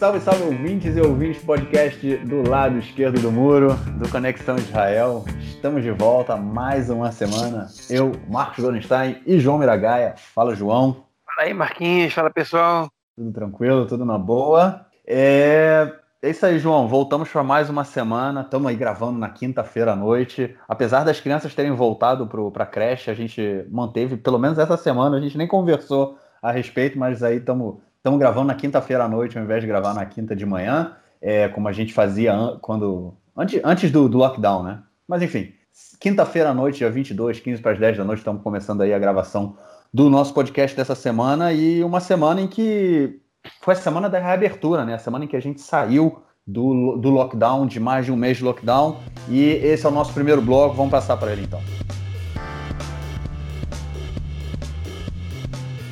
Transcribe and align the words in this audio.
Salve, 0.00 0.18
salve 0.20 0.44
ouvintes 0.44 0.96
e 0.96 1.00
ouvintes 1.02 1.42
podcast 1.42 2.16
do 2.24 2.48
lado 2.48 2.78
esquerdo 2.78 3.20
do 3.20 3.30
muro, 3.30 3.74
do 3.98 4.08
Conexão 4.08 4.56
Israel. 4.56 5.26
Estamos 5.42 5.82
de 5.82 5.90
volta 5.90 6.38
mais 6.38 6.88
uma 6.88 7.12
semana. 7.12 7.66
Eu, 7.90 8.12
Marcos 8.26 8.64
Gorenstein 8.64 9.20
e 9.26 9.38
João 9.38 9.58
Miragaia. 9.58 10.14
Fala, 10.16 10.54
João. 10.54 11.04
Fala 11.26 11.46
aí, 11.46 11.52
Marquinhos. 11.52 12.14
Fala, 12.14 12.30
pessoal. 12.30 12.88
Tudo 13.14 13.30
tranquilo, 13.30 13.86
tudo 13.86 14.06
na 14.06 14.16
boa. 14.16 14.86
É, 15.06 15.92
é 16.22 16.30
isso 16.30 16.46
aí, 16.46 16.58
João. 16.58 16.88
Voltamos 16.88 17.28
para 17.28 17.42
mais 17.42 17.68
uma 17.68 17.84
semana. 17.84 18.40
Estamos 18.40 18.68
aí 18.68 18.76
gravando 18.76 19.18
na 19.18 19.28
quinta-feira 19.28 19.92
à 19.92 19.96
noite. 19.96 20.56
Apesar 20.66 21.04
das 21.04 21.20
crianças 21.20 21.54
terem 21.54 21.72
voltado 21.72 22.26
para 22.26 22.64
a 22.64 22.66
creche, 22.66 23.10
a 23.10 23.14
gente 23.14 23.66
manteve, 23.70 24.16
pelo 24.16 24.38
menos 24.38 24.58
essa 24.58 24.78
semana, 24.78 25.18
a 25.18 25.20
gente 25.20 25.36
nem 25.36 25.46
conversou 25.46 26.16
a 26.40 26.50
respeito, 26.50 26.98
mas 26.98 27.22
aí 27.22 27.36
estamos 27.36 27.76
Estamos 28.00 28.18
gravando 28.18 28.46
na 28.46 28.54
quinta-feira 28.54 29.04
à 29.04 29.08
noite, 29.08 29.36
ao 29.36 29.44
invés 29.44 29.60
de 29.60 29.66
gravar 29.66 29.92
na 29.92 30.06
quinta 30.06 30.34
de 30.34 30.46
manhã, 30.46 30.96
é, 31.20 31.48
como 31.48 31.68
a 31.68 31.72
gente 31.72 31.92
fazia 31.92 32.32
an 32.32 32.58
quando 32.58 33.12
antes, 33.36 33.60
antes 33.62 33.90
do, 33.90 34.08
do, 34.08 34.16
lockdown, 34.16 34.62
né? 34.62 34.82
Mas 35.06 35.20
enfim, 35.20 35.52
quinta-feira 36.00 36.48
à 36.48 36.54
noite, 36.54 36.78
dia 36.78 36.90
22, 36.90 37.40
15 37.40 37.60
para 37.60 37.72
as 37.72 37.78
10 37.78 37.98
da 37.98 38.04
noite, 38.04 38.20
estamos 38.20 38.42
começando 38.42 38.80
aí 38.80 38.94
a 38.94 38.98
gravação 38.98 39.54
do 39.92 40.08
nosso 40.08 40.32
podcast 40.32 40.74
dessa 40.74 40.94
semana 40.94 41.52
e 41.52 41.84
uma 41.84 42.00
semana 42.00 42.40
em 42.40 42.46
que 42.46 43.20
foi 43.60 43.74
a 43.74 43.76
semana 43.76 44.08
da 44.08 44.18
reabertura, 44.18 44.82
né? 44.86 44.94
A 44.94 44.98
semana 44.98 45.26
em 45.26 45.28
que 45.28 45.36
a 45.36 45.42
gente 45.42 45.60
saiu 45.60 46.22
do, 46.46 46.96
do 46.96 47.10
lockdown, 47.10 47.66
de 47.66 47.78
mais 47.78 48.06
de 48.06 48.12
um 48.12 48.16
mês 48.16 48.38
de 48.38 48.44
lockdown. 48.44 48.96
E 49.28 49.42
esse 49.42 49.84
é 49.84 49.88
o 49.90 49.92
nosso 49.92 50.14
primeiro 50.14 50.40
blog, 50.40 50.74
vamos 50.74 50.90
passar 50.90 51.18
para 51.18 51.32
ele 51.32 51.42
então. 51.42 51.60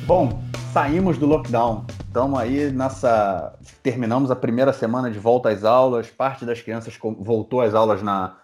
Bom, 0.07 0.41
saímos 0.73 1.19
do 1.19 1.27
lockdown. 1.27 1.85
Estamos 2.19 2.37
aí 2.37 2.69
nessa. 2.69 3.57
Terminamos 3.81 4.29
a 4.29 4.35
primeira 4.35 4.73
semana 4.73 5.09
de 5.09 5.17
volta 5.17 5.47
às 5.47 5.63
aulas. 5.63 6.09
Parte 6.09 6.45
das 6.45 6.61
crianças 6.61 6.99
voltou 7.17 7.61
às 7.61 7.73
aulas 7.73 8.03
na. 8.03 8.35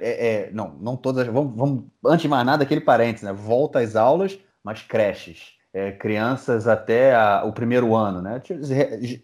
É, 0.00 0.28
é, 0.28 0.50
não, 0.50 0.74
não 0.80 0.96
todas. 0.96 1.26
Vamos, 1.26 1.54
vamos, 1.54 1.84
antes 2.06 2.22
de 2.22 2.28
mais 2.28 2.46
nada, 2.46 2.62
aquele 2.62 2.80
parênteses, 2.80 3.24
né? 3.24 3.32
Volta 3.34 3.80
às 3.80 3.94
aulas, 3.96 4.38
mas 4.64 4.80
creches. 4.80 5.58
É, 5.74 5.92
crianças 5.92 6.66
até 6.66 7.14
a, 7.14 7.44
o 7.44 7.52
primeiro 7.52 7.94
ano, 7.94 8.22
né? 8.22 8.40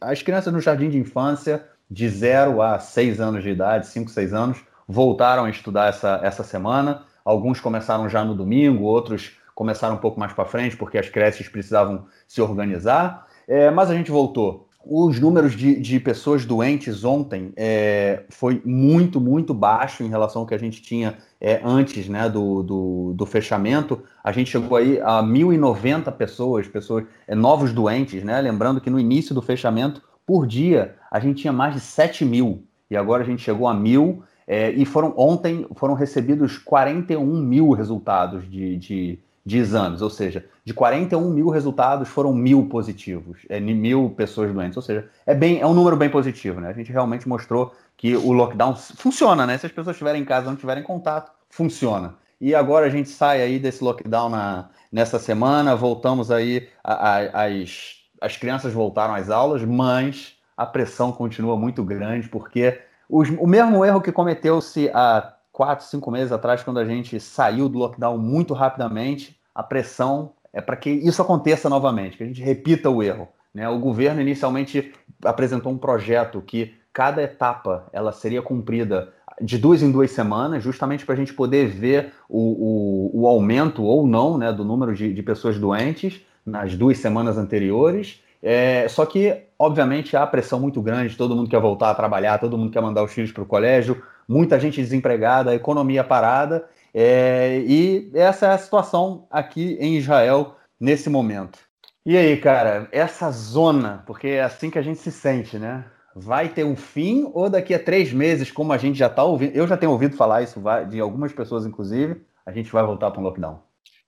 As 0.03 0.21
crianças 0.21 0.53
no 0.53 0.61
jardim 0.61 0.91
de 0.91 0.99
infância, 0.99 1.65
de 1.91 2.07
0 2.07 2.61
a 2.61 2.79
6 2.79 3.23
anos 3.23 3.43
de 3.43 3.49
idade, 3.49 3.87
5, 3.87 4.11
6 4.11 4.35
anos, 4.35 4.59
voltaram 4.87 5.45
a 5.45 5.51
estudar 5.51 5.89
essa, 5.89 6.21
essa 6.23 6.45
semana. 6.45 7.05
Alguns 7.25 7.59
começaram 7.59 8.07
já 8.07 8.23
no 8.23 8.35
domingo, 8.35 8.85
outros 8.85 9.39
começaram 9.55 9.95
um 9.95 9.99
pouco 9.99 10.21
mais 10.21 10.35
para 10.35 10.45
frente, 10.45 10.77
porque 10.77 10.99
as 10.99 11.09
creches 11.09 11.49
precisavam 11.49 12.05
se 12.29 12.43
organizar. 12.43 13.27
É, 13.47 13.71
mas 13.71 13.91
a 13.91 13.95
gente 13.95 14.11
voltou. 14.11 14.69
Os 14.87 15.19
números 15.19 15.57
de, 15.57 15.81
de 15.81 15.99
pessoas 15.99 16.45
doentes 16.45 17.05
ontem 17.05 17.53
é, 17.57 18.25
foi 18.29 18.61
muito, 18.65 19.19
muito 19.19 19.55
baixo 19.55 20.03
em 20.03 20.09
relação 20.09 20.43
ao 20.43 20.47
que 20.47 20.55
a 20.55 20.59
gente 20.59 20.83
tinha 20.83 21.17
é, 21.41 21.59
antes 21.65 22.07
né, 22.07 22.29
do, 22.29 22.63
do, 22.63 23.13
do, 23.15 23.25
fechamento. 23.25 24.03
A 24.23 24.31
gente 24.31 24.51
chegou 24.51 24.77
aí 24.77 25.01
a 25.01 25.23
1.090 25.23 26.13
pessoas, 26.13 26.69
pessoas 26.69 27.07
é, 27.27 27.35
novos 27.35 27.73
doentes, 27.73 28.23
né? 28.23 28.39
Lembrando 28.43 28.81
que 28.81 28.91
no 28.91 29.01
início 29.01 29.35
do 29.35 29.41
fechamento, 29.41 30.03
por 30.27 30.47
dia, 30.47 30.97
a 31.11 31.19
gente 31.19 31.41
tinha 31.41 31.53
mais 31.53 31.75
de 31.75 31.81
7 31.81 32.25
mil. 32.25 32.65
E 32.91 32.97
agora 32.97 33.23
a 33.23 33.27
gente 33.27 33.43
chegou 33.43 33.67
a 33.67 33.73
mil. 33.73 34.23
É, 34.47 34.71
e 34.71 34.85
foram 34.85 35.15
ontem 35.17 35.67
foram 35.75 35.95
recebidos 35.95 36.59
41 36.59 37.25
mil 37.25 37.71
resultados 37.71 38.45
de, 38.51 38.77
de, 38.77 39.19
de 39.45 39.59
exames, 39.59 40.01
ou 40.01 40.09
seja, 40.09 40.47
de 40.65 40.73
41 40.73 41.31
mil 41.31 41.51
resultados 41.51 42.09
foram 42.09 42.33
mil 42.33 42.67
positivos, 42.67 43.41
é, 43.49 43.61
mil 43.61 44.11
pessoas 44.11 44.53
doentes, 44.53 44.77
ou 44.77 44.83
seja, 44.83 45.09
é, 45.27 45.35
bem, 45.35 45.61
é 45.61 45.67
um 45.67 45.75
número 45.75 45.97
bem 45.97 46.09
positivo, 46.09 46.61
né? 46.61 46.71
A 46.71 46.73
gente 46.73 46.91
realmente 46.91 47.29
mostrou 47.29 47.75
que 47.97 48.17
o 48.17 48.33
lockdown 48.33 48.75
funciona, 48.75 49.47
né? 49.47 49.59
Se 49.59 49.67
as 49.67 49.73
pessoas 49.73 49.95
estiverem 49.95 50.23
em 50.23 50.25
casa 50.25 50.47
não 50.47 50.57
tiverem 50.57 50.83
contato, 50.83 51.31
funciona. 51.51 52.15
E 52.41 52.55
agora 52.55 52.87
a 52.87 52.91
gente 52.91 53.09
sai 53.09 53.43
aí 53.43 53.59
desse 53.59 53.85
lockdown 53.85 54.31
na, 54.31 54.71
nessa 54.91 55.19
semana, 55.19 55.77
voltamos 55.77 56.31
aí, 56.31 56.69
a, 56.83 56.95
a, 56.95 57.45
as, 57.45 57.97
as 58.21 58.37
crianças 58.37 58.73
voltaram 58.73 59.15
às 59.15 59.29
aulas, 59.29 59.63
mas 59.63 60.37
a 60.57 60.65
pressão 60.65 61.13
continua 61.13 61.57
muito 61.57 61.85
grande, 61.85 62.29
porque 62.29 62.81
os, 63.09 63.29
o 63.29 63.47
mesmo 63.47 63.85
erro 63.85 64.01
que 64.01 64.11
cometeu-se 64.11 64.89
há 64.95 65.35
quatro, 65.55 65.87
cinco 65.87 66.11
meses 66.11 66.33
atrás, 66.33 66.65
quando 66.65 66.81
a 66.81 66.85
gente 66.85 67.21
saiu 67.21 67.69
do 67.69 67.79
lockdown 67.79 68.19
muito 68.19 68.53
rapidamente, 68.53 69.39
a 69.55 69.63
pressão 69.63 70.33
é 70.53 70.61
para 70.61 70.75
que 70.75 70.91
isso 70.91 71.23
aconteça 71.23 71.69
novamente, 71.69 72.17
que 72.17 72.25
a 72.25 72.27
gente 72.27 72.43
repita 72.43 72.91
o 72.91 73.01
erro. 73.01 73.29
Né? 73.55 73.69
O 73.69 73.79
governo 73.79 74.21
inicialmente 74.21 74.93
apresentou 75.25 75.71
um 75.71 75.79
projeto 75.79 76.43
que 76.43 76.75
cada 76.93 77.23
etapa 77.23 77.87
ela 77.93 78.11
seria 78.11 78.43
cumprida 78.43 79.13
de 79.41 79.57
duas 79.57 79.81
em 79.81 79.93
duas 79.93 80.11
semanas, 80.11 80.63
justamente 80.63 81.07
para 81.07 81.15
a 81.15 81.19
gente 81.19 81.33
poder 81.33 81.69
ver 81.69 82.13
o, 82.29 83.13
o, 83.15 83.23
o, 83.23 83.27
aumento 83.29 83.85
ou 83.85 84.09
não 84.09 84.37
né, 84.37 84.53
do 84.53 84.65
número 84.65 84.93
de, 84.93 85.15
de 85.15 85.23
pessoas 85.23 85.57
doentes 85.57 86.21
nas 86.45 86.75
duas 86.75 86.99
semanas 86.99 87.39
anteriores. 87.39 88.21
É, 88.43 88.89
só 88.89 89.07
que, 89.07 89.43
obviamente, 89.57 90.17
há 90.17 90.27
pressão 90.27 90.59
muito 90.59 90.83
grande, 90.83 91.17
todo 91.17 91.35
mundo 91.37 91.49
quer 91.49 91.61
voltar 91.61 91.91
a 91.91 91.95
trabalhar, 91.95 92.39
todo 92.39 92.59
mundo 92.59 92.73
quer 92.73 92.83
mandar 92.83 93.05
os 93.05 93.13
filhos 93.13 93.31
para 93.31 93.43
o 93.43 93.47
colégio, 93.47 94.03
muita 94.29 94.59
gente 94.59 94.81
desempregada, 94.81 95.51
a 95.51 95.55
economia 95.55 96.05
parada, 96.05 96.69
é, 96.93 97.59
e 97.67 98.11
essa 98.15 98.47
é 98.47 98.51
a 98.51 98.59
situação 98.59 99.27
aqui 99.31 99.77
em 99.81 99.97
Israel 99.97 100.57
nesse 100.79 101.11
momento. 101.11 101.59
E 102.07 102.17
aí, 102.17 102.37
cara, 102.37 102.89
essa 102.93 103.31
zona, 103.31 104.03
porque 104.07 104.29
é 104.29 104.43
assim 104.43 104.71
que 104.71 104.79
a 104.79 104.83
gente 104.83 105.01
se 105.01 105.11
sente, 105.11 105.59
né? 105.59 105.85
Vai 106.15 106.49
ter 106.49 106.63
um 106.63 106.77
fim 106.77 107.31
ou 107.33 107.49
daqui 107.49 107.75
a 107.75 107.83
três 107.83 108.13
meses, 108.13 108.51
como 108.51 108.73
a 108.73 108.79
gente 108.79 108.99
já 108.99 109.07
está 109.07 109.25
ouvindo, 109.25 109.57
eu 109.57 109.67
já 109.67 109.77
tenho 109.77 109.91
ouvido 109.91 110.17
falar 110.17 110.43
isso 110.43 110.63
de 110.89 111.01
algumas 111.01 111.33
pessoas, 111.33 111.67
inclusive, 111.67 112.25
a 112.47 112.53
gente 112.53 112.71
vai 112.71 112.85
voltar 112.85 113.11
para 113.11 113.21
um 113.21 113.25
lockdown. 113.25 113.61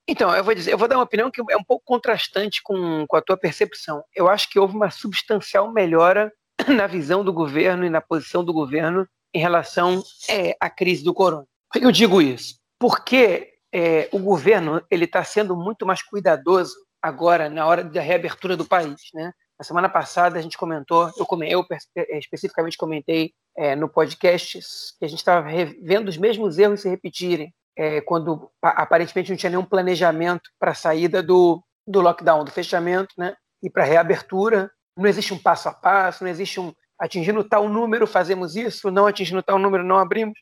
Então, 0.09 0.33
eu 0.37 0.45
vou 0.45 0.55
dizer, 0.55 0.73
eu 0.73 0.79
vou 0.79 0.87
dar 0.87 0.97
uma 0.97 1.05
opinião 1.05 1.31
que 1.31 1.41
é 1.51 1.57
um 1.57 1.65
pouco 1.65 1.85
contrastante 1.85 2.63
com, 2.63 3.05
com 3.09 3.17
a 3.17 3.23
tua 3.23 3.37
percepção. 3.37 4.05
Eu 4.15 4.29
acho 4.29 4.49
que 4.49 4.59
houve 4.59 4.77
uma 4.77 4.91
substancial 4.91 5.73
melhora 5.73 6.33
na 6.69 6.87
visão 6.87 7.25
do 7.25 7.33
governo 7.33 7.85
e 7.85 7.91
na 7.91 8.01
posição 8.01 8.45
do 8.45 8.53
governo 8.53 9.09
em 9.35 9.39
relação 9.39 10.03
é, 10.29 10.57
à 10.61 10.71
crise 10.71 11.05
do 11.05 11.15
corona. 11.15 11.47
Por 11.71 11.81
que 11.81 11.87
eu 11.87 11.93
digo 11.93 12.23
isso? 12.23 12.59
Porque 12.79 13.55
é, 13.73 14.09
o 14.13 14.19
governo 14.19 14.83
ele 14.91 15.05
está 15.05 15.23
sendo 15.25 15.57
muito 15.57 15.85
mais 15.85 16.03
cuidadoso 16.03 16.75
agora 17.03 17.49
na 17.49 17.67
hora 17.67 17.85
da 17.85 18.01
reabertura 18.01 18.57
do 18.57 18.65
país, 18.65 19.01
né? 19.13 19.33
Na 19.59 19.65
semana 19.65 19.89
passada 19.89 20.39
a 20.39 20.43
gente 20.43 20.59
comentou, 20.59 21.11
eu, 21.17 21.27
eu 21.49 21.67
é, 21.97 22.19
especificamente 22.19 22.77
comentei 22.77 23.33
é, 23.57 23.75
no 23.75 23.89
podcast 23.89 24.59
que 24.99 25.05
a 25.05 25.09
gente 25.09 25.19
estava 25.19 25.49
vendo 25.83 26.09
os 26.09 26.19
mesmos 26.19 26.59
erros 26.59 26.83
se 26.83 26.89
repetirem 26.89 27.55
é, 27.77 28.01
quando 28.01 28.51
aparentemente 28.63 29.31
não 29.31 29.37
tinha 29.37 29.51
nenhum 29.51 29.65
planejamento 29.65 30.51
para 30.59 30.73
a 30.73 30.75
saída 30.75 31.23
do, 31.23 31.63
do 31.87 32.01
lockdown, 32.01 32.45
do 32.45 32.51
fechamento, 32.51 33.15
né? 33.19 33.35
E 33.63 33.71
para 33.71 33.85
reabertura. 33.85 34.71
Não 34.99 35.07
existe 35.07 35.35
um 35.35 35.39
passo 35.39 35.69
a 35.69 35.73
passo, 35.73 36.25
não 36.25 36.31
existe 36.31 36.59
um, 36.59 36.73
atingindo 36.99 37.45
tal 37.45 37.69
número 37.69 38.07
fazemos 38.07 38.57
isso, 38.57 38.91
não 38.91 39.07
atingindo 39.07 39.43
tal 39.43 39.59
número 39.59 39.85
não 39.85 39.99
abrimos, 39.99 40.39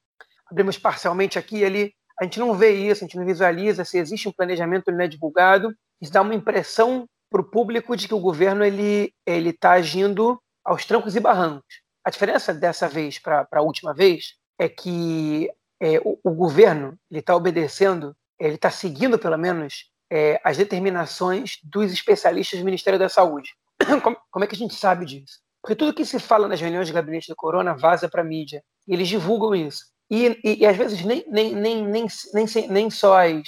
abrimos 0.51 0.79
parcialmente 0.79 1.39
aqui 1.39 1.59
e 1.59 1.65
ali. 1.65 1.95
A 2.21 2.25
gente 2.25 2.39
não 2.39 2.55
vê 2.55 2.71
isso, 2.71 3.03
a 3.03 3.07
gente 3.07 3.17
não 3.17 3.27
visualiza 3.27 3.85
se 3.85 3.99
existe 3.99 4.29
um 4.29 4.33
planejamento, 4.33 4.89
ele 4.89 4.97
não 4.97 5.05
é 5.05 5.09
divulgado. 5.09 5.75
Isso 6.01 6.13
dá 6.13 6.23
uma 6.23 6.35
impressão 6.35 7.09
para 7.31 7.41
o 7.41 7.45
público 7.45 7.97
de 7.97 8.07
que 8.07 8.15
o 8.15 8.21
governo 8.21 8.65
ele 8.65 9.13
ele 9.27 9.51
está 9.51 9.73
agindo 9.73 10.41
aos 10.65 10.85
trancos 10.85 11.17
e 11.17 11.21
barrancos. 11.21 11.83
A 12.05 12.11
diferença 12.11 12.55
dessa 12.55 12.89
vez 12.89 13.19
para 13.19 13.49
a 13.51 13.63
última 13.63 13.93
vez 13.93 14.35
é 14.59 14.69
que 14.69 15.51
é, 15.81 15.99
o, 16.05 16.19
o, 16.23 16.31
governo 16.31 16.99
ele 17.11 17.21
está 17.21 17.35
obedecendo, 17.35 18.15
ele 18.39 18.55
está 18.55 18.71
seguindo 18.71 19.19
pelo 19.19 19.37
menos 19.37 19.91
é, 20.11 20.41
as 20.45 20.57
determinações 20.57 21.59
dos 21.65 21.93
especialistas 21.93 22.61
do 22.61 22.65
Ministério 22.65 22.99
da 22.99 23.09
Saúde. 23.09 23.51
Como, 24.03 24.17
como 24.31 24.45
é 24.45 24.49
que 24.49 24.55
a 24.55 24.59
gente 24.59 24.75
sabe 24.75 25.05
disso? 25.05 25.41
Porque 25.65 25.75
tudo 25.75 25.95
que 25.95 26.05
se 26.05 26.19
fala 26.19 26.47
nas 26.47 26.61
reuniões 26.61 26.87
de 26.87 26.93
gabinete 26.93 27.27
do 27.27 27.35
Corona 27.35 27.75
vaza 27.75 28.07
para 28.07 28.21
a 28.21 28.25
mídia. 28.25 28.63
E 28.87 28.93
eles 28.93 29.09
divulgam 29.09 29.55
isso. 29.55 29.83
E, 30.11 30.39
e, 30.45 30.59
e, 30.61 30.67
às 30.67 30.77
vezes 30.77 31.03
nem, 31.03 31.25
nem, 31.27 31.55
nem, 31.55 31.87
nem, 31.87 32.07
nem, 32.35 32.69
nem 32.69 32.91
só 32.91 33.17
as, 33.17 33.41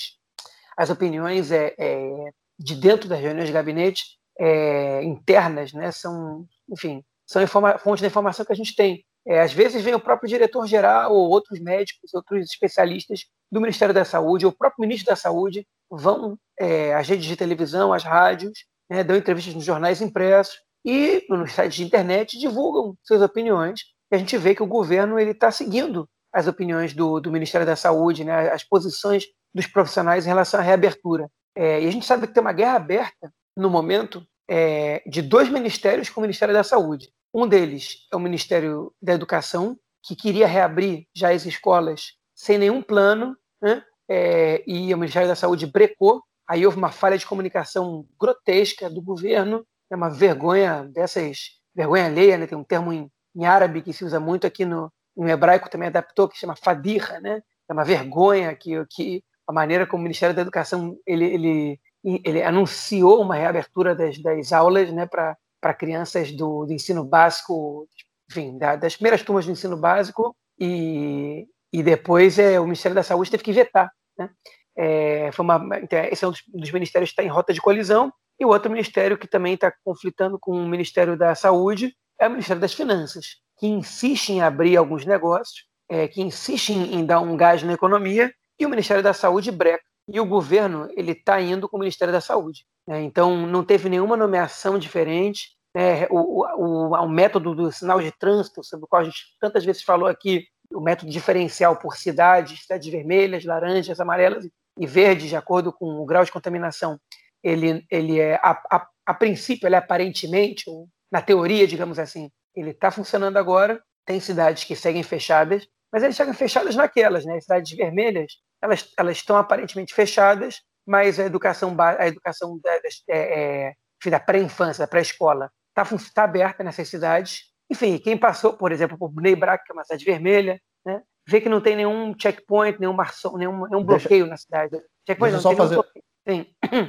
as 0.79 0.89
opiniões 0.89 1.53
é, 1.53 1.75
é, 1.79 2.31
de 2.59 2.75
dentro 2.75 3.07
das 3.07 3.21
reuniões 3.21 3.47
de 3.47 3.53
gabinete 3.53 4.03
é, 4.41 5.05
internas, 5.05 5.75
né, 5.75 5.93
são, 5.93 6.47
enfim, 6.71 7.05
são 7.27 7.47
fontes 7.79 8.01
de 8.01 8.07
informação 8.07 8.47
que 8.47 8.53
a 8.53 8.57
gente 8.57 8.75
tem. 8.75 9.05
É, 9.27 9.43
às 9.43 9.53
vezes 9.53 9.85
vem 9.85 9.95
o 9.95 10.01
próprio 10.01 10.27
diretor-geral 10.27 11.13
ou 11.13 11.29
outros 11.29 11.61
médicos, 11.61 12.15
outros 12.15 12.51
especialistas 12.51 13.27
do 13.53 13.61
Ministério 13.61 13.95
da 13.95 14.07
Saúde, 14.07 14.47
ou 14.47 14.53
o 14.53 14.57
próprio 14.57 14.81
ministro 14.81 15.11
da 15.11 15.17
Saúde 15.17 15.67
vão 15.91 16.39
é, 16.59 16.95
às 16.95 17.07
redes 17.07 17.27
de 17.27 17.37
televisão, 17.37 17.93
às 17.93 18.05
rádios, 18.05 18.65
né, 18.89 19.05
dão 19.05 19.17
entrevistas 19.17 19.55
nos 19.55 19.67
jornais 19.67 20.01
impressos 20.01 20.65
e 20.87 21.27
nos 21.29 21.53
sites 21.53 21.75
de 21.75 21.85
internet 21.85 22.39
divulgam 22.39 22.97
suas 23.03 23.21
opiniões. 23.21 23.81
E 24.11 24.15
a 24.15 24.19
gente 24.19 24.39
vê 24.39 24.55
que 24.55 24.63
o 24.63 24.67
governo 24.67 25.19
ele 25.19 25.33
está 25.33 25.51
seguindo 25.51 26.09
as 26.33 26.47
opiniões 26.47 26.95
do, 26.95 27.19
do, 27.19 27.33
Ministério 27.33 27.67
da 27.67 27.75
Saúde, 27.75 28.23
né, 28.23 28.51
as 28.51 28.63
posições 28.63 29.25
dos 29.53 29.67
profissionais 29.67 30.25
em 30.25 30.29
relação 30.29 30.61
à 30.61 30.63
reabertura. 30.63 31.29
É, 31.57 31.83
e 31.83 31.89
a 31.89 31.91
gente 31.91 32.07
sabe 32.07 32.27
que 32.27 32.33
tem 32.33 32.41
uma 32.41 32.53
guerra 32.53 32.77
aberta 32.77 33.33
no 33.57 33.69
momento 33.69 34.25
é, 34.49 35.03
de 35.07 35.23
dois 35.23 35.49
ministérios 35.49 36.09
com 36.09 36.21
o 36.21 36.23
Ministério 36.23 36.55
da 36.55 36.63
Saúde. 36.63 37.11
Um 37.35 37.49
deles 37.49 38.07
é 38.13 38.17
o 38.17 38.21
Ministério 38.21 38.93
da 39.03 39.15
Educação, 39.15 39.77
que 40.05 40.15
queria 40.15 40.47
reabrir 40.47 41.07
já 41.15 41.33
as 41.33 41.47
escolas 41.47 42.13
sem 42.35 42.59
nenhum 42.59 42.81
plano, 42.81 43.37
né? 43.61 43.83
É, 44.09 44.63
e 44.67 44.95
o 44.95 44.99
Ministério 44.99 45.29
da 45.29 45.35
Saúde 45.35 45.67
brecou. 45.67 46.23
Aí 46.49 46.65
houve 46.65 46.79
uma 46.79 46.93
falha 46.93 47.19
de 47.19 47.27
comunicação 47.27 48.07
grotesca 48.21 48.89
do 48.89 49.03
governo, 49.03 49.67
é 49.91 49.97
uma 49.97 50.11
vergonha 50.11 50.85
dessas, 50.85 51.51
vergonha 51.75 52.07
alheia, 52.07 52.37
né? 52.39 52.47
tem 52.47 52.59
um 52.59 52.65
termo 52.65 52.93
em, 52.93 53.11
em 53.35 53.47
árabe 53.47 53.83
que 53.83 53.93
se 53.93 54.05
usa 54.05 54.19
muito 54.19 54.47
aqui 54.47 54.65
no, 54.65 54.93
no 55.17 55.29
hebraico, 55.29 55.71
também 55.71 55.89
adaptou, 55.89 56.29
que 56.29 56.39
chama 56.39 56.57
fadirra, 56.57 57.21
né? 57.21 57.43
é 57.69 57.73
uma 57.73 57.85
vergonha 57.85 58.55
que, 58.55 58.85
que 58.91 59.23
a 59.47 59.53
maneira 59.53 59.87
como 59.87 60.01
o 60.01 60.03
Ministério 60.03 60.35
da 60.35 60.43
Educação 60.43 60.97
ele, 61.07 61.25
ele, 61.25 61.81
ele 62.25 62.43
anunciou 62.43 63.21
uma 63.21 63.35
reabertura 63.35 63.95
das, 63.95 64.19
das 64.21 64.53
aulas 64.53 64.93
né, 64.93 65.07
para 65.07 65.75
crianças 65.75 66.33
do, 66.33 66.67
do, 66.67 66.73
ensino 66.73 67.05
básico, 67.05 67.89
enfim, 68.31 68.59
da, 68.59 68.77
das 68.77 68.97
primeiras 68.97 69.23
turmas 69.23 69.47
do 69.47 69.53
ensino 69.53 69.77
básico, 69.77 70.35
e, 70.59 71.47
e 71.73 71.83
depois 71.83 72.39
é, 72.39 72.59
o 72.59 72.65
Ministério 72.65 72.95
da 72.95 73.03
Saúde 73.03 73.31
teve 73.31 73.43
que 73.43 73.53
vetar. 73.53 73.91
Né? 74.19 74.31
É, 74.77 75.31
foi 75.33 75.45
uma, 75.45 75.79
então, 75.83 75.99
esse 76.05 76.25
é 76.25 76.29
um 76.29 76.31
dos, 76.31 76.43
dos 76.49 76.71
ministérios 76.71 77.11
que 77.11 77.21
está 77.21 77.23
em 77.23 77.33
rota 77.33 77.53
de 77.53 77.61
colisão, 77.61 78.13
e 78.39 78.45
o 78.45 78.49
outro 78.49 78.71
ministério 78.71 79.17
que 79.17 79.27
também 79.27 79.55
está 79.55 79.73
conflitando 79.85 80.39
com 80.39 80.53
o 80.53 80.69
Ministério 80.69 81.17
da 81.17 81.35
Saúde 81.35 81.95
é 82.19 82.27
o 82.27 82.31
Ministério 82.31 82.61
das 82.61 82.75
Finanças, 82.75 83.37
que 83.59 83.67
insiste 83.67 84.31
em 84.31 84.43
abrir 84.43 84.77
alguns 84.77 85.05
negócios, 85.05 85.65
é, 85.89 86.07
que 86.07 86.21
insiste 86.21 86.71
em, 86.71 86.97
em, 86.97 87.07
dar 87.07 87.21
um 87.21 87.37
gás 87.37 87.63
na 87.63 87.73
economia, 87.73 88.33
e 88.59 88.67
o 88.67 88.69
Ministério 88.69 89.03
da 89.03 89.13
Saúde 89.13 89.51
breca. 89.51 89.85
E 90.09 90.21
o 90.21 90.27
governo 90.27 90.89
ele 90.97 91.13
está 91.13 91.41
indo 91.41 91.69
com 91.69 91.77
o 91.77 91.81
Ministério 91.81 92.13
da 92.13 92.21
Saúde. 92.21 92.65
Né? 92.87 93.03
Então 93.03 93.47
não 93.47 93.65
teve 93.65 93.89
nenhuma 93.89 94.17
nomeação 94.17 94.79
diferente. 94.79 95.51
Né? 95.75 96.07
O, 96.11 96.43
o, 96.43 96.91
o, 96.91 96.95
o 96.95 97.09
método 97.09 97.55
do 97.55 97.73
sinal 97.73 98.01
de 98.01 98.13
trânsito, 98.13 98.63
sobre 98.63 98.85
o 98.85 98.89
qual 98.89 99.03
a 99.03 99.05
gente 99.05 99.37
tantas 99.41 99.65
vezes 99.65 99.83
falou 99.83 100.09
aqui, 100.09 100.47
o 100.73 100.81
método 100.81 101.11
diferencial 101.11 101.77
por 101.77 101.97
cidades, 101.97 102.63
cidades 102.63 102.91
vermelhas, 102.91 103.45
laranjas, 103.45 104.01
amarelas 104.01 104.49
e 104.79 104.87
verdes, 104.87 105.29
de 105.29 105.37
acordo 105.37 105.73
com 105.73 106.01
o 106.01 106.05
grau 106.05 106.25
de 106.25 106.33
contaminação, 106.33 106.99
ele, 107.43 107.85
ele 107.91 108.19
é, 108.21 108.35
a, 108.37 108.51
a, 108.71 108.89
a 109.07 109.15
princípio, 109.15 109.67
ele 109.67 109.75
é 109.75 109.79
aparentemente, 109.79 110.65
ou 110.69 110.89
na 111.11 111.23
teoria, 111.23 111.67
digamos 111.67 111.99
assim, 111.99 112.31
ele 112.55 112.71
está 112.71 112.91
funcionando 112.91 113.37
agora. 113.37 113.81
Tem 114.05 114.21
cidades 114.21 114.65
que 114.65 114.77
seguem 114.77 115.03
fechadas, 115.03 115.67
mas 115.93 116.03
eles 116.03 116.17
seguem 116.17 116.35
fechadas 116.35 116.77
naquelas, 116.77 117.25
né? 117.25 117.37
As 117.37 117.45
cidades 117.45 117.77
vermelhas, 117.77 118.33
elas, 118.63 118.89
elas 118.99 119.17
estão 119.17 119.37
aparentemente 119.37 119.95
fechadas, 119.95 120.61
mas 120.87 121.19
a 121.19 121.25
educação, 121.25 121.77
a 121.79 122.07
educação 122.07 122.59
da, 122.63 122.75
é, 123.11 123.71
é, 124.07 124.11
da 124.11 124.21
pré-infância, 124.21 124.85
da 124.85 124.89
pré-escola, 124.89 125.51
está 125.77 125.97
tá 126.15 126.25
aberta 126.25 126.63
nessas 126.63 126.89
cidades. 126.89 127.43
Enfim, 127.71 127.99
quem 127.99 128.17
passou, 128.17 128.53
por 128.53 128.71
exemplo, 128.71 128.97
por 128.97 129.11
Bnei 129.11 129.35
Brak, 129.35 129.65
que 129.65 129.73
é 129.73 129.75
uma 129.75 129.83
cidade 129.83 130.05
vermelha, 130.05 130.61
né, 130.85 131.03
vê 131.27 131.41
que 131.41 131.49
não 131.49 131.61
tem 131.61 131.75
nenhum 131.75 132.15
checkpoint, 132.17 132.79
nenhum, 132.79 132.93
marçom, 132.93 133.37
nenhum, 133.37 133.67
nenhum 133.67 133.85
bloqueio 133.85 134.25
Deixa... 134.25 134.31
na 134.31 134.37
cidade. 134.37 134.77
Checkpoint 135.07 135.33
Deixa 135.33 135.37
não, 135.37 135.41
só 135.41 135.57
fazer... 135.57 135.83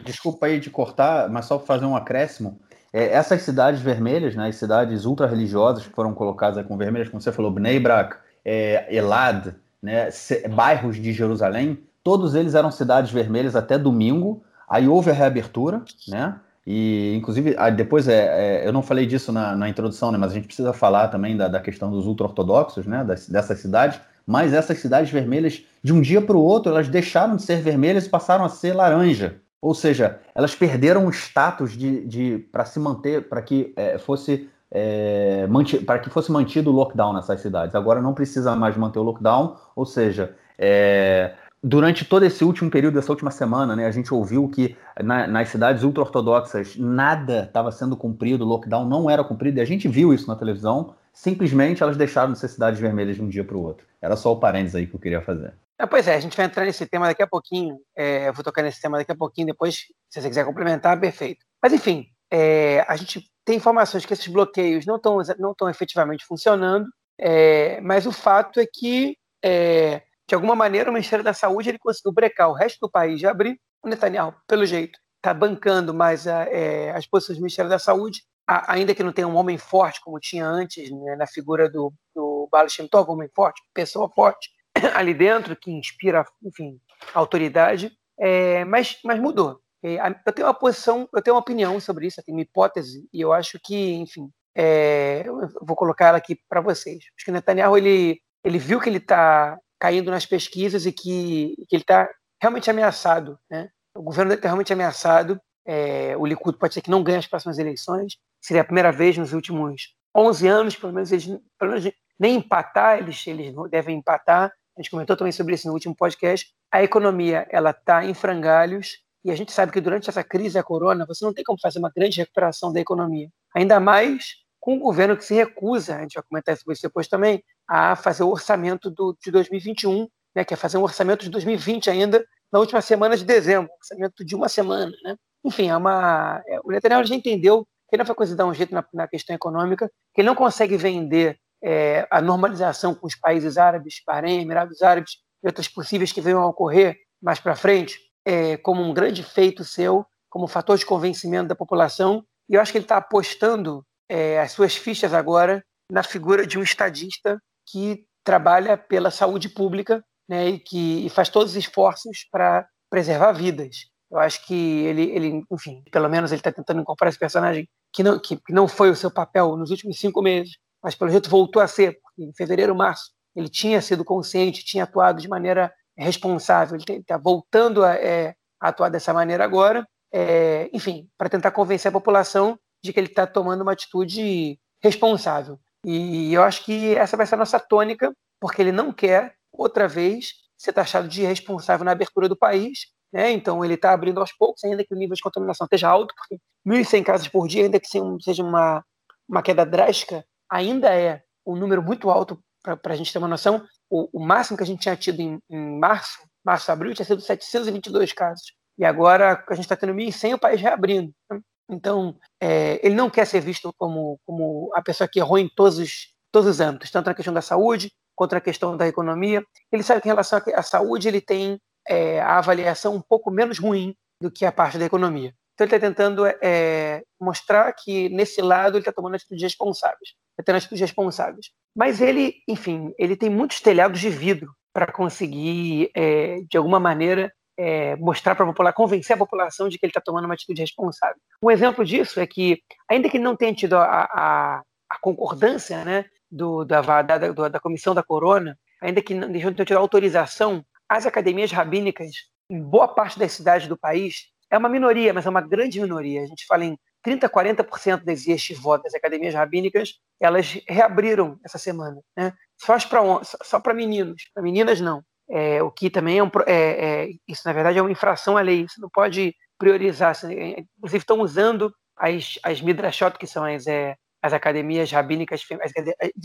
Desculpa 0.04 0.48
aí 0.48 0.60
de 0.60 0.70
cortar, 0.70 1.30
mas 1.30 1.46
só 1.46 1.58
para 1.58 1.68
fazer 1.68 1.86
um 1.86 1.96
acréscimo. 1.96 2.60
É, 2.92 3.14
essas 3.14 3.42
cidades 3.42 3.82
vermelhas, 3.82 4.36
né, 4.36 4.48
as 4.48 4.56
cidades 4.56 5.06
ultra-religiosas 5.06 5.86
que 5.86 5.94
foram 5.94 6.14
colocadas 6.14 6.66
com 6.66 6.78
vermelhas, 6.78 7.10
como 7.10 7.22
você 7.22 7.32
falou, 7.32 7.52
Bnei 7.52 7.80
Brak, 7.80 8.18
é, 8.44 8.88
Elad, 8.96 9.54
né, 9.82 10.10
bairros 10.50 10.96
de 10.96 11.14
Jerusalém, 11.14 11.78
todos 12.04 12.34
eles 12.34 12.56
eram 12.56 12.72
cidades 12.72 13.12
vermelhas 13.12 13.56
até 13.56 13.78
domingo. 13.78 14.42
Aí 14.68 14.88
houve 14.88 15.12
a 15.12 15.14
reabertura, 15.14 15.84
né? 16.08 16.36
E, 16.66 17.16
inclusive, 17.16 17.56
depois, 17.76 18.10
é, 18.10 18.64
é, 18.64 18.68
eu 18.68 18.74
não 18.74 18.82
falei 18.82 19.06
disso 19.06 19.32
na, 19.32 19.56
na, 19.56 19.70
introdução, 19.70 20.12
né, 20.12 20.18
mas 20.18 20.32
a 20.32 20.34
gente 20.34 20.48
precisa 20.48 20.74
falar 20.74 21.08
também 21.08 21.38
da, 21.38 21.48
da 21.48 21.62
questão 21.62 21.90
dos 21.90 22.06
ultra-ortodoxos, 22.06 22.86
né, 22.86 23.06
dessas 23.06 23.60
cidades. 23.60 24.02
Mas 24.28 24.52
essas 24.52 24.80
cidades 24.80 25.10
vermelhas, 25.10 25.64
de 25.82 25.94
um 25.94 26.02
dia 26.02 26.22
para 26.22 26.36
o 26.36 26.42
outro, 26.42 26.70
elas 26.70 26.90
deixaram 26.90 27.38
de 27.38 27.44
ser 27.44 27.62
vermelhas 27.62 28.06
e 28.06 28.10
passaram 28.10 28.44
a 28.44 28.50
ser 28.50 28.74
laranja. 28.74 29.38
Ou 29.62 29.74
seja, 29.74 30.20
elas 30.36 30.54
perderam 30.54 31.08
o 31.08 31.10
status 31.10 31.72
de, 31.72 32.06
de 32.06 32.38
para 32.52 32.66
se 32.66 32.78
manter, 32.78 33.30
para 33.30 33.42
que 33.42 33.74
é, 33.78 33.98
fosse 33.98 34.50
é, 34.70 35.48
para 35.86 36.00
que 36.00 36.10
fosse 36.10 36.30
mantido 36.30 36.70
o 36.72 36.74
lockdown 36.74 37.14
nessas 37.14 37.40
cidades. 37.40 37.74
Agora 37.74 38.02
não 38.02 38.14
precisa 38.14 38.54
mais 38.56 38.76
manter 38.76 39.00
o 39.00 39.04
lockdown, 39.04 39.56
ou 39.74 39.86
seja, 39.86 40.36
é, 40.60 41.34
durante 41.64 42.06
todo 42.06 42.24
esse 42.24 42.44
último 42.44 42.70
período, 42.70 42.96
dessa 42.96 43.12
última 43.12 43.32
semana, 43.32 43.76
né, 43.76 43.86
a 43.86 43.92
gente 43.92 44.14
ouviu 44.14 44.48
que 44.50 44.76
na, 45.02 45.26
nas 45.26 45.50
cidades 45.50 45.84
ultra-ortodoxas 45.84 46.76
nada 46.78 47.44
estava 47.44 47.72
sendo 47.72 47.96
cumprido, 47.96 48.44
o 48.44 48.48
lockdown 48.48 48.86
não 48.86 49.10
era 49.10 49.24
cumprido, 49.24 49.60
e 49.60 49.62
a 49.62 49.66
gente 49.66 49.88
viu 49.88 50.14
isso 50.14 50.28
na 50.28 50.36
televisão, 50.36 50.94
simplesmente 51.18 51.82
elas 51.82 51.98
deixaram 51.98 52.32
de 52.32 52.38
ser 52.38 52.48
cidades 52.48 52.80
vermelhas 52.80 53.16
de 53.16 53.24
um 53.24 53.28
dia 53.28 53.44
para 53.44 53.58
o 53.58 53.64
outro. 53.64 53.88
Era 54.00 54.16
só 54.16 54.32
o 54.32 54.40
parênteses 54.40 54.76
aí 54.76 54.86
que 54.86 54.94
eu 54.94 55.00
queria 55.00 55.20
fazer. 55.20 55.52
É, 55.80 55.86
pois 55.88 56.08
é, 56.08 56.16
a 56.16 56.20
gente 56.20 56.38
vai 56.38 56.46
entrar 56.46 56.64
nesse 56.64 56.86
tema 56.86 57.08
daqui 57.08 57.24
a 57.24 57.28
pouquinho, 57.28 57.80
é, 57.96 58.28
eu 58.28 58.34
vou 58.34 58.44
tocar 58.44 58.62
nesse 58.62 58.80
tema 58.80 59.00
daqui 59.00 59.12
a 59.12 59.16
pouquinho, 59.16 59.48
depois, 59.48 59.88
se 60.10 60.22
você 60.22 60.28
quiser 60.28 60.46
complementar, 60.46 61.00
perfeito. 61.00 61.44
Mas 61.62 61.74
enfim, 61.74 62.06
é, 62.32 62.86
a 62.88 62.96
gente 62.96 63.32
tem 63.44 63.58
informações 63.58 64.06
que 64.06 64.14
esses 64.14 64.28
bloqueios 64.28 64.86
não 64.86 64.98
estão 64.98 65.18
não 65.40 65.52
estão 65.52 65.70
efetivamente 65.70 66.24
funcionando, 66.24 66.88
é, 67.20 67.82
mas 67.82 68.06
o 68.06 68.12
fato 68.12 68.60
é 68.60 68.66
que, 68.72 69.18
é, 69.44 70.04
de 70.28 70.36
alguma 70.36 70.56
maneira, 70.56 70.90
o 70.90 70.94
Ministério 70.94 71.26
da 71.26 71.34
Saúde 71.34 71.70
ele 71.70 71.80
conseguiu 71.80 72.12
brecar 72.12 72.50
o 72.50 72.54
resto 72.54 72.78
do 72.80 72.92
país 72.92 73.20
de 73.20 73.26
abrir. 73.26 73.60
O 73.84 73.90
Netanyahu, 73.90 74.36
pelo 74.48 74.66
jeito, 74.66 75.00
está 75.18 75.34
bancando 75.34 75.94
mais 75.94 76.28
a, 76.28 76.44
é, 76.44 76.92
as 76.92 77.08
posições 77.08 77.38
do 77.38 77.42
Ministério 77.42 77.70
da 77.70 77.80
Saúde, 77.80 78.24
ainda 78.48 78.96
que 78.96 79.04
não 79.04 79.12
tenha 79.12 79.28
um 79.28 79.36
homem 79.36 79.58
forte 79.58 80.02
como 80.02 80.20
tinha 80.20 80.48
antes, 80.48 80.90
né, 80.90 81.16
na 81.16 81.28
figura 81.28 81.70
do, 81.70 81.94
do 82.16 82.48
Baal 82.52 82.70
Shem 82.70 82.88
Tov, 82.88 83.12
homem 83.12 83.30
forte, 83.36 83.62
pessoa 83.74 84.10
forte 84.10 84.50
ali 84.96 85.14
dentro, 85.14 85.56
que 85.56 85.72
inspira, 85.72 86.26
enfim, 86.44 86.80
autoridade, 87.14 87.92
é, 88.20 88.64
mas, 88.66 88.98
mas 89.04 89.20
mudou. 89.20 89.60
Eu 89.84 90.34
tenho 90.34 90.48
uma 90.48 90.54
posição, 90.54 91.08
eu 91.14 91.22
tenho 91.22 91.36
uma 91.36 91.42
opinião 91.42 91.80
sobre 91.80 92.08
isso, 92.08 92.20
eu 92.20 92.24
tenho 92.24 92.38
uma 92.38 92.42
hipótese, 92.42 93.08
e 93.14 93.22
eu 93.22 93.32
acho 93.32 93.60
que, 93.64 93.94
enfim, 93.94 94.30
é, 94.56 95.24
eu 95.26 95.48
vou 95.62 95.76
colocar 95.76 96.08
ela 96.08 96.18
aqui 96.18 96.36
para 96.50 96.62
vocês. 96.62 96.98
Acho 97.16 97.26
que 97.26 97.30
o 97.30 97.34
Netanyahu 97.34 97.78
ele, 97.78 98.20
ele 98.44 98.58
viu 98.58 98.80
que 98.80 98.90
ele 98.90 98.98
está 98.98 99.58
caindo 99.80 100.10
nas 100.10 100.26
pesquisas 100.26 100.86
e 100.86 100.92
que, 100.92 101.54
que 101.70 101.76
ele 101.76 101.84
está 101.84 102.10
realmente 102.42 102.70
ameaçado. 102.70 103.38
Né? 103.50 103.70
O 103.96 104.02
governo 104.02 104.34
está 104.34 104.48
realmente 104.48 104.74
ameaçado. 104.74 105.40
É, 105.68 106.16
o 106.18 106.26
Likud 106.26 106.58
pode 106.58 106.74
ser 106.74 106.82
que 106.82 106.90
não 106.90 107.04
ganhe 107.04 107.18
as 107.18 107.28
próximas 107.28 107.60
eleições. 107.60 108.18
Seria 108.42 108.62
a 108.62 108.66
primeira 108.66 108.92
vez 108.92 109.18
nos 109.18 109.34
últimos 109.34 109.94
11 110.16 110.48
anos, 110.48 110.76
pelo 110.76 110.94
menos, 110.94 111.12
eles, 111.12 111.26
pelo 111.60 111.72
menos 111.72 111.92
nem 112.18 112.36
empatar, 112.36 113.00
eles, 113.00 113.28
eles 113.28 113.54
devem 113.70 113.98
empatar. 113.98 114.52
A 114.78 114.82
gente 114.82 114.90
comentou 114.90 115.18
também 115.18 115.32
sobre 115.32 115.56
isso 115.56 115.68
no 115.68 115.74
último 115.74 115.96
podcast. 115.96 116.48
A 116.72 116.82
economia 116.82 117.46
ela 117.50 117.72
está 117.72 118.06
em 118.06 118.14
frangalhos 118.14 119.00
e 119.26 119.32
a 119.32 119.36
gente 119.36 119.52
sabe 119.52 119.72
que 119.72 119.82
durante 119.82 120.10
essa 120.10 120.24
crise 120.24 120.54
da 120.54 120.64
corona, 120.64 121.06
você 121.06 121.26
não 121.26 121.34
tem 121.34 121.44
como 121.44 121.60
fazer 121.60 121.80
uma 121.80 121.92
grande 121.94 122.18
recuperação 122.18 122.72
da 122.72 122.80
economia. 122.80 123.30
Ainda 123.54 123.80
mais 123.80 124.36
com 124.60 124.76
um 124.76 124.80
governo 124.80 125.18
que 125.18 125.26
se 125.26 125.34
recusa, 125.34 125.96
a 125.96 126.02
gente 126.02 126.16
vai 126.16 126.24
comentar 126.24 126.56
isso 126.56 126.82
depois 126.82 127.08
também, 127.08 127.44
a 127.68 127.96
fazer 127.96 128.24
o 128.24 128.30
orçamento 128.30 128.90
do, 128.90 129.18
de 129.22 129.32
2021, 129.32 130.08
né, 130.36 130.44
que 130.44 130.54
é 130.54 130.58
fazer 130.58 130.78
um 130.78 130.84
orçamento 130.84 131.24
de 131.24 131.30
2020 131.30 131.90
ainda 131.90 132.26
na 132.52 132.60
última 132.60 132.82
semana 132.82 133.18
de 133.18 133.26
dezembro, 133.26 133.72
orçamento 133.80 134.26
de 134.26 134.36
uma 134.36 134.50
semana. 134.50 134.92
Né? 135.04 135.16
Enfim, 135.44 135.70
é 135.70 135.78
uma, 135.78 136.42
é, 136.48 136.60
o 136.64 136.72
Netanyahu 136.72 137.06
já 137.06 137.16
entendeu 137.16 137.66
que 137.90 137.98
não 137.98 138.06
foi 138.06 138.16
coisa 138.16 138.36
dar 138.36 138.46
um 138.46 138.54
jeito 138.54 138.74
na, 138.74 138.86
na, 138.94 139.08
questão 139.08 139.36
econômica, 139.36 139.90
que 140.14 140.22
ele 140.22 140.28
não 140.28 140.36
consegue 140.36 140.76
vender 140.76 141.40
é, 141.64 142.06
a 142.12 142.22
normalização 142.22 142.94
com 142.94 143.08
os 143.08 143.16
países 143.16 143.58
árabes, 143.58 144.02
Bahrein, 144.06 144.42
Emirados 144.42 144.82
Árabes 144.82 145.18
e 145.44 145.48
outras 145.48 145.68
possíveis 145.68 146.12
que 146.12 146.22
venham 146.22 146.42
a 146.42 146.48
ocorrer 146.48 146.98
mais 147.22 147.40
para 147.40 147.56
frente, 147.56 147.98
é, 148.26 148.58
como 148.58 148.82
um 148.82 148.94
grande 148.94 149.24
feito 149.24 149.64
seu, 149.64 150.06
como 150.30 150.48
fator 150.48 150.78
de 150.78 150.86
convencimento 150.86 151.48
da 151.48 151.56
população. 151.56 152.24
E 152.50 152.56
eu 152.56 152.62
acho 152.62 152.72
que 152.72 152.78
ele 152.78 152.86
está 152.86 152.98
apostando 152.98 153.86
é, 154.10 154.40
as 154.40 154.52
suas 154.52 154.76
fichas 154.76 155.14
agora 155.14 155.64
na 155.92 156.04
figura 156.04 156.46
de 156.46 156.60
um 156.60 156.64
estadista 156.64 157.42
que 157.66 158.06
trabalha 158.24 158.78
pela 158.78 159.10
saúde 159.10 159.48
pública 159.48 160.04
né, 160.30 160.50
e 160.50 160.60
que 160.60 161.06
e 161.06 161.10
faz 161.10 161.30
todos 161.30 161.52
os 161.52 161.58
esforços 161.58 162.28
para 162.30 162.68
preservar 162.90 163.32
vidas. 163.32 163.88
Eu 164.10 164.20
acho 164.20 164.46
que 164.46 164.54
ele, 164.54 165.04
ele 165.12 165.44
enfim, 165.52 165.84
pelo 165.92 166.10
menos 166.10 166.32
ele 166.32 166.40
está 166.40 166.52
tentando 166.52 166.82
incorporar 166.82 167.10
esse 167.10 167.20
personagem 167.20 167.68
que 167.92 168.04
não, 168.04 168.20
que, 168.20 168.38
que 168.38 168.54
não 168.54 168.68
foi 168.68 168.90
o 168.90 168.96
seu 168.96 169.12
papel 169.12 169.58
nos 169.58 169.70
últimos 169.70 170.00
cinco 170.00 170.22
meses, 170.22 170.58
mas 170.82 170.96
pelo 170.96 171.12
jeito 171.12 171.30
voltou 171.30 171.62
a 171.62 171.68
ser, 171.68 172.00
porque 172.02 172.24
em 172.24 172.34
fevereiro, 172.34 172.76
março, 172.76 173.12
ele 173.36 173.50
tinha 173.50 173.82
sido 173.82 174.06
consciente, 174.06 174.64
tinha 174.64 174.84
atuado 174.84 175.22
de 175.22 175.28
maneira 175.28 175.74
responsável, 175.98 176.76
ele 176.76 177.00
está 177.00 177.18
voltando 177.18 177.84
a, 177.84 177.96
é, 177.96 178.36
a, 178.60 178.70
atuar 178.70 178.90
dessa 178.90 179.14
maneira 179.14 179.44
agora, 179.44 179.88
é, 180.12 180.70
enfim, 180.72 181.10
para 181.18 181.30
tentar 181.30 181.52
convencer 181.52 181.90
a 181.90 181.94
população 181.94 182.58
de 182.84 182.94
que 182.94 183.00
ele 183.00 183.08
está 183.08 183.28
tomando 183.28 183.62
uma 183.62 183.74
atitude 183.74 184.60
responsável. 184.82 185.60
E 185.84 186.34
eu 186.34 186.44
acho 186.44 186.64
que 186.66 186.96
essa 186.96 187.18
vai 187.18 187.26
ser 187.26 187.36
a 187.36 187.40
nossa 187.40 187.60
tônica, 187.60 188.14
porque 188.40 188.62
ele 188.62 188.72
não 188.72 188.92
quer, 188.92 189.36
outra 189.52 189.88
vez, 189.88 190.34
ser 190.58 190.74
taxado 190.74 191.08
de 191.08 191.22
irresponsável 191.22 191.86
na 191.86 191.92
abertura 191.92 192.28
do 192.28 192.36
país. 192.36 192.88
Né? 193.14 193.32
Então, 193.32 193.64
ele 193.64 193.76
está 193.76 193.92
abrindo 193.92 194.20
aos 194.20 194.32
poucos, 194.32 194.64
ainda 194.64 194.84
que 194.84 194.94
o 194.94 194.98
nível 194.98 195.16
de 195.16 195.22
contaminação 195.22 195.66
esteja 195.66 195.90
alto, 195.90 196.14
porque 196.16 196.42
1.100 196.68 197.04
casos 197.04 197.28
por 197.28 197.48
dia, 197.48 197.64
ainda 197.64 197.80
que 197.80 197.88
seja 198.22 198.44
uma, 198.44 198.84
uma 199.28 199.42
queda 199.42 199.66
drástica 199.66 200.26
ainda 200.50 200.94
é 200.94 201.22
um 201.46 201.56
número 201.56 201.82
muito 201.82 202.10
alto 202.10 202.42
para 202.82 202.94
a 202.94 202.96
gente 202.96 203.12
ter 203.12 203.20
uma 203.20 203.28
noção. 203.28 203.66
O, 203.90 204.20
o, 204.20 204.26
máximo 204.26 204.58
que 204.58 204.64
a 204.64 204.66
gente 204.66 204.82
tinha 204.82 204.96
tido 204.96 205.22
em, 205.22 205.40
em 205.50 205.80
março, 205.80 206.20
março, 206.44 206.72
abril, 206.72 206.94
tinha 206.94 207.06
sido 207.06 207.22
722 207.22 208.12
casos. 208.14 208.54
E 208.78 208.86
agora 208.86 209.44
a 209.48 209.54
gente 209.54 209.66
está 209.66 209.76
tendo 209.76 209.94
1.100 209.94 210.36
o 210.36 210.40
país 210.40 210.62
reabrindo. 210.62 211.14
Né? 211.32 211.40
Então, 211.70 212.18
é, 212.42 212.80
ele 212.86 212.96
não 212.96 213.10
quer 213.10 213.26
ser 213.26 213.42
visto 213.42 213.74
como, 213.78 214.20
como 214.26 214.72
a 214.74 214.82
pessoa 214.82 215.08
que 215.08 215.20
errou 215.20 215.38
em 215.38 215.50
todos 215.50 215.80
os, 215.80 216.14
todos 216.32 216.50
os 216.50 216.60
âmbitos, 216.60 216.92
tanto 216.92 217.08
na 217.08 217.14
questão 217.14 217.34
da 217.34 217.42
saúde 217.42 217.92
quanto 218.16 218.34
na 218.34 218.42
questão 218.42 218.76
da 218.76 218.88
economia. 218.88 219.44
Ele 219.72 219.84
sabe 219.84 220.02
que 220.02 220.08
em 220.08 220.12
relação 220.12 220.42
à 220.56 220.64
saúde 220.64 221.08
ele 221.08 221.22
tem 221.22 221.60
é, 221.88 222.20
a 222.20 222.38
avaliação 222.38 222.96
um 222.96 223.02
pouco 223.02 223.32
menos 223.32 223.60
ruim 223.60 223.96
do 224.22 224.32
que 224.32 224.46
a 224.46 224.52
parte 224.52 224.78
da 224.78 224.86
economia. 224.86 225.34
Então 225.54 225.66
ele 225.66 225.76
está 225.76 225.88
tentando 225.88 226.24
é, 226.42 227.02
mostrar 227.20 227.74
que 227.74 228.10
nesse 228.10 228.42
lado 228.42 228.76
ele 228.76 228.82
está 228.82 228.92
tomando 228.92 229.16
atitudes 229.16 229.42
responsáveis, 229.42 230.14
está 230.32 230.44
tendo 230.46 230.58
atitudes 230.58 230.82
responsáveis. 230.82 231.48
Mas 231.76 232.00
ele, 232.00 232.36
enfim, 232.48 232.94
ele 232.98 233.16
tem 233.16 233.30
muitos 233.30 233.60
telhados 233.60 234.00
de 234.00 234.10
vidro 234.10 234.52
para 234.72 234.92
conseguir, 234.92 235.90
é, 235.96 236.42
de 236.48 236.58
alguma 236.58 236.80
maneira, 236.80 237.34
é, 237.58 237.96
mostrar 237.96 238.36
para 238.36 238.44
a 238.46 238.48
população, 238.48 238.76
convencer 238.76 239.16
a 239.16 239.18
população 239.18 239.68
de 239.68 239.80
que 239.80 239.86
ele 239.88 239.90
está 239.90 240.00
tomando 240.00 240.26
uma 240.26 240.36
atitude 240.36 240.62
responsável. 240.62 241.18
Um 241.42 241.50
exemplo 241.50 241.84
disso 241.84 242.20
é 242.20 242.28
que, 242.28 242.62
ainda 242.88 243.10
que 243.10 243.18
ele 243.18 243.24
não 243.24 243.36
tenha 243.36 243.54
tido 243.54 243.76
a, 243.76 244.08
a, 244.12 244.62
a 244.88 245.00
concordância 245.02 245.84
né, 245.84 246.06
do, 246.30 246.64
da, 246.64 246.82
da, 246.82 247.18
da, 247.18 247.50
da, 247.50 247.60
comissão 247.60 247.96
da 247.96 248.04
Corona, 248.04 248.56
ainda 248.80 249.02
que 249.02 249.16
não 249.16 249.32
tenha 249.32 249.66
tido 249.66 249.78
autorização, 249.78 250.64
as 250.90 251.06
academias 251.06 251.52
rabínicas, 251.52 252.12
em 252.50 252.62
boa 252.62 252.88
parte 252.88 253.20
das 253.20 253.34
cidades 253.34 253.68
do 253.68 253.78
país, 253.78 254.28
é 254.50 254.58
uma 254.58 254.70
minoria, 254.70 255.14
mas 255.14 255.26
é 255.26 255.30
uma 255.30 255.42
grande 255.42 255.80
minoria. 255.82 256.24
A 256.24 256.26
gente 256.26 256.46
fala 256.46 256.64
em 256.64 256.78
30, 257.04 257.30
40% 257.30 258.04
das 258.04 258.26
yeshivot, 258.26 258.82
das 258.84 258.94
academias 258.94 259.34
rabínicas, 259.34 259.94
elas 260.20 260.60
reabriram 260.68 261.40
essa 261.44 261.58
semana, 261.58 262.02
né? 262.16 262.34
Só 262.58 262.78
para 262.80 263.02
só 263.24 263.62
meninos, 263.74 264.24
para 264.34 264.44
meninas 264.44 264.82
não. 264.82 265.04
É, 265.30 265.62
o 265.62 265.70
que 265.70 265.90
também 265.90 266.20
é, 266.20 266.24
um, 266.24 266.32
é, 266.46 267.06
é, 267.06 267.10
isso 267.28 267.42
na 267.46 267.54
verdade 267.54 267.78
é 267.78 267.82
uma 267.82 267.92
infração 267.92 268.38
à 268.38 268.42
lei. 268.42 268.68
Você 268.68 268.80
não 268.82 268.90
pode 268.90 269.36
priorizar. 269.58 270.16
É, 270.26 270.62
inclusive 270.78 271.04
estão 271.04 271.20
usando 271.20 271.74
as, 271.98 272.40
as 272.44 272.62
midrashot, 272.62 273.18
que 273.18 273.28
são 273.28 273.44
as, 273.44 273.68
é, 273.68 273.96
as 274.22 274.34
academias 274.34 274.92
rabínicas, 274.92 275.42
as, 275.62 275.72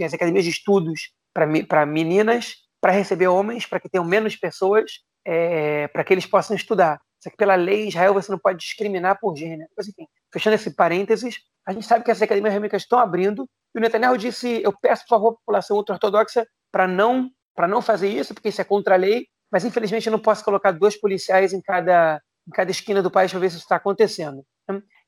as 0.00 0.14
academias 0.14 0.44
de 0.44 0.50
estudos 0.50 1.12
para 1.34 1.86
meninas, 1.86 2.56
para 2.82 2.92
receber 2.92 3.28
homens, 3.28 3.64
para 3.64 3.78
que 3.78 3.88
tenham 3.88 4.04
menos 4.04 4.34
pessoas, 4.34 4.90
é, 5.24 5.86
para 5.88 6.02
que 6.02 6.12
eles 6.12 6.26
possam 6.26 6.56
estudar. 6.56 7.00
Só 7.22 7.30
que 7.30 7.36
pela 7.36 7.54
lei 7.54 7.86
Israel 7.86 8.12
você 8.12 8.32
não 8.32 8.38
pode 8.40 8.58
discriminar 8.58 9.18
por 9.20 9.36
gênero. 9.36 9.70
Mas 9.76 9.86
enfim, 9.86 10.04
fechando 10.32 10.56
esse 10.56 10.74
parênteses, 10.74 11.36
a 11.64 11.72
gente 11.72 11.86
sabe 11.86 12.04
que 12.04 12.10
as 12.10 12.20
academias 12.20 12.52
rabínicas 12.52 12.82
estão 12.82 12.98
abrindo, 12.98 13.48
e 13.72 13.78
o 13.78 13.80
Netanyahu 13.80 14.18
disse: 14.18 14.60
eu 14.64 14.74
peço, 14.82 15.04
por 15.04 15.10
favor, 15.10 15.28
à 15.28 15.34
população 15.34 15.76
ultra-ortodoxa 15.76 16.44
para 16.72 16.88
não, 16.88 17.30
não 17.68 17.80
fazer 17.80 18.08
isso, 18.08 18.34
porque 18.34 18.48
isso 18.48 18.60
é 18.60 18.64
contra 18.64 18.94
a 18.94 18.98
lei, 18.98 19.28
mas 19.50 19.64
infelizmente 19.64 20.08
eu 20.08 20.10
não 20.10 20.18
posso 20.18 20.44
colocar 20.44 20.72
dois 20.72 20.98
policiais 20.98 21.52
em 21.52 21.62
cada, 21.62 22.20
em 22.48 22.50
cada 22.50 22.70
esquina 22.72 23.00
do 23.00 23.12
país 23.12 23.30
para 23.30 23.38
ver 23.38 23.50
se 23.50 23.56
isso 23.56 23.64
está 23.64 23.76
acontecendo. 23.76 24.44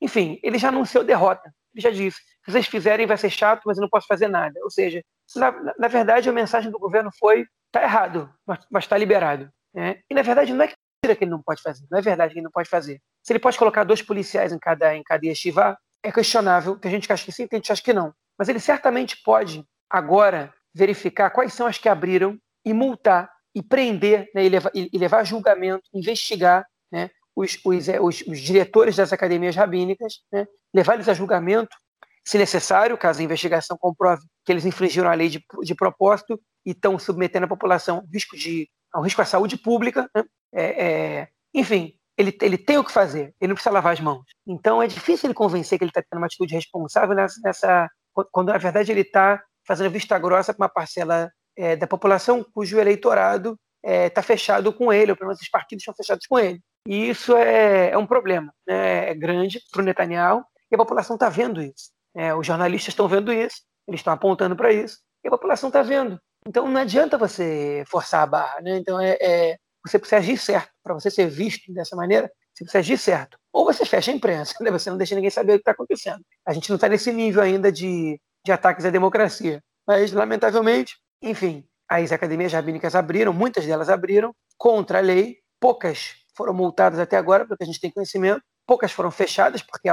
Enfim, 0.00 0.38
ele 0.45 0.59
já 0.59 0.69
anunciou 0.69 1.02
derrota. 1.02 1.52
Ele 1.75 1.83
já 1.83 1.90
disse: 1.90 2.19
se 2.19 2.52
vocês 2.52 2.66
fizerem, 2.69 3.07
vai 3.07 3.16
ser 3.16 3.31
chato, 3.31 3.62
mas 3.66 3.76
eu 3.76 3.83
não 3.83 3.88
posso 3.88 4.07
fazer 4.07 4.28
nada. 4.28 4.61
Ou 4.62 4.71
seja, 4.71 5.02
na, 5.35 5.75
na 5.76 5.88
verdade, 5.88 6.28
a 6.28 6.33
mensagem 6.33 6.71
do 6.71 6.78
governo 6.78 7.11
foi: 7.19 7.45
está 7.75 7.83
errado, 7.83 8.33
mas 8.71 8.85
está 8.85 8.97
liberado. 8.97 9.50
Né? 9.75 10.00
E 10.09 10.14
na 10.14 10.23
verdade, 10.23 10.52
não 10.52 10.64
é 10.64 10.69
que 10.69 10.75
que 11.14 11.25
ele 11.25 11.31
não 11.31 11.43
pode 11.43 11.61
fazer. 11.61 11.85
Não 11.90 11.99
é 11.99 12.00
verdade 12.00 12.33
que 12.33 12.38
ele 12.38 12.45
não 12.45 12.50
pode 12.50 12.66
fazer. 12.66 12.99
Se 13.23 13.31
ele 13.33 13.38
pode 13.38 13.59
colocar 13.59 13.85
dois 13.85 14.00
policiais 14.00 14.52
em 14.52 14.59
cada, 14.59 14.97
em 14.97 15.02
cada 15.02 15.26
yeshiva, 15.26 15.76
é 16.02 16.11
questionável, 16.11 16.78
que 16.78 16.88
a 16.88 16.90
gente 16.90 17.12
acha 17.12 17.23
que 17.23 17.33
sim, 17.33 17.47
tem 17.47 17.59
gente 17.59 17.71
acha 17.71 17.83
que 17.83 17.93
não. 17.93 18.14
Mas 18.38 18.49
ele 18.49 18.59
certamente 18.59 19.23
pode, 19.23 19.66
agora, 19.90 20.54
verificar 20.75 21.28
quais 21.28 21.52
são 21.52 21.66
as 21.66 21.76
que 21.76 21.90
abriram 21.90 22.38
e 22.64 22.73
multar, 22.73 23.31
e 23.54 23.62
prender, 23.62 24.31
né, 24.35 24.47
e, 24.47 24.49
levar, 24.49 24.71
e, 24.75 24.99
levar 24.99 25.19
a 25.19 25.25
julgamento, 25.25 25.83
investigar 25.93 26.64
né, 26.90 27.11
os, 27.37 27.59
os, 27.64 27.88
é, 27.88 28.00
os, 28.00 28.23
os, 28.23 28.40
diretores 28.40 28.97
das 28.97 29.12
academias 29.12 29.54
rabínicas, 29.54 30.21
né, 30.33 30.47
levar 30.75 30.95
eles 30.95 31.09
a 31.09 31.14
julgamento, 31.14 31.76
se 32.25 32.38
necessário, 32.38 32.97
caso 32.97 33.21
a 33.21 33.25
investigação 33.25 33.76
comprove 33.78 34.23
que 34.45 34.50
eles 34.50 34.64
infringiram 34.64 35.11
a 35.11 35.14
lei 35.14 35.28
de, 35.28 35.45
de 35.62 35.75
propósito 35.75 36.40
e 36.64 36.71
estão 36.71 36.99
submetendo 36.99 37.44
a 37.44 37.49
população 37.49 38.06
risco, 38.12 38.37
de, 38.37 38.68
ao 38.92 39.02
risco 39.02 39.23
à 39.23 39.25
saúde 39.25 39.56
pública, 39.56 40.09
né, 40.14 40.25
é, 40.52 40.87
é, 40.87 41.28
enfim, 41.52 41.94
ele, 42.16 42.37
ele 42.40 42.59
tem 42.59 42.78
o 42.78 42.85
que 42.85 42.92
fazer, 42.92 43.35
ele 43.40 43.49
não 43.49 43.54
precisa 43.54 43.73
lavar 43.73 43.92
as 43.92 44.00
mãos. 44.00 44.25
Então 44.47 44.83
é 44.83 44.87
difícil 44.87 45.26
ele 45.26 45.35
convencer 45.35 45.78
que 45.78 45.85
ele 45.85 45.90
está 45.90 46.02
tendo 46.02 46.21
uma 46.21 46.26
atitude 46.26 46.54
responsável 46.54 47.14
nessa, 47.14 47.40
nessa, 47.42 47.90
quando 48.30 48.49
na 48.49 48.59
verdade 48.59 48.92
ele 48.92 49.00
está 49.00 49.42
fazendo 49.66 49.90
vista 49.90 50.18
grossa 50.18 50.52
para 50.54 50.64
uma 50.64 50.68
parcela 50.68 51.30
é, 51.56 51.76
da 51.76 51.87
população 51.87 52.44
cujo 52.54 52.78
eleitorado 52.78 53.59
está 53.83 54.21
é, 54.21 54.25
fechado 54.25 54.73
com 54.73 54.92
ele, 54.92 55.11
ou 55.12 55.16
pelo 55.16 55.28
menos 55.28 55.42
os 55.42 55.49
partidos 55.49 55.83
estão 55.83 55.94
fechados 55.94 56.26
com 56.26 56.38
ele. 56.38 56.61
E 56.87 57.09
isso 57.09 57.37
é, 57.37 57.90
é 57.90 57.99
um 57.99 58.06
problema, 58.06 58.52
né? 58.66 59.11
é 59.11 59.14
grande 59.14 59.61
para 59.71 59.83
o 59.83 59.85
Netanyahu, 59.85 60.44
e 60.71 60.75
a 60.75 60.78
população 60.78 61.16
está 61.16 61.28
vendo 61.28 61.62
isso. 61.62 61.90
É, 62.14 62.35
os 62.35 62.47
jornalistas 62.47 62.92
estão 62.92 63.09
vendo 63.09 63.33
isso, 63.33 63.62
eles 63.87 64.00
estão 64.00 64.12
apontando 64.12 64.56
para 64.56 64.73
isso, 64.73 64.99
e 65.23 65.28
a 65.28 65.30
população 65.30 65.68
está 65.68 65.83
vendo. 65.83 66.18
Então 66.47 66.69
não 66.69 66.81
adianta 66.81 67.17
você 67.17 67.85
forçar 67.87 68.23
a 68.23 68.27
barra. 68.27 68.61
Né? 68.61 68.77
Então 68.79 69.01
é, 69.01 69.17
é 69.21 69.57
você 69.85 69.99
precisa 69.99 70.19
agir 70.19 70.39
certo. 70.39 70.71
Para 70.83 70.95
você 70.95 71.11
ser 71.11 71.29
visto 71.29 71.73
dessa 71.73 71.95
maneira, 71.95 72.31
você 72.55 72.65
precisa 72.65 72.79
agir 72.79 72.99
certo. 72.99 73.39
Ou 73.53 73.65
você 73.65 73.85
fecha 73.85 74.11
a 74.11 74.15
imprensa, 74.15 74.55
né? 74.63 74.71
você 74.71 74.91
não 74.91 74.97
deixa 74.97 75.15
ninguém 75.15 75.31
saber 75.31 75.53
o 75.53 75.57
que 75.57 75.63
está 75.63 75.73
acontecendo. 75.73 76.23
A 76.47 76.53
gente 76.53 76.69
não 76.69 76.77
está 76.77 76.89
nesse 76.89 77.13
nível 77.13 77.43
ainda 77.43 77.71
de, 77.71 78.21
de 78.45 78.53
ataques 78.53 78.85
à 78.85 78.91
democracia. 78.91 79.63
Mas, 79.87 80.13
lamentavelmente, 80.13 80.97
enfim, 81.23 81.65
as 81.89 82.13
academias 82.13 82.53
rabínicas 82.53 82.95
abriram, 82.95 83.33
muitas 83.33 83.67
delas 83.67 83.91
abriram, 83.91 84.35
contra 84.57 84.99
a 84.99 85.03
lei. 85.03 85.39
Poucas 85.61 86.15
foram 86.37 86.55
multadas 86.55 86.99
até 86.99 87.17
agora, 87.17 87.47
porque 87.47 87.65
a 87.65 87.67
gente 87.67 87.81
tem 87.81 87.91
conhecimento. 87.91 88.43
Poucas 88.67 88.93
foram 88.93 89.11
fechadas, 89.11 89.63
porque 89.63 89.89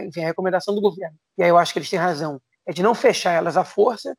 enfim, 0.00 0.22
a 0.22 0.26
recomendação 0.26 0.74
do 0.74 0.80
governo. 0.80 1.16
E 1.36 1.42
aí 1.42 1.50
eu 1.50 1.58
acho 1.58 1.72
que 1.72 1.78
eles 1.78 1.90
têm 1.90 1.98
razão. 1.98 2.40
É 2.66 2.72
de 2.72 2.82
não 2.82 2.94
fechar 2.94 3.32
elas 3.32 3.58
à 3.58 3.64
força, 3.64 4.16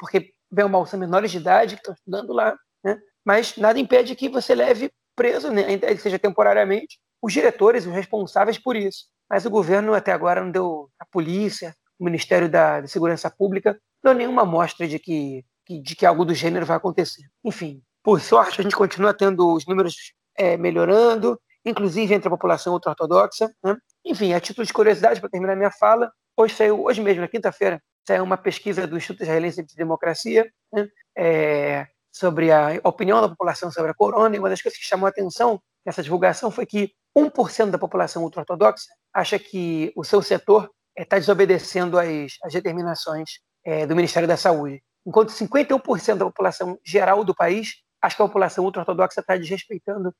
porque 0.00 0.32
bem 0.50 0.64
ou 0.64 0.70
mal 0.70 0.86
são 0.86 0.98
menores 0.98 1.30
de 1.30 1.38
idade 1.38 1.74
que 1.74 1.80
estão 1.80 1.94
estudando 1.94 2.32
lá, 2.32 2.56
né? 2.84 2.98
mas 3.24 3.56
nada 3.56 3.78
impede 3.78 4.16
que 4.16 4.28
você 4.28 4.54
leve 4.54 4.90
preso, 5.14 5.50
né, 5.50 5.64
ainda 5.64 5.94
que 5.94 6.00
seja 6.00 6.18
temporariamente, 6.18 6.98
os 7.22 7.32
diretores, 7.32 7.86
os 7.86 7.92
responsáveis 7.92 8.58
por 8.58 8.74
isso. 8.74 9.04
Mas 9.28 9.44
o 9.44 9.50
governo 9.50 9.94
até 9.94 10.12
agora 10.12 10.42
não 10.42 10.50
deu, 10.50 10.88
a 10.98 11.04
polícia, 11.06 11.74
o 11.98 12.04
Ministério 12.04 12.48
da, 12.48 12.86
Segurança 12.86 13.30
Pública, 13.30 13.78
não 14.02 14.12
deu 14.12 14.18
nenhuma 14.18 14.42
amostra 14.42 14.88
de 14.88 14.98
que, 14.98 15.44
de 15.68 15.94
que 15.94 16.06
algo 16.06 16.24
do 16.24 16.34
gênero 16.34 16.64
vai 16.64 16.76
acontecer. 16.76 17.22
Enfim, 17.44 17.82
por 18.02 18.20
sorte, 18.20 18.60
a 18.60 18.64
gente 18.64 18.74
continua 18.74 19.12
tendo 19.12 19.54
os 19.54 19.66
números 19.66 19.94
é, 20.36 20.56
melhorando, 20.56 21.38
inclusive 21.64 22.14
entre 22.14 22.28
a 22.28 22.30
população 22.30 22.72
ultra-ortodoxa. 22.72 23.50
Né? 23.62 23.76
Enfim, 24.04 24.32
a 24.32 24.40
título 24.40 24.66
de 24.66 24.72
curiosidade, 24.72 25.20
para 25.20 25.30
terminar 25.30 25.56
minha 25.56 25.70
fala, 25.70 26.10
hoje 26.36 26.54
saiu, 26.54 26.82
hoje 26.84 27.00
mesmo, 27.00 27.20
na 27.20 27.28
quinta-feira, 27.28 27.82
saiu 28.06 28.24
uma 28.24 28.36
pesquisa 28.36 28.86
do 28.86 28.96
Instituto 28.96 29.22
Israelense 29.22 29.62
de 29.62 29.74
Democracia, 29.74 30.50
né? 30.72 30.88
é, 31.16 31.86
sobre 32.12 32.50
a 32.50 32.80
opinião 32.84 33.20
da 33.20 33.28
população 33.28 33.70
sobre 33.70 33.90
a 33.90 33.94
corona, 33.94 34.34
e 34.34 34.38
uma 34.38 34.48
das 34.48 34.60
coisas 34.60 34.78
que 34.78 34.86
chamou 34.86 35.06
a 35.06 35.10
atenção 35.10 35.60
nessa 35.84 36.02
divulgação 36.02 36.50
foi 36.50 36.66
que 36.66 36.92
1% 37.16 37.70
da 37.70 37.78
população 37.78 38.22
ultra-ortodoxa 38.22 38.86
acha 39.12 39.38
que 39.38 39.92
o 39.96 40.04
seu 40.04 40.22
setor 40.22 40.70
está 40.96 41.16
eh, 41.16 41.20
desobedecendo 41.20 41.98
às, 41.98 42.32
às 42.42 42.52
determinações 42.52 43.40
é, 43.64 43.86
do 43.86 43.96
Ministério 43.96 44.28
da 44.28 44.36
Saúde, 44.36 44.82
enquanto 45.06 45.30
51% 45.30 46.16
da 46.16 46.24
população 46.24 46.78
geral 46.84 47.24
do 47.24 47.34
país 47.34 47.82
acha 48.02 48.16
que 48.16 48.22
a 48.22 48.26
população 48.26 48.64
ultra-ortodoxa 48.64 49.20
está 49.20 49.36
desrespeitando 49.36 50.14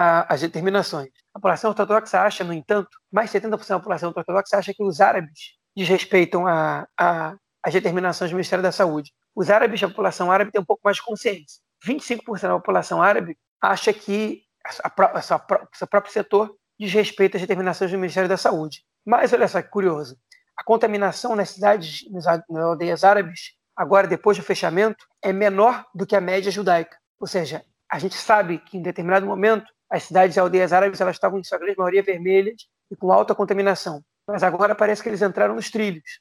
a, 0.00 0.32
as 0.32 0.40
determinações. 0.40 1.10
A 1.34 1.38
população 1.38 1.70
ortodoxa 1.70 2.22
acha, 2.22 2.42
no 2.42 2.54
entanto, 2.54 2.88
mais 3.12 3.30
de 3.30 3.38
70% 3.38 3.68
da 3.68 3.78
população 3.78 4.08
ultra-ortodoxa 4.08 4.56
acha 4.56 4.72
que 4.72 4.82
os 4.82 4.98
árabes 4.98 5.58
desrespeitam 5.76 6.46
a, 6.46 6.88
a, 6.98 7.36
as 7.62 7.74
determinações 7.74 8.30
do 8.30 8.34
Ministério 8.34 8.62
da 8.62 8.72
Saúde. 8.72 9.12
Os 9.36 9.50
árabes, 9.50 9.82
a 9.82 9.88
população 9.88 10.32
árabe 10.32 10.52
tem 10.52 10.60
um 10.60 10.64
pouco 10.64 10.80
mais 10.82 10.96
de 10.96 11.02
consciência. 11.02 11.60
25% 11.86 12.40
da 12.40 12.54
população 12.54 13.02
árabe 13.02 13.36
acha 13.60 13.92
que 13.92 14.42
o 15.14 15.76
seu 15.76 15.86
próprio 15.86 16.12
setor 16.12 16.56
desrespeita 16.78 17.36
as 17.36 17.42
determinações 17.42 17.90
do 17.90 17.98
Ministério 17.98 18.28
da 18.28 18.38
Saúde. 18.38 18.82
Mas 19.04 19.34
olha 19.34 19.48
só 19.48 19.60
que 19.60 19.68
curioso, 19.68 20.16
a 20.56 20.64
contaminação 20.64 21.36
nas 21.36 21.50
cidades, 21.50 22.10
nas 22.10 22.26
aldeias 22.26 23.04
árabes, 23.04 23.52
agora 23.76 24.06
depois 24.06 24.38
do 24.38 24.42
fechamento, 24.42 25.04
é 25.22 25.30
menor 25.30 25.84
do 25.94 26.06
que 26.06 26.16
a 26.16 26.20
média 26.22 26.50
judaica. 26.50 26.96
Ou 27.18 27.26
seja, 27.26 27.62
a 27.90 27.98
gente 27.98 28.14
sabe 28.14 28.58
que 28.58 28.78
em 28.78 28.82
determinado 28.82 29.26
momento 29.26 29.70
as 29.90 30.04
cidades 30.04 30.36
e 30.36 30.40
aldeias 30.40 30.72
árabes 30.72 31.00
elas 31.00 31.16
estavam 31.16 31.38
em 31.38 31.44
sua 31.44 31.58
grande 31.58 31.76
maioria 31.76 32.02
vermelhas 32.02 32.66
e 32.90 32.96
com 32.96 33.10
alta 33.12 33.34
contaminação. 33.34 34.02
Mas 34.26 34.42
agora 34.42 34.74
parece 34.74 35.02
que 35.02 35.08
eles 35.08 35.22
entraram 35.22 35.54
nos 35.54 35.70
trilhos. 35.70 36.20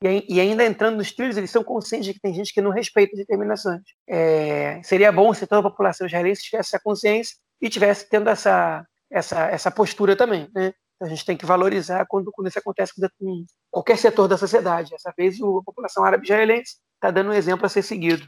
E, 0.00 0.40
ainda 0.40 0.64
entrando 0.64 0.96
nos 0.96 1.10
trilhos, 1.10 1.36
eles 1.36 1.50
são 1.50 1.64
conscientes 1.64 2.06
de 2.06 2.14
que 2.14 2.20
tem 2.20 2.32
gente 2.32 2.52
que 2.52 2.60
não 2.60 2.70
respeita 2.70 3.16
determinações. 3.16 3.82
É, 4.08 4.80
seria 4.84 5.10
bom 5.10 5.34
se 5.34 5.44
toda 5.44 5.66
a 5.66 5.70
população 5.70 6.06
israelense 6.06 6.42
tivesse 6.42 6.68
essa 6.68 6.82
consciência 6.82 7.36
e 7.60 7.68
tivesse 7.68 8.08
tendo 8.08 8.30
essa, 8.30 8.86
essa, 9.10 9.46
essa 9.46 9.70
postura 9.72 10.14
também. 10.14 10.48
Né? 10.54 10.72
A 11.00 11.08
gente 11.08 11.24
tem 11.24 11.36
que 11.36 11.44
valorizar 11.44 12.06
quando, 12.08 12.30
quando 12.30 12.46
isso 12.46 12.58
acontece 12.60 12.92
com 12.94 13.44
qualquer 13.72 13.98
setor 13.98 14.28
da 14.28 14.36
sociedade. 14.36 14.90
Dessa 14.90 15.12
vez 15.16 15.36
a 15.40 15.64
população 15.64 16.04
árabe 16.04 16.24
israelense 16.24 16.76
está 16.94 17.10
dando 17.10 17.30
um 17.30 17.34
exemplo 17.34 17.66
a 17.66 17.68
ser 17.68 17.82
seguido. 17.82 18.24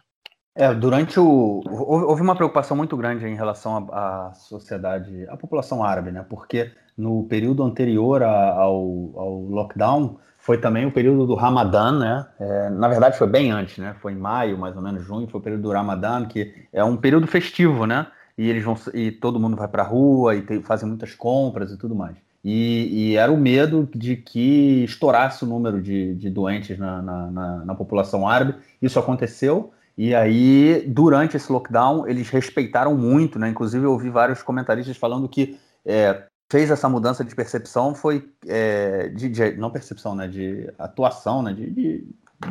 É, 0.54 0.75
durante 0.75 1.19
o. 1.19 1.62
Houve 1.66 2.23
uma 2.23 2.35
preocupação 2.35 2.76
muito 2.76 2.97
grande 2.97 3.26
em 3.26 3.35
relação 3.35 3.88
à 3.92 4.33
sociedade, 4.35 5.26
à 5.28 5.37
população 5.37 5.85
árabe, 5.85 6.11
né? 6.11 6.25
Porque 6.28 6.73
no 6.97 7.25
período 7.25 7.62
anterior 7.62 8.23
ao, 8.23 9.12
ao 9.16 9.42
lockdown 9.49 10.19
foi 10.38 10.59
também 10.59 10.87
o 10.87 10.92
período 10.92 11.26
do 11.26 11.35
Ramadã, 11.35 11.92
né? 11.92 12.26
É, 12.40 12.71
na 12.71 12.88
verdade 12.88 13.16
foi 13.16 13.28
bem 13.28 13.52
antes, 13.52 13.78
né? 13.78 13.95
Foi 14.00 14.12
em 14.12 14.16
maio, 14.16 14.59
mais 14.59 14.75
ou 14.76 14.83
menos 14.83 15.04
junho, 15.04 15.28
foi 15.28 15.40
o 15.40 15.42
período 15.42 15.62
do 15.62 15.73
Ramadã, 15.73 16.25
que 16.26 16.52
é 16.73 16.83
um 16.83 16.97
período 16.97 17.26
festivo, 17.26 17.87
né? 17.87 18.07
E 18.37 18.49
eles 18.49 18.64
vão 18.64 18.76
e 18.95 19.12
todo 19.12 19.38
mundo 19.38 19.57
vai 19.57 19.69
para 19.69 19.83
a 19.83 19.87
rua 19.87 20.35
e 20.35 20.42
tem, 20.42 20.62
fazem 20.62 20.88
muitas 20.88 21.14
compras 21.14 21.71
e 21.71 21.76
tudo 21.76 21.95
mais. 21.95 22.16
E, 22.42 23.11
e, 23.11 23.16
era 23.16 23.30
o 23.30 23.37
medo 23.37 23.87
de 23.95 24.16
que 24.16 24.83
estourasse 24.85 25.45
o 25.45 25.47
número 25.47 25.80
de, 25.80 26.14
de 26.14 26.30
doentes 26.30 26.78
na, 26.78 27.02
na, 27.02 27.30
na, 27.30 27.64
na 27.66 27.75
população 27.75 28.26
árabe. 28.26 28.54
Isso 28.80 28.99
aconteceu. 28.99 29.73
E 29.97 30.15
aí, 30.15 30.85
durante 30.87 31.37
esse 31.37 31.51
lockdown, 31.51 32.09
eles 32.09 32.29
respeitaram 32.31 32.97
muito, 32.97 33.39
né? 33.39 33.49
Inclusive, 33.49 33.85
eu 33.85 33.93
ouvi 33.93 34.09
vários 34.11 34.43
comentaristas 34.43 34.97
falando 34.97 35.29
que 35.29 35.59
é, 35.85 36.25
fez 36.51 36.71
essa 36.71 36.89
mudança 36.89 37.25
de 37.25 37.35
percepção 37.35 37.95
foi 37.95 38.29
é, 38.47 39.09
de, 39.09 39.29
de, 39.29 39.53
não 39.53 39.71
percepção, 39.71 40.15
né? 40.15 40.27
De 40.27 40.73
atuação, 40.79 41.43
né? 41.43 41.53
De, 41.53 41.71
de, 41.71 42.05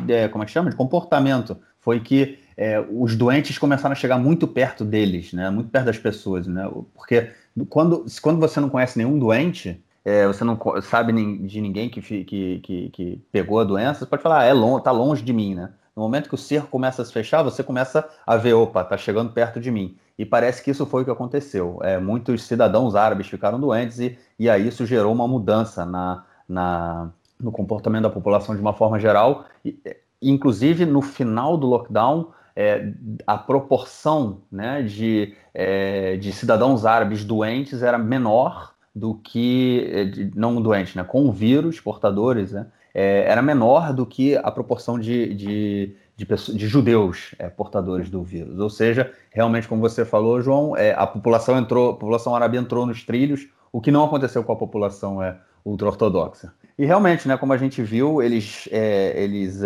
de 0.04 0.12
é, 0.12 0.28
como 0.28 0.44
é 0.44 0.46
que 0.46 0.52
chama? 0.52 0.70
De 0.70 0.76
comportamento. 0.76 1.56
Foi 1.80 2.00
que 2.00 2.38
é, 2.56 2.78
os 2.78 3.16
doentes 3.16 3.58
começaram 3.58 3.92
a 3.92 3.96
chegar 3.96 4.18
muito 4.18 4.46
perto 4.46 4.84
deles, 4.84 5.32
né? 5.32 5.50
Muito 5.50 5.70
perto 5.70 5.86
das 5.86 5.98
pessoas, 5.98 6.46
né? 6.46 6.70
Porque 6.94 7.30
quando, 7.68 8.04
quando 8.22 8.38
você 8.38 8.60
não 8.60 8.68
conhece 8.68 8.98
nenhum 8.98 9.18
doente, 9.18 9.82
é, 10.04 10.26
você 10.26 10.44
não 10.44 10.58
sabe 10.82 11.12
de 11.12 11.60
ninguém 11.60 11.88
que, 11.88 12.00
que, 12.00 12.60
que, 12.60 12.90
que, 12.90 13.22
pegou 13.30 13.60
a 13.60 13.64
doença, 13.64 14.00
você 14.00 14.06
pode 14.06 14.22
falar, 14.22 14.40
ah, 14.40 14.44
é 14.44 14.52
longe, 14.52 14.84
tá 14.84 14.90
longe 14.90 15.22
de 15.22 15.32
mim, 15.32 15.54
né? 15.54 15.70
No 16.00 16.04
momento 16.06 16.30
que 16.30 16.34
o 16.34 16.38
cerco 16.38 16.68
começa 16.68 17.02
a 17.02 17.04
se 17.04 17.12
fechar, 17.12 17.42
você 17.42 17.62
começa 17.62 18.08
a 18.26 18.34
ver, 18.34 18.54
opa, 18.54 18.82
tá 18.82 18.96
chegando 18.96 19.32
perto 19.32 19.60
de 19.60 19.70
mim. 19.70 19.98
E 20.18 20.24
parece 20.24 20.62
que 20.64 20.70
isso 20.70 20.86
foi 20.86 21.02
o 21.02 21.04
que 21.04 21.10
aconteceu. 21.10 21.78
É, 21.82 21.98
muitos 21.98 22.44
cidadãos 22.44 22.94
árabes 22.94 23.26
ficaram 23.26 23.60
doentes 23.60 24.00
e, 24.00 24.18
e 24.38 24.48
aí 24.48 24.66
isso 24.66 24.86
gerou 24.86 25.12
uma 25.12 25.28
mudança 25.28 25.84
na, 25.84 26.24
na, 26.48 27.10
no 27.38 27.52
comportamento 27.52 28.04
da 28.04 28.08
população 28.08 28.54
de 28.54 28.62
uma 28.62 28.72
forma 28.72 28.98
geral. 28.98 29.44
E, 29.62 29.78
inclusive, 30.22 30.86
no 30.86 31.02
final 31.02 31.58
do 31.58 31.66
lockdown, 31.66 32.28
é, 32.56 32.94
a 33.26 33.36
proporção 33.36 34.40
né, 34.50 34.82
de, 34.82 35.34
é, 35.52 36.16
de 36.16 36.32
cidadãos 36.32 36.86
árabes 36.86 37.26
doentes 37.26 37.82
era 37.82 37.98
menor 37.98 38.72
do 38.94 39.16
que 39.16 39.86
é, 39.92 40.30
não 40.34 40.62
doentes, 40.62 40.94
né, 40.94 41.04
com 41.04 41.30
vírus 41.30 41.78
portadores, 41.78 42.52
né, 42.52 42.68
é, 42.94 43.24
era 43.26 43.42
menor 43.42 43.92
do 43.92 44.04
que 44.04 44.36
a 44.36 44.50
proporção 44.50 44.98
de, 44.98 45.34
de, 45.34 45.96
de, 46.16 46.26
pessoas, 46.26 46.56
de 46.56 46.66
judeus 46.66 47.34
é, 47.38 47.48
portadores 47.48 48.08
do 48.08 48.22
vírus. 48.22 48.58
Ou 48.58 48.70
seja, 48.70 49.12
realmente, 49.30 49.68
como 49.68 49.80
você 49.80 50.04
falou, 50.04 50.40
João, 50.40 50.76
é, 50.76 50.92
a 50.92 51.06
população 51.06 51.58
entrou, 51.58 51.90
a 51.90 51.94
população 51.94 52.34
árabe 52.34 52.56
entrou 52.56 52.86
nos 52.86 53.04
trilhos, 53.04 53.48
o 53.72 53.80
que 53.80 53.90
não 53.90 54.04
aconteceu 54.04 54.42
com 54.42 54.52
a 54.52 54.56
população 54.56 55.22
é, 55.22 55.36
ultra-ortodoxa. 55.64 56.52
E 56.78 56.84
realmente, 56.84 57.28
né, 57.28 57.36
como 57.36 57.52
a 57.52 57.58
gente 57.58 57.82
viu, 57.82 58.22
eles, 58.22 58.66
eles 59.14 59.60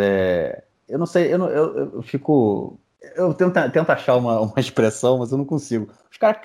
eu 0.88 0.98
não 0.98 1.06
sei, 1.06 1.32
eu, 1.32 1.38
não, 1.38 1.48
eu, 1.48 1.94
eu 1.94 2.02
fico 2.02 2.76
eu 3.14 3.34
tento, 3.34 3.70
tento 3.70 3.90
achar 3.90 4.16
uma, 4.16 4.40
uma 4.40 4.58
expressão, 4.58 5.18
mas 5.18 5.30
eu 5.30 5.38
não 5.38 5.44
consigo. 5.44 5.88
Os 6.10 6.16
caras, 6.16 6.40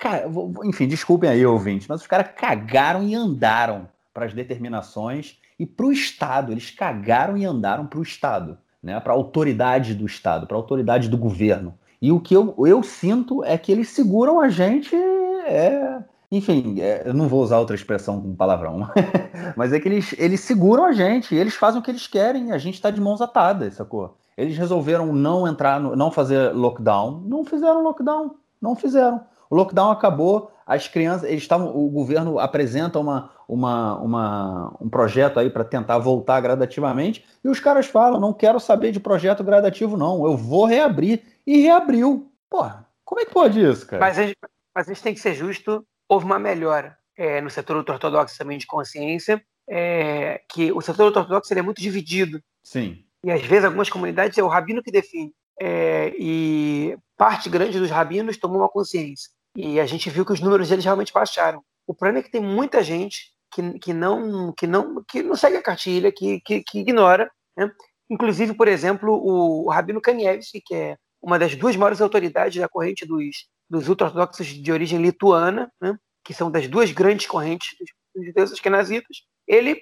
enfim, 0.64 0.86
desculpem 0.86 1.30
aí, 1.30 1.44
ouvintes, 1.44 1.86
mas 1.88 2.00
os 2.00 2.06
caras 2.06 2.28
cagaram 2.36 3.02
e 3.02 3.14
andaram 3.14 3.88
para 4.12 4.26
as 4.26 4.34
determinações 4.34 5.39
e 5.60 5.66
para 5.66 5.84
o 5.84 5.92
Estado. 5.92 6.52
Eles 6.52 6.70
cagaram 6.70 7.36
e 7.36 7.44
andaram 7.44 7.86
para 7.86 8.00
o 8.00 8.02
Estado, 8.02 8.56
né? 8.82 8.98
para 8.98 9.12
a 9.12 9.16
autoridade 9.16 9.94
do 9.94 10.06
Estado, 10.06 10.46
para 10.46 10.56
a 10.56 10.58
autoridade 10.58 11.10
do 11.10 11.18
governo. 11.18 11.74
E 12.00 12.10
o 12.10 12.18
que 12.18 12.34
eu, 12.34 12.54
eu 12.66 12.82
sinto 12.82 13.44
é 13.44 13.58
que 13.58 13.70
eles 13.70 13.90
seguram 13.90 14.40
a 14.40 14.48
gente. 14.48 14.96
É, 14.96 15.98
enfim, 16.32 16.80
é, 16.80 17.02
eu 17.04 17.12
não 17.12 17.28
vou 17.28 17.42
usar 17.42 17.58
outra 17.58 17.76
expressão 17.76 18.22
com 18.22 18.34
palavrão, 18.34 18.88
mas 19.54 19.74
é 19.74 19.78
que 19.78 19.86
eles, 19.86 20.14
eles 20.16 20.40
seguram 20.40 20.86
a 20.86 20.92
gente, 20.92 21.34
eles 21.34 21.54
fazem 21.54 21.78
o 21.78 21.82
que 21.82 21.90
eles 21.90 22.06
querem, 22.06 22.52
a 22.52 22.58
gente 22.58 22.74
está 22.74 22.90
de 22.90 23.00
mãos 23.00 23.20
atadas, 23.20 23.74
sacou? 23.74 24.16
Eles 24.38 24.56
resolveram 24.56 25.12
não 25.12 25.46
entrar, 25.46 25.78
no, 25.78 25.94
não 25.94 26.10
fazer 26.10 26.54
lockdown, 26.54 27.22
não 27.26 27.44
fizeram 27.44 27.82
lockdown, 27.82 28.36
não 28.62 28.74
fizeram. 28.74 29.20
O 29.50 29.56
lockdown 29.56 29.90
acabou, 29.90 30.50
as 30.64 30.88
crianças, 30.88 31.28
eles 31.28 31.42
estavam, 31.42 31.76
o 31.76 31.90
governo 31.90 32.38
apresenta 32.38 32.98
uma, 32.98 33.30
uma, 33.52 33.96
uma 33.98 34.76
um 34.80 34.88
projeto 34.88 35.38
aí 35.38 35.50
para 35.50 35.64
tentar 35.64 35.98
voltar 35.98 36.40
gradativamente, 36.40 37.24
e 37.42 37.48
os 37.48 37.60
caras 37.60 37.86
falam, 37.86 38.20
não 38.20 38.32
quero 38.32 38.60
saber 38.60 38.92
de 38.92 39.00
projeto 39.00 39.44
gradativo 39.44 39.96
não, 39.96 40.24
eu 40.24 40.36
vou 40.36 40.64
reabrir. 40.64 41.22
E 41.46 41.62
reabriu. 41.62 42.30
Porra, 42.48 42.86
como 43.04 43.20
é 43.20 43.24
que 43.24 43.32
pode 43.32 43.60
isso, 43.60 43.86
cara? 43.86 44.00
Mas 44.00 44.18
a 44.18 44.26
gente, 44.26 44.36
mas 44.74 44.88
a 44.88 44.92
gente 44.92 45.02
tem 45.02 45.14
que 45.14 45.20
ser 45.20 45.34
justo, 45.34 45.84
houve 46.08 46.24
uma 46.24 46.38
melhora 46.38 46.96
é, 47.16 47.40
no 47.40 47.50
setor 47.50 47.76
ortodoxo 47.76 48.38
também 48.38 48.58
de 48.58 48.66
consciência, 48.66 49.42
é, 49.68 50.42
que 50.48 50.70
o 50.70 50.80
setor 50.80 51.06
ortodoxo 51.06 51.52
é 51.52 51.62
muito 51.62 51.80
dividido. 51.80 52.40
Sim 52.62 53.04
e 53.24 53.30
às 53.30 53.42
vezes 53.42 53.64
algumas 53.64 53.90
comunidades 53.90 54.36
é 54.38 54.42
o 54.42 54.48
rabino 54.48 54.82
que 54.82 54.90
define. 54.90 55.32
É, 55.60 56.12
e 56.18 56.96
parte 57.16 57.50
grande 57.50 57.78
dos 57.78 57.90
rabinos 57.90 58.38
tomou 58.38 58.58
uma 58.58 58.68
consciência. 58.68 59.30
E 59.54 59.78
a 59.78 59.86
gente 59.86 60.08
viu 60.08 60.24
que 60.24 60.32
os 60.32 60.40
números 60.40 60.68
deles 60.68 60.84
realmente 60.84 61.12
baixaram. 61.12 61.62
O 61.86 61.94
problema 61.94 62.20
é 62.20 62.22
que 62.22 62.30
tem 62.30 62.40
muita 62.40 62.82
gente 62.82 63.32
que, 63.50 63.78
que, 63.78 63.92
não, 63.92 64.52
que, 64.52 64.66
não, 64.66 65.04
que 65.04 65.22
não 65.22 65.34
segue 65.34 65.56
a 65.56 65.62
cartilha, 65.62 66.12
que, 66.12 66.40
que, 66.40 66.62
que 66.62 66.78
ignora. 66.80 67.30
Né? 67.56 67.70
Inclusive, 68.08 68.54
por 68.54 68.68
exemplo, 68.68 69.12
o, 69.12 69.68
Rabino 69.70 70.00
Kanievski, 70.00 70.60
que 70.60 70.74
é 70.74 70.96
uma 71.22 71.38
das 71.38 71.54
duas 71.54 71.76
maiores 71.76 72.00
autoridades 72.00 72.60
da 72.60 72.68
corrente 72.68 73.06
dos, 73.06 73.46
dos 73.68 73.88
ultra-ortodoxos 73.88 74.46
de 74.46 74.72
origem 74.72 75.00
lituana, 75.00 75.70
né? 75.80 75.96
que 76.24 76.34
são 76.34 76.50
das 76.50 76.68
duas 76.68 76.90
grandes 76.92 77.26
correntes 77.26 77.76
dos, 77.78 77.90
dos 78.14 78.26
judeus 78.26 78.52
askenazitas, 78.52 79.18
ele, 79.46 79.80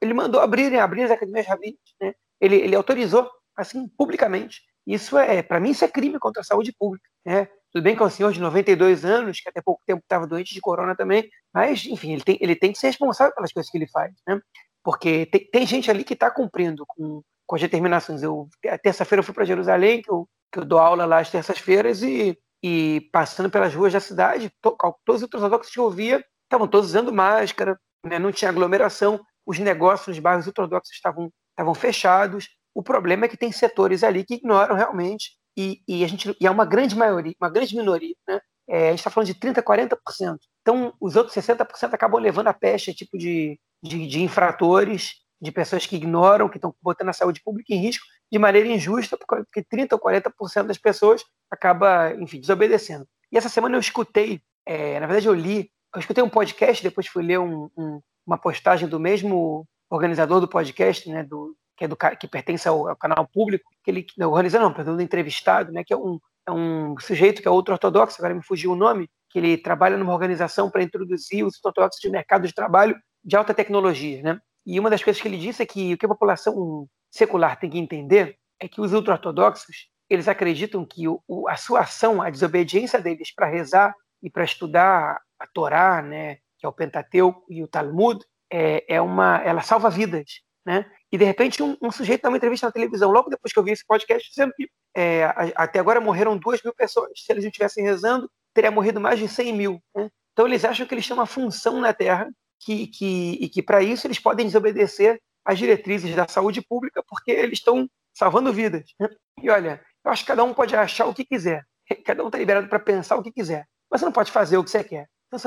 ele 0.00 0.14
mandou 0.14 0.40
abrir, 0.40 0.74
abrir 0.78 1.04
as 1.04 1.10
academias 1.10 1.46
rabínicas, 1.46 1.94
né? 2.00 2.14
ele, 2.40 2.56
ele 2.56 2.74
autorizou, 2.74 3.30
assim, 3.56 3.88
publicamente. 3.96 4.62
Isso 4.86 5.16
é, 5.18 5.42
para 5.42 5.60
mim, 5.60 5.70
isso 5.70 5.84
é 5.84 5.88
crime 5.88 6.18
contra 6.18 6.40
a 6.40 6.44
saúde 6.44 6.74
pública. 6.76 7.08
Né? 7.24 7.48
Tudo 7.72 7.82
bem 7.82 7.94
que 7.94 8.02
é 8.02 8.06
um 8.06 8.10
senhor 8.10 8.32
de 8.32 8.40
92 8.40 9.04
anos, 9.04 9.40
que 9.40 9.48
até 9.48 9.60
pouco 9.62 9.82
tempo 9.86 10.02
estava 10.02 10.26
doente 10.26 10.52
de 10.52 10.60
corona 10.60 10.96
também, 10.96 11.28
mas, 11.52 11.86
enfim, 11.86 12.12
ele 12.12 12.22
tem, 12.22 12.38
ele 12.40 12.56
tem 12.56 12.72
que 12.72 12.78
ser 12.78 12.88
responsável 12.88 13.34
pelas 13.34 13.52
coisas 13.52 13.70
que 13.70 13.78
ele 13.78 13.88
faz. 13.88 14.12
Né? 14.26 14.40
Porque 14.82 15.26
tem, 15.26 15.48
tem 15.50 15.66
gente 15.66 15.90
ali 15.90 16.02
que 16.02 16.14
está 16.14 16.30
cumprindo 16.30 16.84
com, 16.86 17.22
com 17.46 17.54
as 17.54 17.60
determinações. 17.60 18.22
Eu, 18.22 18.48
terça-feira 18.82 19.20
eu 19.20 19.24
fui 19.24 19.34
para 19.34 19.44
Jerusalém, 19.44 20.02
que 20.02 20.10
eu, 20.10 20.28
que 20.52 20.58
eu 20.58 20.64
dou 20.64 20.78
aula 20.78 21.04
lá 21.04 21.20
às 21.20 21.30
terças-feiras, 21.30 22.02
e, 22.02 22.36
e 22.62 23.08
passando 23.12 23.50
pelas 23.50 23.74
ruas 23.74 23.92
da 23.92 24.00
cidade, 24.00 24.50
to, 24.60 24.76
todos 25.04 25.22
os 25.22 25.34
ortodoxos 25.34 25.72
que 25.72 25.78
eu 25.78 25.90
via 25.90 26.24
estavam 26.44 26.66
todos 26.66 26.90
usando 26.90 27.12
máscara, 27.12 27.78
né? 28.04 28.18
não 28.18 28.32
tinha 28.32 28.48
aglomeração, 28.48 29.20
os 29.46 29.58
negócios 29.58 30.08
nos 30.08 30.18
bairros 30.18 30.46
ortodoxos 30.46 30.92
estavam 30.92 31.32
estavam 31.60 31.74
fechados. 31.74 32.48
O 32.74 32.82
problema 32.82 33.26
é 33.26 33.28
que 33.28 33.36
tem 33.36 33.52
setores 33.52 34.02
ali 34.02 34.24
que 34.24 34.34
ignoram 34.34 34.74
realmente 34.74 35.32
e, 35.56 35.82
e 35.86 36.04
a 36.04 36.08
gente 36.08 36.36
e 36.40 36.46
é 36.46 36.50
uma 36.50 36.64
grande 36.64 36.96
maioria, 36.96 37.34
uma 37.40 37.50
grande 37.50 37.76
minoria, 37.76 38.14
né? 38.26 38.40
É, 38.68 38.88
a 38.88 38.90
gente 38.90 39.00
está 39.00 39.10
falando 39.10 39.26
de 39.26 39.34
30%, 39.34 39.62
40%. 39.62 40.38
Então, 40.62 40.94
os 41.00 41.16
outros 41.16 41.34
60% 41.34 41.92
acabam 41.92 42.20
levando 42.20 42.46
a 42.46 42.54
peste, 42.54 42.94
tipo 42.94 43.18
de, 43.18 43.58
de, 43.82 44.06
de 44.06 44.22
infratores, 44.22 45.14
de 45.40 45.50
pessoas 45.50 45.86
que 45.86 45.96
ignoram, 45.96 46.48
que 46.48 46.58
estão 46.58 46.72
botando 46.80 47.08
a 47.08 47.12
saúde 47.12 47.40
pública 47.42 47.74
em 47.74 47.78
risco 47.78 48.04
de 48.30 48.38
maneira 48.38 48.68
injusta, 48.68 49.16
porque 49.16 49.64
30% 49.64 49.92
ou 49.92 49.98
40% 49.98 50.66
das 50.66 50.78
pessoas 50.78 51.24
acaba, 51.50 52.14
enfim, 52.14 52.40
desobedecendo. 52.40 53.06
E 53.32 53.36
essa 53.36 53.48
semana 53.48 53.74
eu 53.74 53.80
escutei, 53.80 54.40
é, 54.64 55.00
na 55.00 55.06
verdade 55.06 55.26
eu 55.26 55.34
li, 55.34 55.70
eu 55.92 55.98
escutei 55.98 56.22
um 56.22 56.28
podcast, 56.28 56.82
depois 56.82 57.08
fui 57.08 57.24
ler 57.24 57.40
um, 57.40 57.68
um, 57.76 58.00
uma 58.24 58.38
postagem 58.38 58.88
do 58.88 59.00
mesmo 59.00 59.66
organizador 59.88 60.40
do 60.40 60.46
podcast, 60.46 61.08
né, 61.10 61.24
do, 61.24 61.56
que, 61.80 61.84
é 61.86 61.88
do, 61.88 61.96
que 61.96 62.28
pertence 62.28 62.68
ao, 62.68 62.88
ao 62.88 62.96
canal 62.96 63.26
público, 63.26 63.64
que 63.82 63.90
ele, 63.90 64.06
não, 64.18 64.28
organizador 64.28 64.68
não, 64.68 64.74
perdão, 64.74 64.96
do 64.96 65.02
entrevistado, 65.02 65.72
né, 65.72 65.82
que 65.82 65.94
é 65.94 65.96
um, 65.96 66.20
é 66.46 66.52
um 66.52 66.94
sujeito 66.98 67.40
que 67.40 67.48
é 67.48 67.50
outro 67.50 67.72
ortodoxo, 67.72 68.16
agora 68.18 68.34
me 68.34 68.42
fugiu 68.42 68.72
o 68.72 68.76
nome, 68.76 69.08
que 69.30 69.38
ele 69.38 69.56
trabalha 69.56 69.96
numa 69.96 70.12
organização 70.12 70.70
para 70.70 70.82
introduzir 70.82 71.42
os 71.42 71.58
ortodoxos 71.64 71.98
de 71.98 72.10
mercado 72.10 72.46
de 72.46 72.52
trabalho 72.52 72.94
de 73.24 73.34
alta 73.34 73.54
tecnologia, 73.54 74.22
né? 74.22 74.38
E 74.66 74.78
uma 74.78 74.90
das 74.90 75.02
coisas 75.02 75.20
que 75.22 75.26
ele 75.26 75.38
disse 75.38 75.62
é 75.62 75.66
que 75.66 75.94
o 75.94 75.96
que 75.96 76.04
a 76.04 76.08
população 76.10 76.86
secular 77.10 77.58
tem 77.58 77.70
que 77.70 77.78
entender 77.78 78.36
é 78.60 78.68
que 78.68 78.80
os 78.80 78.92
ultra-ortodoxos, 78.92 79.88
eles 80.08 80.28
acreditam 80.28 80.84
que 80.84 81.08
o, 81.08 81.48
a 81.48 81.56
sua 81.56 81.80
ação, 81.80 82.20
a 82.20 82.28
desobediência 82.28 83.00
deles 83.00 83.32
para 83.34 83.46
rezar 83.46 83.94
e 84.22 84.28
para 84.28 84.44
estudar 84.44 85.18
a 85.38 85.46
Torá, 85.46 86.02
né, 86.02 86.36
que 86.58 86.66
é 86.66 86.68
o 86.68 86.72
Pentateuco 86.72 87.42
e 87.48 87.62
o 87.62 87.68
Talmud, 87.68 88.22
é, 88.52 88.96
é 88.96 89.00
uma, 89.00 89.38
ela 89.38 89.62
salva 89.62 89.88
vidas, 89.88 90.42
né? 90.66 90.84
E 91.12 91.18
de 91.18 91.24
repente 91.24 91.62
um, 91.62 91.76
um, 91.82 91.90
sujeito 91.90 92.22
dá 92.22 92.28
uma 92.28 92.36
entrevista 92.36 92.66
na 92.66 92.72
televisão, 92.72 93.10
logo 93.10 93.30
depois 93.30 93.52
que 93.52 93.58
eu 93.58 93.64
vi 93.64 93.72
esse 93.72 93.84
podcast, 93.84 94.28
dizendo 94.28 94.52
que 94.54 94.68
é, 94.96 95.24
até 95.56 95.78
agora 95.78 96.00
morreram 96.00 96.36
duas 96.38 96.62
mil 96.62 96.74
pessoas. 96.74 97.10
Se 97.16 97.32
eles 97.32 97.44
não 97.44 97.48
estivessem 97.48 97.84
rezando, 97.84 98.30
teria 98.54 98.70
morrido 98.70 99.00
mais 99.00 99.18
de 99.18 99.28
100 99.28 99.52
mil. 99.52 99.82
Né? 99.94 100.08
Então 100.32 100.46
eles 100.46 100.64
acham 100.64 100.86
que 100.86 100.94
eles 100.94 101.06
têm 101.06 101.14
uma 101.14 101.26
função 101.26 101.80
na 101.80 101.92
Terra 101.92 102.30
que, 102.60 102.86
que, 102.86 103.38
e 103.40 103.48
que 103.48 103.62
para 103.62 103.82
isso 103.82 104.06
eles 104.06 104.18
podem 104.18 104.46
desobedecer 104.46 105.20
às 105.44 105.58
diretrizes 105.58 106.14
da 106.14 106.28
saúde 106.28 106.60
pública 106.62 107.02
porque 107.08 107.30
eles 107.30 107.58
estão 107.58 107.88
salvando 108.14 108.52
vidas. 108.52 108.84
Né? 108.98 109.08
E 109.42 109.50
olha, 109.50 109.80
eu 110.04 110.10
acho 110.10 110.22
que 110.22 110.28
cada 110.28 110.44
um 110.44 110.54
pode 110.54 110.76
achar 110.76 111.06
o 111.06 111.14
que 111.14 111.24
quiser, 111.24 111.64
cada 112.04 112.22
um 112.22 112.26
está 112.26 112.38
liberado 112.38 112.68
para 112.68 112.78
pensar 112.78 113.16
o 113.16 113.22
que 113.22 113.32
quiser, 113.32 113.66
mas 113.90 114.00
você 114.00 114.04
não 114.04 114.12
pode 114.12 114.30
fazer 114.30 114.56
o 114.58 114.64
que 114.64 114.70
você 114.70 114.84
quer. 114.84 115.08
Então, 115.32 115.38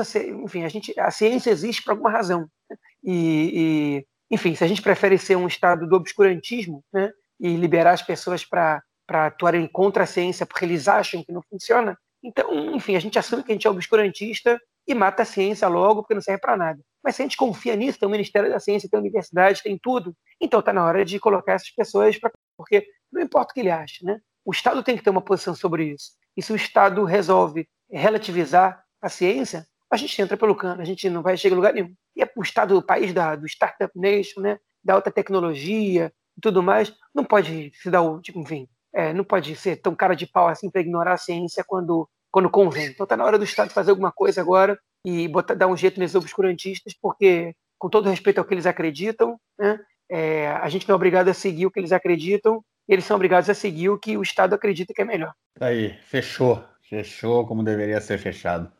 enfim, 0.44 0.64
a, 0.64 0.68
gente, 0.68 0.98
a 0.98 1.10
ciência 1.10 1.50
existe 1.50 1.82
por 1.82 1.90
alguma 1.90 2.10
razão. 2.10 2.48
Né? 2.70 2.76
E, 3.02 3.50
e, 3.54 4.06
enfim, 4.34 4.54
se 4.54 4.64
a 4.64 4.66
gente 4.66 4.82
prefere 4.82 5.16
ser 5.16 5.36
um 5.36 5.46
estado 5.46 5.86
do 5.86 5.96
obscurantismo 5.96 6.84
né, 6.92 7.10
e 7.40 7.54
liberar 7.56 7.92
as 7.92 8.02
pessoas 8.02 8.44
para 8.44 8.82
atuarem 9.08 9.66
contra 9.66 10.02
a 10.02 10.06
ciência 10.06 10.44
porque 10.44 10.64
eles 10.64 10.88
acham 10.88 11.22
que 11.22 11.32
não 11.32 11.40
funciona, 11.48 11.96
então, 12.22 12.74
enfim, 12.74 12.96
a 12.96 13.00
gente 13.00 13.18
assume 13.18 13.44
que 13.44 13.52
a 13.52 13.54
gente 13.54 13.66
é 13.66 13.70
obscurantista 13.70 14.60
e 14.88 14.94
mata 14.94 15.22
a 15.22 15.26
ciência 15.26 15.68
logo 15.68 16.02
porque 16.02 16.14
não 16.14 16.20
serve 16.20 16.40
para 16.40 16.56
nada. 16.56 16.80
Mas 17.02 17.14
se 17.14 17.22
a 17.22 17.24
gente 17.24 17.36
confia 17.36 17.76
nisso, 17.76 17.98
tem 17.98 18.08
o 18.08 18.10
Ministério 18.10 18.50
da 18.50 18.58
Ciência, 18.58 18.88
tem 18.88 18.96
a 18.98 19.00
universidade, 19.00 19.62
tem 19.62 19.78
tudo, 19.80 20.16
então 20.40 20.60
está 20.60 20.72
na 20.72 20.84
hora 20.84 21.04
de 21.04 21.20
colocar 21.20 21.52
essas 21.52 21.70
pessoas 21.70 22.18
para. 22.18 22.30
Porque 22.56 22.86
não 23.12 23.20
importa 23.20 23.52
o 23.52 23.54
que 23.54 23.60
ele 23.60 23.70
ache, 23.70 24.04
né? 24.04 24.18
O 24.44 24.50
Estado 24.50 24.82
tem 24.82 24.96
que 24.96 25.02
ter 25.02 25.10
uma 25.10 25.22
posição 25.22 25.54
sobre 25.54 25.84
isso. 25.92 26.12
E 26.36 26.42
se 26.42 26.52
o 26.52 26.56
Estado 26.56 27.04
resolve 27.04 27.68
relativizar 27.90 28.82
a 29.00 29.08
ciência, 29.08 29.66
a 29.94 29.98
gente 29.98 30.20
entra 30.20 30.36
pelo 30.36 30.54
cano, 30.54 30.82
a 30.82 30.84
gente 30.84 31.08
não 31.08 31.22
vai 31.22 31.36
chegar 31.36 31.54
a 31.54 31.56
lugar 31.56 31.72
nenhum. 31.72 31.94
E 32.16 32.22
é 32.22 32.30
Estado, 32.42 32.76
o 32.76 32.82
país 32.82 33.12
da, 33.12 33.36
do 33.36 33.46
Startup 33.46 33.92
Nation, 33.98 34.40
né? 34.40 34.58
da 34.84 34.94
alta 34.94 35.10
tecnologia 35.10 36.12
e 36.36 36.40
tudo 36.40 36.62
mais, 36.62 36.92
não 37.14 37.24
pode 37.24 37.72
se 37.74 37.90
dar 37.90 38.02
o. 38.02 38.20
Tipo, 38.20 38.40
enfim, 38.40 38.68
é, 38.92 39.12
não 39.12 39.24
pode 39.24 39.56
ser 39.56 39.76
tão 39.76 39.94
cara 39.94 40.14
de 40.14 40.26
pau 40.26 40.48
assim 40.48 40.70
para 40.70 40.80
ignorar 40.80 41.14
a 41.14 41.16
ciência 41.16 41.64
quando, 41.66 42.08
quando 42.30 42.50
convém. 42.50 42.88
Então 42.88 43.04
está 43.04 43.16
na 43.16 43.24
hora 43.24 43.38
do 43.38 43.44
Estado 43.44 43.70
fazer 43.70 43.90
alguma 43.90 44.12
coisa 44.12 44.40
agora 44.40 44.78
e 45.06 45.26
botar, 45.28 45.54
dar 45.54 45.68
um 45.68 45.76
jeito 45.76 45.98
nesses 45.98 46.14
obscurantistas, 46.14 46.94
porque, 47.00 47.54
com 47.78 47.88
todo 47.88 48.08
respeito 48.08 48.38
ao 48.38 48.44
que 48.44 48.52
eles 48.52 48.66
acreditam, 48.66 49.38
né, 49.58 49.78
é, 50.10 50.48
a 50.48 50.68
gente 50.68 50.88
não 50.88 50.94
é 50.94 50.96
obrigado 50.96 51.28
a 51.28 51.34
seguir 51.34 51.66
o 51.66 51.70
que 51.70 51.80
eles 51.80 51.92
acreditam, 51.92 52.62
eles 52.88 53.04
são 53.04 53.16
obrigados 53.16 53.48
a 53.48 53.54
seguir 53.54 53.88
o 53.88 53.98
que 53.98 54.16
o 54.16 54.22
Estado 54.22 54.54
acredita 54.54 54.92
que 54.92 55.02
é 55.02 55.04
melhor. 55.04 55.32
Tá 55.58 55.66
aí, 55.66 55.96
fechou. 56.02 56.62
Fechou 56.82 57.46
como 57.46 57.64
deveria 57.64 58.00
ser 58.00 58.18
fechado. 58.18 58.70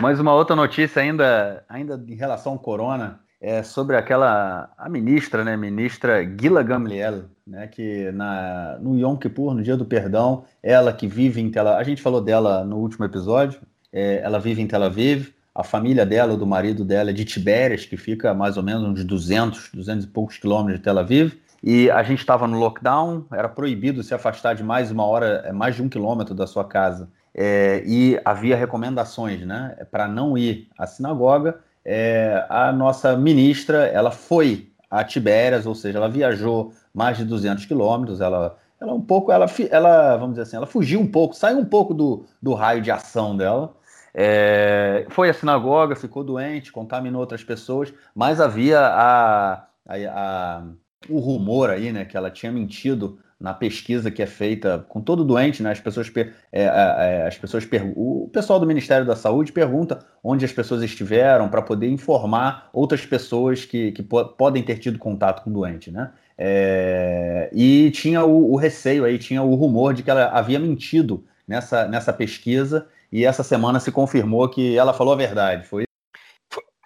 Mas 0.00 0.18
uma 0.18 0.34
outra 0.34 0.56
notícia 0.56 1.02
ainda, 1.02 1.64
ainda 1.68 2.02
em 2.08 2.14
relação 2.14 2.52
ao 2.52 2.58
corona, 2.58 3.20
é 3.40 3.62
sobre 3.62 3.96
aquela 3.96 4.70
a 4.78 4.88
ministra, 4.88 5.44
né, 5.44 5.56
ministra 5.56 6.24
Gila 6.24 6.62
Gamliel, 6.62 7.24
né, 7.46 7.66
que 7.66 8.10
na 8.12 8.78
no 8.80 8.96
Yom 8.96 9.16
Kippur, 9.16 9.52
no 9.52 9.62
Dia 9.62 9.76
do 9.76 9.84
Perdão, 9.84 10.44
ela 10.62 10.92
que 10.92 11.08
vive 11.08 11.40
em 11.40 11.50
Tel 11.50 11.68
a 11.68 11.82
gente 11.82 12.00
falou 12.00 12.20
dela 12.20 12.64
no 12.64 12.76
último 12.76 13.04
episódio, 13.04 13.60
é, 13.92 14.20
ela 14.22 14.38
vive 14.38 14.62
em 14.62 14.66
Tel 14.66 14.84
Aviv, 14.84 15.34
a 15.54 15.64
família 15.64 16.06
dela, 16.06 16.36
do 16.36 16.46
marido 16.46 16.84
dela 16.84 17.10
é 17.10 17.12
de 17.12 17.24
Tibérias, 17.24 17.84
que 17.84 17.96
fica 17.96 18.32
mais 18.32 18.56
ou 18.56 18.62
menos 18.62 18.84
uns 18.84 19.04
200, 19.04 19.70
200 19.74 20.04
e 20.04 20.08
poucos 20.08 20.38
quilômetros 20.38 20.78
de 20.78 20.84
Tel 20.84 20.98
Aviv, 20.98 21.34
e 21.62 21.90
a 21.90 22.02
gente 22.02 22.20
estava 22.20 22.46
no 22.46 22.58
lockdown, 22.58 23.26
era 23.32 23.48
proibido 23.48 24.02
se 24.02 24.14
afastar 24.14 24.54
de 24.54 24.62
mais 24.62 24.90
uma 24.90 25.04
hora, 25.04 25.42
é, 25.44 25.52
mais 25.52 25.74
de 25.76 25.82
um 25.82 25.88
quilômetro 25.88 26.34
da 26.34 26.46
sua 26.46 26.64
casa, 26.64 27.08
é, 27.34 27.82
e 27.86 28.20
havia 28.24 28.56
recomendações, 28.56 29.40
né, 29.46 29.76
para 29.90 30.06
não 30.06 30.36
ir 30.36 30.68
à 30.78 30.86
sinagoga, 30.86 31.58
é, 31.84 32.46
a 32.48 32.70
nossa 32.72 33.16
ministra 33.16 33.86
ela 33.86 34.10
foi 34.10 34.70
a 34.90 35.02
Tibérias, 35.02 35.66
ou 35.66 35.74
seja, 35.74 35.98
ela 35.98 36.08
viajou 36.08 36.72
mais 36.94 37.16
de 37.16 37.24
200 37.24 37.64
quilômetros, 37.64 38.20
ela, 38.20 38.56
ela 38.80 38.92
um 38.92 39.00
pouco, 39.00 39.32
ela, 39.32 39.46
ela, 39.70 40.16
vamos 40.16 40.34
dizer 40.34 40.42
assim, 40.42 40.56
ela 40.56 40.66
fugiu 40.66 41.00
um 41.00 41.06
pouco, 41.06 41.34
saiu 41.34 41.58
um 41.58 41.64
pouco 41.64 41.94
do, 41.94 42.26
do 42.40 42.52
raio 42.52 42.82
de 42.82 42.90
ação 42.90 43.36
dela, 43.36 43.74
é, 44.14 45.06
foi 45.08 45.30
à 45.30 45.34
sinagoga, 45.34 45.96
ficou 45.96 46.22
doente, 46.22 46.70
contaminou 46.70 47.20
outras 47.20 47.42
pessoas, 47.42 47.92
mas 48.14 48.40
havia 48.40 48.78
a, 48.78 49.52
a, 49.88 49.96
a, 50.08 50.62
o 51.08 51.18
rumor 51.18 51.70
aí, 51.70 51.90
né, 51.90 52.04
que 52.04 52.16
ela 52.16 52.30
tinha 52.30 52.52
mentido 52.52 53.18
na 53.42 53.52
pesquisa 53.52 54.08
que 54.08 54.22
é 54.22 54.26
feita 54.26 54.86
com 54.88 55.00
todo 55.00 55.24
doente, 55.24 55.64
né, 55.64 55.72
as 55.72 55.80
pessoas, 55.80 56.10
é, 56.16 56.30
é, 56.52 56.62
é, 56.62 57.26
as 57.26 57.36
pessoas 57.36 57.68
o 57.96 58.30
pessoal 58.32 58.60
do 58.60 58.66
Ministério 58.66 59.04
da 59.04 59.16
Saúde 59.16 59.50
pergunta 59.50 60.06
onde 60.22 60.44
as 60.44 60.52
pessoas 60.52 60.80
estiveram 60.80 61.48
para 61.48 61.60
poder 61.60 61.88
informar 61.88 62.70
outras 62.72 63.04
pessoas 63.04 63.64
que, 63.64 63.90
que 63.90 64.02
podem 64.02 64.62
ter 64.62 64.78
tido 64.78 64.96
contato 64.96 65.42
com 65.42 65.50
o 65.50 65.52
doente, 65.52 65.90
né? 65.90 66.12
É, 66.38 67.50
e 67.52 67.90
tinha 67.90 68.24
o, 68.24 68.52
o, 68.52 68.56
receio 68.56 69.04
aí, 69.04 69.18
tinha 69.18 69.42
o 69.42 69.54
rumor 69.56 69.92
de 69.92 70.04
que 70.04 70.10
ela 70.10 70.26
havia 70.26 70.60
mentido 70.60 71.26
nessa, 71.46 71.86
nessa 71.88 72.12
pesquisa 72.12 72.86
e 73.10 73.24
essa 73.24 73.42
semana 73.42 73.80
se 73.80 73.90
confirmou 73.90 74.48
que 74.48 74.78
ela 74.78 74.94
falou 74.94 75.14
a 75.14 75.16
verdade. 75.16 75.66
Foi? 75.66 75.84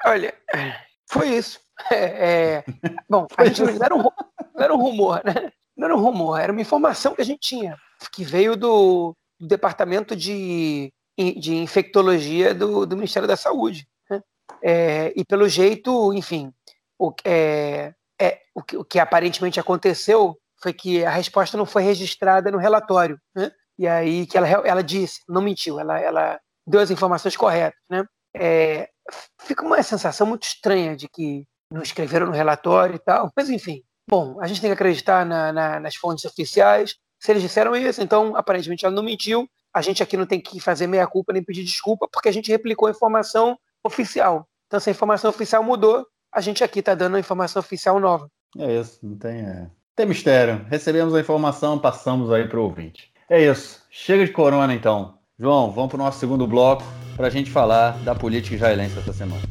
Olha, 0.07 0.33
foi 1.07 1.29
isso. 1.37 1.61
É, 1.91 2.57
é, 2.57 2.65
bom, 3.09 3.27
a 3.37 3.45
gente 3.45 3.63
não 3.63 3.85
era, 3.85 3.95
um, 3.95 4.03
não 4.03 4.65
era 4.65 4.75
um 4.75 4.79
rumor, 4.79 5.21
né? 5.23 5.53
Não 5.77 5.87
era 5.87 5.97
um 5.97 6.01
rumor, 6.01 6.39
era 6.39 6.53
uma 6.53 6.61
informação 6.61 7.15
que 7.15 7.23
a 7.23 7.25
gente 7.25 7.41
tinha, 7.41 7.77
que 8.13 8.25
veio 8.25 8.57
do, 8.57 9.15
do 9.39 9.47
departamento 9.47 10.17
de, 10.17 10.93
de 11.17 11.55
infectologia 11.55 12.55
do, 12.55 12.87
do 12.87 12.97
Ministério 12.97 13.29
da 13.29 13.37
Saúde. 13.37 13.87
Né? 14.11 14.23
É, 14.63 15.13
e 15.15 15.25
pelo 15.25 15.49
jeito, 15.49 16.13
enfim, 16.15 16.53
o, 16.99 17.13
é, 17.25 17.93
é, 18.21 18.41
o, 18.55 18.63
que, 18.63 18.77
o 18.77 18.85
que 18.85 18.99
aparentemente 18.99 19.61
aconteceu 19.61 20.39
foi 20.63 20.73
que 20.73 21.05
a 21.05 21.11
resposta 21.11 21.57
não 21.57 21.67
foi 21.67 21.83
registrada 21.83 22.51
no 22.51 22.59
relatório. 22.59 23.21
Né? 23.35 23.53
E 23.79 23.87
aí 23.87 24.27
que 24.27 24.39
ela, 24.39 24.49
ela 24.49 24.83
disse, 24.83 25.21
não 25.29 25.43
mentiu, 25.43 25.79
ela, 25.79 26.01
ela 26.01 26.41
deu 26.67 26.81
as 26.81 26.91
informações 26.91 27.37
corretas. 27.37 27.79
Né? 27.91 28.05
É, 28.35 28.89
fica 29.43 29.65
uma 29.65 29.83
sensação 29.83 30.27
muito 30.27 30.45
estranha 30.45 30.97
de 30.97 31.09
que 31.09 31.45
não 31.71 31.83
escreveram 31.83 32.27
no 32.27 32.33
relatório 32.33 32.95
e 32.95 32.99
tal, 32.99 33.31
mas 33.37 33.51
enfim, 33.51 33.83
Bom, 34.09 34.39
a 34.41 34.47
gente 34.47 34.61
tem 34.61 34.71
que 34.71 34.75
acreditar 34.75 35.27
na, 35.27 35.53
na, 35.53 35.81
nas 35.81 35.97
fontes 35.97 36.25
oficiais. 36.25 36.95
Se 37.19 37.33
eles 37.33 37.43
disseram 37.43 37.75
isso, 37.75 38.03
então 38.03 38.37
aparentemente 38.37 38.85
ela 38.85 38.95
não 38.95 39.03
mentiu. 39.03 39.49
A 39.75 39.83
gente 39.83 40.03
aqui 40.03 40.17
não 40.17 40.27
tem 40.27 40.41
que 40.41 40.61
fazer 40.61 40.87
meia 40.87 41.07
culpa 41.07 41.33
nem 41.33 41.43
pedir 41.43 41.65
desculpa, 41.65 42.09
porque 42.11 42.29
a 42.29 42.33
gente 42.33 42.51
replicou 42.51 42.89
a 42.89 42.91
informação 42.91 43.59
oficial. 43.85 44.47
Então, 44.67 44.81
se 44.81 44.89
a 44.89 44.93
informação 44.93 45.31
oficial 45.31 45.63
mudou, 45.63 46.07
a 46.33 46.41
gente 46.41 46.65
aqui 46.65 46.81
está 46.81 46.95
dando 46.95 47.17
a 47.17 47.21
informação 47.21 47.61
oficial 47.61 48.01
nova. 48.01 48.31
É 48.59 48.81
isso, 48.81 48.99
não 49.03 49.17
tem, 49.17 49.41
é... 49.41 49.71
tem 49.95 50.07
mistério. 50.07 50.65
Recebemos 50.69 51.15
a 51.15 51.21
informação, 51.21 51.79
passamos 51.79 52.33
aí 52.33 52.49
para 52.49 52.59
o 52.59 52.63
ouvinte. 52.63 53.13
É 53.29 53.43
isso. 53.43 53.83
Chega 53.91 54.25
de 54.25 54.33
corona 54.33 54.73
então. 54.73 55.19
João, 55.39 55.71
vamos 55.71 55.91
para 55.91 56.01
o 56.01 56.05
nosso 56.05 56.19
segundo 56.19 56.47
bloco 56.47 56.85
para 57.17 57.27
a 57.27 57.31
gente 57.31 57.51
falar 57.51 57.99
da 58.05 58.15
política 58.15 58.55
israelense 58.55 58.99
essa 58.99 59.13
semana. 59.13 59.43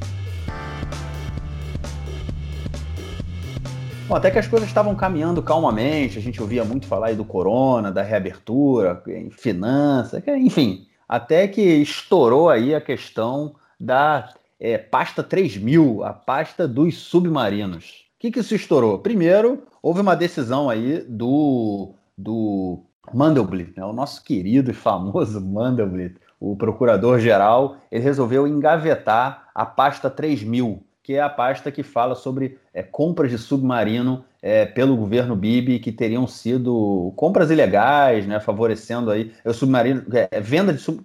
Bom, 4.07 4.15
até 4.15 4.29
que 4.29 4.37
as 4.37 4.47
coisas 4.47 4.67
estavam 4.67 4.93
caminhando 4.93 5.41
calmamente, 5.41 6.19
a 6.19 6.21
gente 6.21 6.39
ouvia 6.39 6.63
muito 6.63 6.85
falar 6.85 7.07
aí 7.07 7.15
do 7.15 7.25
corona, 7.25 7.91
da 7.91 8.03
reabertura, 8.03 9.01
finanças, 9.31 10.21
enfim, 10.27 10.85
até 11.09 11.47
que 11.47 11.61
estourou 11.61 12.47
aí 12.47 12.75
a 12.75 12.81
questão 12.81 13.55
da 13.79 14.29
é, 14.59 14.77
pasta 14.77 15.23
3000, 15.23 16.03
a 16.03 16.13
pasta 16.13 16.67
dos 16.67 16.97
submarinos. 16.99 18.05
O 18.15 18.19
que, 18.19 18.29
que 18.29 18.39
isso 18.41 18.53
estourou? 18.53 18.99
Primeiro, 18.99 19.63
houve 19.81 20.01
uma 20.01 20.15
decisão 20.15 20.69
aí 20.69 21.03
do, 21.09 21.95
do 22.15 22.83
Mandelblit, 23.11 23.73
né, 23.75 23.83
o 23.83 23.93
nosso 23.93 24.23
querido 24.23 24.69
e 24.69 24.73
famoso 24.75 25.41
Mandelblit, 25.41 26.17
o 26.39 26.55
procurador-geral, 26.55 27.77
ele 27.91 28.03
resolveu 28.03 28.47
engavetar 28.47 29.47
a 29.55 29.65
pasta 29.65 30.11
3000, 30.11 30.83
que 31.05 31.13
é 31.13 31.21
a 31.21 31.29
pasta 31.29 31.71
que 31.71 31.83
fala 31.83 32.15
sobre 32.15 32.57
é, 32.73 32.81
compras 32.81 33.29
de 33.29 33.37
submarino 33.37 34.25
é, 34.41 34.65
pelo 34.65 34.97
governo 34.97 35.35
Bibi, 35.35 35.77
que 35.77 35.91
teriam 35.91 36.25
sido 36.25 37.13
compras 37.15 37.51
ilegais, 37.51 38.25
né, 38.25 38.39
favorecendo 38.39 39.11
aí 39.11 39.31
o 39.45 39.53
submarino, 39.53 40.03
é, 40.11 40.27
é, 40.31 40.41
venda 40.41 40.73
de 40.73 40.79
sub, 40.79 41.03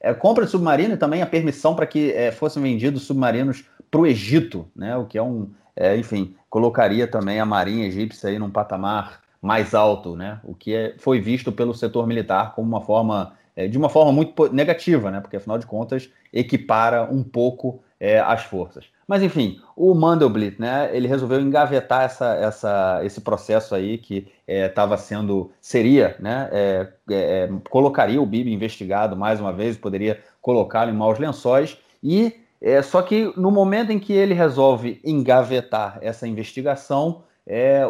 é, 0.00 0.14
compra 0.14 0.46
de 0.46 0.50
submarino 0.50 0.94
e 0.94 0.96
também 0.96 1.20
a 1.20 1.26
permissão 1.26 1.76
para 1.76 1.86
que 1.86 2.10
é, 2.12 2.32
fossem 2.32 2.62
vendidos 2.62 3.02
submarinos 3.02 3.66
para 3.90 4.00
o 4.00 4.06
Egito, 4.06 4.66
né, 4.74 4.96
o 4.96 5.04
que 5.04 5.18
é 5.18 5.22
um, 5.22 5.50
é, 5.76 5.94
enfim, 5.94 6.34
colocaria 6.48 7.06
também 7.06 7.38
a 7.38 7.44
marinha 7.44 7.86
egípcia 7.86 8.30
aí 8.30 8.38
num 8.38 8.50
patamar 8.50 9.20
mais 9.42 9.74
alto, 9.74 10.16
né, 10.16 10.40
o 10.42 10.54
que 10.54 10.74
é, 10.74 10.94
foi 10.96 11.20
visto 11.20 11.52
pelo 11.52 11.74
setor 11.74 12.06
militar 12.06 12.54
como 12.54 12.66
uma 12.66 12.80
forma 12.80 13.34
de 13.70 13.78
uma 13.78 13.88
forma 13.88 14.10
muito 14.10 14.52
negativa, 14.52 15.12
né, 15.12 15.20
porque 15.20 15.36
afinal 15.36 15.58
de 15.58 15.66
contas 15.66 16.10
equipara 16.32 17.04
um 17.04 17.22
pouco 17.22 17.84
as 18.26 18.42
forças. 18.42 18.84
Mas 19.06 19.22
enfim, 19.22 19.60
o 19.76 19.94
Mandelblit, 19.94 20.58
né, 20.58 20.90
ele 20.96 21.06
resolveu 21.06 21.40
engavetar 21.40 22.02
essa, 22.02 22.34
essa, 22.34 23.00
esse 23.04 23.20
processo 23.20 23.74
aí 23.74 23.98
que 23.98 24.28
estava 24.46 24.94
é, 24.94 24.98
sendo, 24.98 25.50
seria, 25.60 26.16
né, 26.18 26.48
é, 26.52 26.88
é, 27.10 27.50
colocaria 27.68 28.20
o 28.20 28.26
Bibi 28.26 28.52
investigado 28.52 29.16
mais 29.16 29.40
uma 29.40 29.52
vez, 29.52 29.76
poderia 29.76 30.20
colocá-lo 30.40 30.90
em 30.90 30.94
maus 30.94 31.18
lençóis, 31.18 31.76
e 32.02 32.34
só 32.82 33.02
que 33.02 33.30
no 33.36 33.50
momento 33.50 33.90
em 33.90 33.98
que 33.98 34.12
ele 34.14 34.32
resolve 34.32 34.98
engavetar 35.04 35.98
essa 36.00 36.26
investigação, 36.26 37.22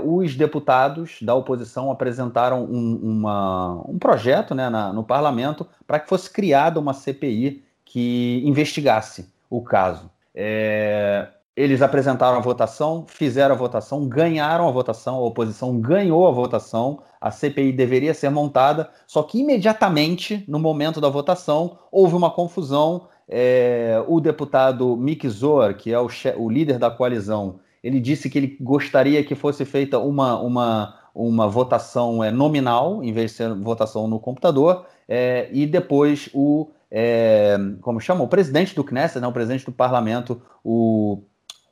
os 0.04 0.34
deputados 0.34 1.18
da 1.22 1.32
oposição 1.32 1.92
apresentaram 1.92 2.64
um, 2.64 2.96
uma, 3.00 3.84
um 3.88 3.96
projeto 4.00 4.52
né, 4.52 4.68
na, 4.68 4.92
no 4.92 5.04
parlamento 5.04 5.64
para 5.86 6.00
que 6.00 6.08
fosse 6.08 6.28
criada 6.28 6.80
uma 6.80 6.92
CPI 6.92 7.62
que 7.84 8.42
investigasse 8.44 9.32
o 9.48 9.62
caso. 9.62 10.10
É, 10.34 11.28
eles 11.56 11.82
apresentaram 11.82 12.36
a 12.36 12.40
votação, 12.40 13.04
fizeram 13.06 13.54
a 13.54 13.58
votação, 13.58 14.08
ganharam 14.08 14.68
a 14.68 14.72
votação, 14.72 15.16
a 15.16 15.20
oposição 15.20 15.80
ganhou 15.80 16.26
a 16.26 16.32
votação, 16.32 17.00
a 17.20 17.30
CPI 17.30 17.72
deveria 17.72 18.12
ser 18.12 18.28
montada, 18.28 18.90
só 19.06 19.22
que 19.22 19.38
imediatamente, 19.38 20.44
no 20.48 20.58
momento 20.58 21.00
da 21.00 21.08
votação, 21.08 21.78
houve 21.92 22.16
uma 22.16 22.30
confusão. 22.30 23.08
É, 23.26 24.04
o 24.06 24.20
deputado 24.20 24.96
Mick 24.98 25.26
Zoar, 25.28 25.76
que 25.76 25.90
é 25.90 25.98
o, 25.98 26.08
o, 26.36 26.50
líder 26.50 26.78
da 26.78 26.90
coalizão, 26.90 27.60
ele 27.82 27.98
disse 27.98 28.28
que 28.28 28.36
ele 28.36 28.58
gostaria 28.60 29.24
que 29.24 29.34
fosse 29.34 29.64
feita 29.64 29.98
uma, 29.98 30.38
uma, 30.38 30.94
uma 31.14 31.48
votação 31.48 32.22
é, 32.22 32.30
nominal, 32.30 33.02
em 33.02 33.12
vez 33.12 33.30
de 33.30 33.36
ser 33.38 33.54
votação 33.54 34.06
no 34.06 34.20
computador, 34.20 34.84
é, 35.08 35.48
e 35.52 35.66
depois 35.66 36.28
o, 36.34 36.68
é, 36.90 37.56
como 37.80 38.00
chama, 38.00 38.22
o 38.22 38.28
presidente 38.28 38.74
do 38.74 38.84
Knesset, 38.84 39.20
né, 39.20 39.26
o 39.26 39.32
presidente 39.32 39.64
do 39.64 39.72
parlamento, 39.72 40.40
o 40.62 41.22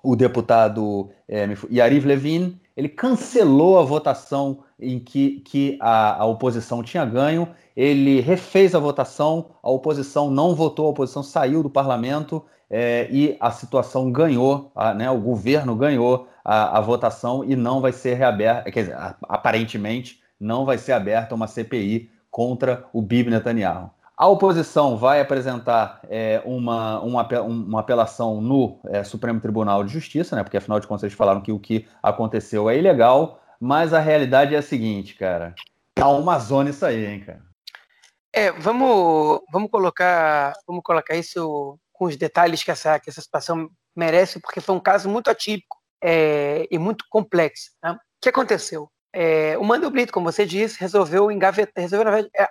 o 0.03 0.17
deputado 0.17 1.11
é, 1.29 1.49
Yariv 1.71 2.05
Levin, 2.05 2.59
ele 2.77 2.89
cancelou 2.89 3.79
a 3.79 3.83
votação 3.83 4.65
em 4.81 4.99
que, 4.99 5.41
que 5.41 5.79
a, 5.81 6.23
a, 6.23 6.25
oposição 6.25 6.83
tinha 6.83 7.05
ganho, 7.05 7.49
ele 7.77 8.21
refez 8.21 8.75
a 8.75 8.79
votação, 8.79 9.51
a 9.63 9.71
oposição 9.71 10.31
não 10.31 10.55
votou, 10.55 10.87
a 10.87 10.91
oposição 10.91 11.23
saiu 11.23 11.63
do 11.63 11.71
parlamento 11.71 12.45
é, 12.69 13.07
e 13.11 13.37
a 13.39 13.51
situação 13.51 14.11
ganhou, 14.11 14.73
a, 14.75 14.93
né, 14.93 15.09
o 15.11 15.21
governo 15.21 15.77
ganhou 15.77 16.27
a, 16.45 16.79
a, 16.79 16.81
votação 16.81 17.45
e 17.45 17.55
não 17.55 17.81
vai 17.81 17.93
ser 17.93 18.15
reaberta, 18.15 18.71
quer 18.73 18.81
dizer, 18.81 18.97
aparentemente 19.29 20.21
não 20.41 20.65
vai 20.65 20.79
ser 20.79 20.93
aberta 20.93 21.35
uma 21.35 21.47
CPI 21.47 22.11
contra 22.31 22.87
o 22.93 23.01
Bibi 23.01 23.31
Netanyahu. 23.31 23.91
A 24.23 24.27
oposição 24.29 24.97
vai 24.97 25.21
apresentar 25.21 26.01
é, 26.09 26.41
uma, 26.45 27.01
uma, 27.01 27.43
uma, 27.43 27.81
apelação 27.81 28.41
no 28.41 28.79
é, 28.85 29.03
Supremo 29.03 29.41
Tribunal 29.41 29.83
de 29.83 29.93
Justiça, 29.93 30.37
né? 30.37 30.45
Porque 30.45 30.57
afinal 30.57 30.79
de 30.79 30.87
contas 30.87 31.03
eles 31.03 31.17
falaram 31.17 31.41
que 31.41 31.51
o 31.51 31.59
que 31.59 31.89
aconteceu 32.01 32.71
é 32.71 32.79
ilegal, 32.79 33.43
mas 33.59 33.93
a 33.93 33.99
realidade 33.99 34.55
é 34.55 34.59
a 34.59 34.63
seguinte, 34.63 35.17
cara. 35.17 35.57
Tá 35.97 36.07
uma 36.07 36.39
zona 36.39 36.71
isso 36.71 36.87
aí, 36.87 37.05
hein, 37.05 37.25
cara. 37.25 37.43
É, 38.33 38.53
vamos, 38.53 39.41
vamos 39.53 39.69
colocar, 39.69 40.53
vamos 40.69 40.85
colocar 40.85 41.17
isso 41.17 41.77
com 41.93 42.05
os 42.05 42.17
detalhes 42.17 42.63
que 42.63 42.71
essa, 42.71 43.01
que 43.01 43.11
essa 43.11 43.21
situação 43.21 43.69
merece, 43.97 44.39
porque 44.39 44.61
foi 44.61 44.77
um 44.77 44.81
caso 44.81 45.09
muito 45.09 45.31
atípico 45.31 45.77
é, 46.01 46.69
e 46.71 46.79
muito 46.79 47.05
complexo. 47.11 47.73
Né? 47.83 47.91
O 47.91 47.99
que 48.21 48.29
aconteceu? 48.29 48.89
É, 49.13 49.59
o 49.59 49.65
Mandelblit, 49.65 50.13
como 50.13 50.31
você 50.31 50.47
disse, 50.47 50.79
resolveu 50.79 51.29
engavetar, 51.29 51.83
resolveu, 51.83 52.31
é, 52.37 52.49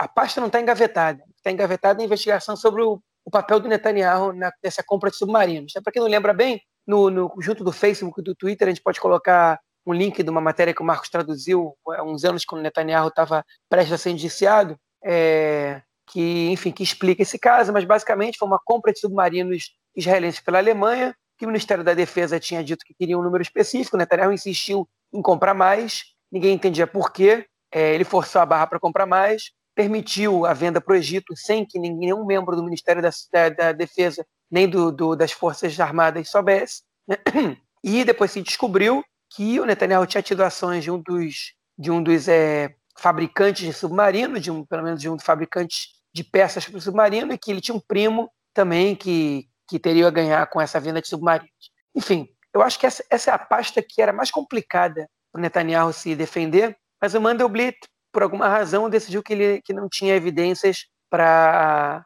a 0.00 0.08
pasta 0.08 0.40
não 0.40 0.46
está 0.46 0.58
engavetada. 0.58 1.22
Está 1.36 1.50
engavetada 1.50 2.00
a 2.00 2.04
investigação 2.04 2.56
sobre 2.56 2.82
o, 2.82 2.98
o, 3.22 3.30
papel 3.30 3.60
do 3.60 3.68
Netanyahu 3.68 4.32
na, 4.32 4.50
nessa 4.64 4.82
compra 4.82 5.10
de 5.10 5.16
submarinos. 5.16 5.74
Para 5.84 5.92
quem 5.92 6.00
não 6.00 6.08
lembra 6.08 6.32
bem, 6.32 6.58
no, 6.86 7.10
no, 7.10 7.34
junto 7.38 7.62
do 7.62 7.70
Facebook 7.70 8.18
e 8.18 8.24
do 8.24 8.34
Twitter, 8.34 8.66
a 8.66 8.70
gente 8.70 8.82
pode 8.82 8.98
colocar 8.98 9.60
um 9.86 9.92
link 9.92 10.22
de 10.22 10.30
uma 10.30 10.40
matéria 10.40 10.72
que 10.72 10.80
o 10.80 10.84
Marcos 10.84 11.10
traduziu 11.10 11.76
há 11.86 12.02
uns 12.02 12.24
anos, 12.24 12.46
quando 12.46 12.60
o 12.60 12.62
Netanyahu 12.62 13.08
estava 13.08 13.44
prestes 13.68 13.92
a 13.92 13.98
ser 13.98 14.10
indiciado, 14.10 14.74
é, 15.04 15.82
que, 16.06 16.50
enfim, 16.50 16.72
que 16.72 16.82
explica 16.82 17.22
esse 17.22 17.38
caso, 17.38 17.70
mas 17.70 17.84
basicamente 17.84 18.38
foi 18.38 18.48
uma 18.48 18.60
compra 18.64 18.94
de 18.94 19.00
submarinos 19.00 19.70
israelenses 19.94 20.40
pela 20.40 20.58
Alemanha, 20.58 21.14
que 21.36 21.44
o 21.44 21.48
Ministério 21.48 21.84
da 21.84 21.92
Defesa 21.92 22.40
tinha 22.40 22.64
dito 22.64 22.86
que 22.86 22.94
queria 22.94 23.18
um 23.18 23.22
número 23.22 23.42
específico, 23.42 23.98
Netanyahu 23.98 24.32
insistiu 24.32 24.88
em 25.12 25.20
comprar 25.20 25.52
mais, 25.52 26.04
ninguém 26.32 26.54
entendia 26.54 26.86
por 26.86 27.12
quê, 27.12 27.46
é, 27.70 27.94
ele 27.94 28.04
forçou 28.04 28.40
a 28.40 28.46
barra 28.46 28.66
para 28.66 28.80
comprar 28.80 29.06
mais, 29.06 29.52
permitiu 29.80 30.44
a 30.44 30.52
venda 30.52 30.78
para 30.78 30.92
o 30.92 30.96
Egito 30.96 31.34
sem 31.34 31.64
que 31.64 31.78
nenhum 31.78 32.26
membro 32.26 32.54
do 32.54 32.62
Ministério 32.62 33.00
da, 33.00 33.08
da, 33.32 33.48
da 33.48 33.72
Defesa 33.72 34.26
nem 34.50 34.68
do, 34.68 34.92
do, 34.92 35.16
das 35.16 35.32
Forças 35.32 35.78
Armadas 35.80 36.28
soubesse. 36.28 36.82
Né? 37.08 37.16
E 37.82 38.04
depois 38.04 38.30
se 38.30 38.42
descobriu 38.42 39.02
que 39.34 39.58
o 39.58 39.64
Netanyahu 39.64 40.06
tinha 40.06 40.22
tido 40.22 40.42
ações 40.42 40.84
de 40.84 40.90
um 40.90 41.00
dos, 41.00 41.54
de 41.78 41.90
um 41.90 42.02
dos 42.02 42.28
é, 42.28 42.74
fabricantes 42.98 43.64
de 43.64 43.72
submarino, 43.72 44.38
de 44.38 44.50
um, 44.50 44.66
pelo 44.66 44.82
menos 44.82 45.00
de 45.00 45.08
um 45.08 45.18
fabricante 45.18 45.88
de 46.12 46.22
peças 46.22 46.66
para 46.66 46.76
o 46.76 46.80
submarino, 46.80 47.32
e 47.32 47.38
que 47.38 47.50
ele 47.50 47.62
tinha 47.62 47.74
um 47.74 47.80
primo 47.80 48.30
também 48.52 48.94
que, 48.94 49.48
que 49.66 49.78
teria 49.78 50.06
a 50.06 50.10
ganhar 50.10 50.46
com 50.48 50.60
essa 50.60 50.78
venda 50.78 51.00
de 51.00 51.08
submarinos. 51.08 51.70
Enfim, 51.96 52.28
eu 52.52 52.60
acho 52.60 52.78
que 52.78 52.84
essa, 52.84 53.02
essa 53.08 53.30
é 53.30 53.34
a 53.34 53.38
pasta 53.38 53.80
que 53.80 54.02
era 54.02 54.12
mais 54.12 54.30
complicada 54.30 55.08
para 55.32 55.38
o 55.38 55.40
Netanyahu 55.40 55.90
se 55.94 56.14
defender, 56.14 56.76
mas 57.00 57.14
o 57.14 57.20
Mandelblit 57.20 57.78
por 58.12 58.22
alguma 58.22 58.48
razão, 58.48 58.90
decidiu 58.90 59.22
que 59.22 59.32
ele 59.32 59.62
que 59.62 59.72
não 59.72 59.88
tinha 59.88 60.14
evidências 60.14 60.86
para 61.08 62.04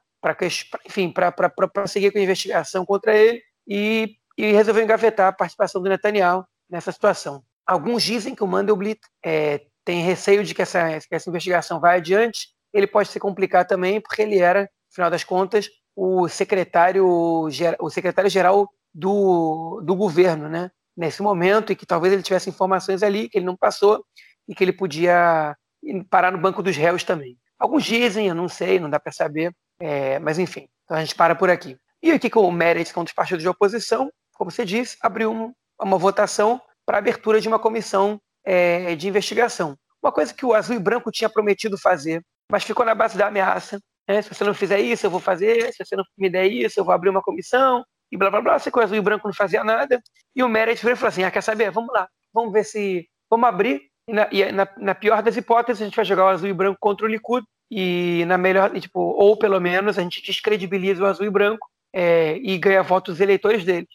enfim, 0.87 1.11
para 1.11 1.33
prosseguir 1.69 2.13
com 2.13 2.19
a 2.19 2.23
investigação 2.23 2.85
contra 2.87 3.15
ele 3.15 3.43
e, 3.69 4.17
e 4.39 4.53
resolveu 4.53 4.83
engavetar 4.83 5.29
a 5.29 5.33
participação 5.33 5.83
do 5.83 5.89
Netanyahu 5.89 6.45
nessa 6.69 6.91
situação. 6.91 7.43
Alguns 7.67 8.03
dizem 8.03 8.35
que 8.35 8.43
o 8.43 8.47
Mandelblit 8.47 9.01
é, 9.25 9.67
tem 9.85 10.03
receio 10.03 10.43
de 10.43 10.55
que 10.55 10.63
essa, 10.63 10.99
que 11.01 11.15
essa 11.15 11.29
investigação 11.29 11.79
vá 11.79 11.93
adiante. 11.93 12.49
Ele 12.73 12.87
pode 12.87 13.09
se 13.09 13.21
complicar 13.21 13.67
também, 13.67 14.01
porque 14.01 14.23
ele 14.23 14.39
era, 14.39 14.63
no 14.63 14.95
final 14.95 15.11
das 15.11 15.23
contas, 15.23 15.69
o 15.95 16.29
secretário, 16.29 17.07
o 17.07 17.91
secretário 17.91 18.31
geral 18.31 18.69
do, 18.93 19.81
do 19.85 19.95
governo, 19.95 20.49
né? 20.49 20.71
Nesse 20.97 21.23
momento, 21.23 21.73
e 21.73 21.77
que 21.77 21.87
talvez 21.87 22.13
ele 22.13 22.23
tivesse 22.23 22.49
informações 22.49 23.03
ali 23.03 23.29
que 23.29 23.39
ele 23.39 23.47
não 23.47 23.57
passou 23.57 24.05
e 24.49 24.55
que 24.55 24.63
ele 24.63 24.73
podia 24.73 25.57
e 25.85 26.03
parar 26.05 26.31
no 26.31 26.39
banco 26.39 26.63
dos 26.63 26.77
réus 26.77 27.05
também. 27.05 27.37
Alguns 27.59 27.85
dizem, 27.85 28.29
eu 28.29 28.35
não 28.35 28.49
sei, 28.49 28.81
não 28.81 28.91
dá 28.91 28.99
para 28.99 29.13
saber, 29.13 29.55
é, 29.79 30.19
mas 30.19 30.39
enfim, 30.39 30.69
então 30.85 30.97
a 30.97 31.01
gente 31.01 31.15
para 31.15 31.35
por 31.35 31.51
aqui. 31.51 31.77
E 32.03 32.11
aqui 32.11 32.29
com 32.29 32.41
o 32.41 32.53
Meredith, 32.53 32.93
que 32.93 32.99
é 32.99 33.01
um 33.01 33.05
dos 33.05 33.13
partidos 33.13 33.43
de 33.43 33.49
oposição, 33.49 34.11
como 34.35 34.51
você 34.51 34.65
disse, 34.65 34.97
abriu 35.01 35.33
um, 35.33 35.53
uma 35.81 35.97
votação 35.97 36.61
para 36.85 36.99
abertura 36.99 37.41
de 37.41 37.49
uma 37.49 37.59
comissão 37.59 38.21
é, 38.45 38.95
de 38.95 39.09
investigação. 39.09 39.77
Uma 40.03 40.13
coisa 40.13 40.35
que 40.35 40.45
o 40.45 40.53
Azul 40.53 40.77
e 40.77 40.79
Branco 40.79 41.11
tinha 41.11 41.31
prometido 41.31 41.79
fazer, 41.79 42.23
mas 42.51 42.63
ficou 42.63 42.85
na 42.85 42.95
base 42.95 43.17
da 43.17 43.29
ameaça. 43.29 43.81
Né? 44.07 44.21
Se 44.21 44.29
você 44.29 44.45
não 44.45 44.53
fizer 44.53 44.81
isso, 44.81 45.07
eu 45.07 45.11
vou 45.11 45.21
fazer. 45.21 45.73
Se 45.73 45.85
você 45.85 45.97
não 45.97 46.05
me 46.19 46.29
der 46.29 46.47
isso, 46.47 46.79
eu 46.79 46.85
vou 46.85 46.93
abrir 46.93 47.09
uma 47.09 47.23
comissão. 47.23 47.83
E 48.13 48.17
blá 48.17 48.31
blá 48.31 48.43
blá. 48.43 48.59
Sei 48.59 48.71
que 48.71 48.79
o 48.79 48.83
Azul 48.83 48.97
e 48.97 49.01
Branco 49.01 49.27
não 49.27 49.35
fazia 49.35 49.65
nada. 49.65 49.99
E 50.37 50.43
o 50.43 50.49
Meredith 50.49 50.83
falou 50.83 51.09
assim: 51.09 51.25
ah, 51.25 51.31
quer 51.31 51.43
saber? 51.43 51.71
Vamos 51.71 51.93
lá, 51.93 52.07
vamos 52.33 52.53
ver 52.53 52.65
se. 52.65 53.09
Vamos 53.31 53.49
abrir 53.49 53.91
e, 54.09 54.13
na, 54.13 54.29
e 54.31 54.53
na, 54.53 54.69
na, 54.77 54.95
pior 54.95 55.23
das 55.23 55.37
hipóteses, 55.37 55.83
a 55.83 55.85
gente 55.85 55.97
vai 55.97 56.05
jogar 56.05 56.25
o 56.25 56.29
azul 56.29 56.49
e 56.49 56.53
branco 56.53 56.79
contra 56.81 57.07
o 57.07 57.09
Likud. 57.09 57.47
E 57.71 58.25
na 58.27 58.37
melhor, 58.37 58.71
tipo, 58.79 59.01
ou 59.01 59.37
pelo 59.37 59.59
menos 59.59 59.99
a 59.99 60.03
gente 60.03 60.23
descredibiliza 60.23 61.03
o 61.03 61.07
azul 61.07 61.27
e 61.27 61.31
branco 61.31 61.67
é, 61.93 62.37
e 62.37 62.59
ganha 62.59 62.83
votos 62.83 63.15
dos 63.15 63.21
eleitores 63.21 63.65
deles. 63.65 63.89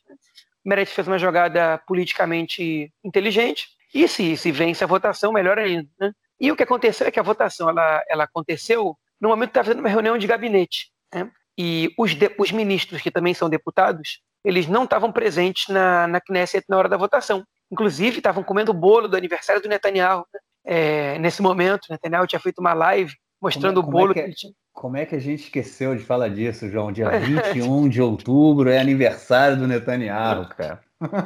O 0.65 0.69
Meredith 0.69 0.93
fez 0.93 1.07
uma 1.07 1.19
jogada 1.19 1.77
politicamente 1.87 2.91
inteligente. 3.03 3.67
E 3.93 4.07
se, 4.07 4.35
se 4.37 4.51
vence 4.51 4.83
a 4.83 4.87
votação, 4.87 5.31
melhor 5.31 5.57
ainda. 5.57 5.87
Né? 5.99 6.11
E 6.39 6.51
o 6.51 6.55
que 6.55 6.63
aconteceu 6.63 7.07
é 7.07 7.11
que 7.11 7.19
a 7.19 7.23
votação 7.23 7.69
ela, 7.69 8.03
ela 8.09 8.23
aconteceu 8.23 8.97
no 9.19 9.29
momento 9.29 9.49
que 9.49 9.51
estava 9.51 9.67
fazendo 9.67 9.81
uma 9.81 9.89
reunião 9.89 10.17
de 10.17 10.27
gabinete. 10.27 10.91
Né? 11.13 11.29
E 11.57 11.93
os, 11.97 12.15
de, 12.15 12.33
os 12.37 12.51
ministros, 12.51 13.01
que 13.01 13.11
também 13.11 13.33
são 13.33 13.49
deputados, 13.49 14.21
eles 14.43 14.67
não 14.67 14.85
estavam 14.85 15.11
presentes 15.11 15.67
na, 15.67 16.07
na 16.07 16.21
Knesset 16.21 16.65
na 16.69 16.77
hora 16.77 16.89
da 16.89 16.97
votação. 16.97 17.45
Inclusive, 17.71 18.17
estavam 18.17 18.43
comendo 18.43 18.71
o 18.71 18.75
bolo 18.75 19.07
do 19.07 19.17
aniversário 19.17 19.61
do 19.61 19.69
Netanyahu. 19.69 20.25
Né? 20.33 20.39
É, 20.65 21.19
nesse 21.19 21.41
momento, 21.41 21.87
Netanyahu 21.89 22.27
tinha 22.27 22.39
feito 22.39 22.59
uma 22.59 22.73
live 22.73 23.13
mostrando 23.41 23.81
como, 23.81 23.89
o 23.89 23.91
bolo 23.91 24.07
como 24.07 24.11
é 24.11 24.13
que, 24.13 24.21
que, 24.21 24.27
ele 24.27 24.35
tinha. 24.35 24.53
Como 24.73 24.97
é 24.97 25.05
que 25.05 25.15
a 25.15 25.19
gente 25.19 25.43
esqueceu 25.43 25.95
de 25.95 26.03
falar 26.03 26.29
disso, 26.29 26.69
João? 26.69 26.91
Dia 26.91 27.09
21 27.19 27.89
de 27.89 28.01
outubro 28.01 28.69
é 28.69 28.79
aniversário 28.79 29.57
do 29.57 29.67
Netanyahu, 29.67 30.47
cara. 30.49 30.81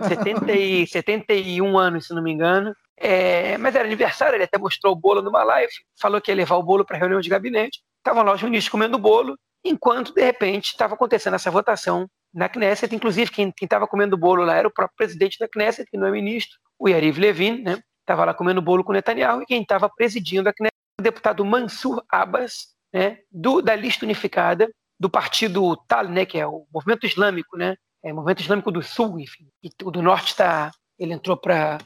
70 0.08 0.52
e, 0.52 0.88
71 0.88 1.78
anos, 1.78 2.08
se 2.08 2.14
não 2.14 2.22
me 2.22 2.32
engano. 2.32 2.76
É, 2.96 3.58
mas 3.58 3.76
era 3.76 3.86
aniversário, 3.86 4.36
ele 4.36 4.44
até 4.44 4.58
mostrou 4.58 4.94
o 4.94 4.96
bolo 4.96 5.22
numa 5.22 5.44
live, 5.44 5.74
falou 6.00 6.22
que 6.22 6.32
ia 6.32 6.36
levar 6.36 6.56
o 6.56 6.64
bolo 6.64 6.86
para 6.86 6.96
a 6.96 7.00
reunião 7.00 7.20
de 7.20 7.30
gabinete. 7.30 7.82
Estavam 7.98 8.24
lá 8.24 8.34
os 8.34 8.44
ministros 8.44 8.70
comendo 8.70 8.98
o 8.98 9.00
bolo, 9.00 9.38
enquanto, 9.64 10.14
de 10.14 10.24
repente, 10.24 10.68
estava 10.68 10.94
acontecendo 10.94 11.34
essa 11.34 11.50
votação 11.50 12.08
na 12.34 12.50
Knesset. 12.50 12.94
Inclusive, 12.96 13.32
quem 13.32 13.54
estava 13.62 13.88
comendo 13.88 14.18
bolo 14.18 14.44
lá 14.44 14.56
era 14.56 14.68
o 14.68 14.72
próprio 14.72 14.98
presidente 14.98 15.38
da 15.38 15.48
Knesset, 15.48 15.90
que 15.90 15.98
não 15.98 16.08
é 16.08 16.12
ministro, 16.12 16.58
o 16.80 16.90
Yariv 16.90 17.20
Levin, 17.20 17.62
né? 17.62 17.80
Estava 18.02 18.26
lá 18.26 18.34
comendo 18.34 18.62
bolo 18.62 18.84
com 18.84 18.92
o 18.92 18.94
Netanyahu, 18.94 19.42
e 19.42 19.46
quem 19.46 19.62
estava 19.62 19.90
presidindo 19.90 20.50
a 20.50 20.54
Knesset 20.54 20.74
o 21.00 21.04
deputado 21.04 21.46
Mansur 21.46 22.04
Abbas, 22.10 22.68
né? 22.94 23.20
Do, 23.32 23.62
da 23.62 23.76
lista 23.76 24.06
unificada 24.06 24.70
do 25.00 25.10
partido 25.10 25.76
Tal, 25.88 26.06
né? 26.06 26.26
Que 26.26 26.40
é 26.40 26.48
o 26.48 26.66
movimento 26.74 27.06
islâmico, 27.06 27.58
né? 27.58 27.76
É 28.04 28.12
o 28.12 28.16
movimento 28.16 28.42
islâmico 28.42 28.72
do 28.72 28.82
sul, 28.82 29.20
enfim. 29.20 29.48
E 29.64 29.70
o 29.84 29.92
do 29.92 30.02
norte 30.02 30.30
está... 30.30 30.72
Ele 31.00 31.14
entrou 31.14 31.38
para... 31.38 31.80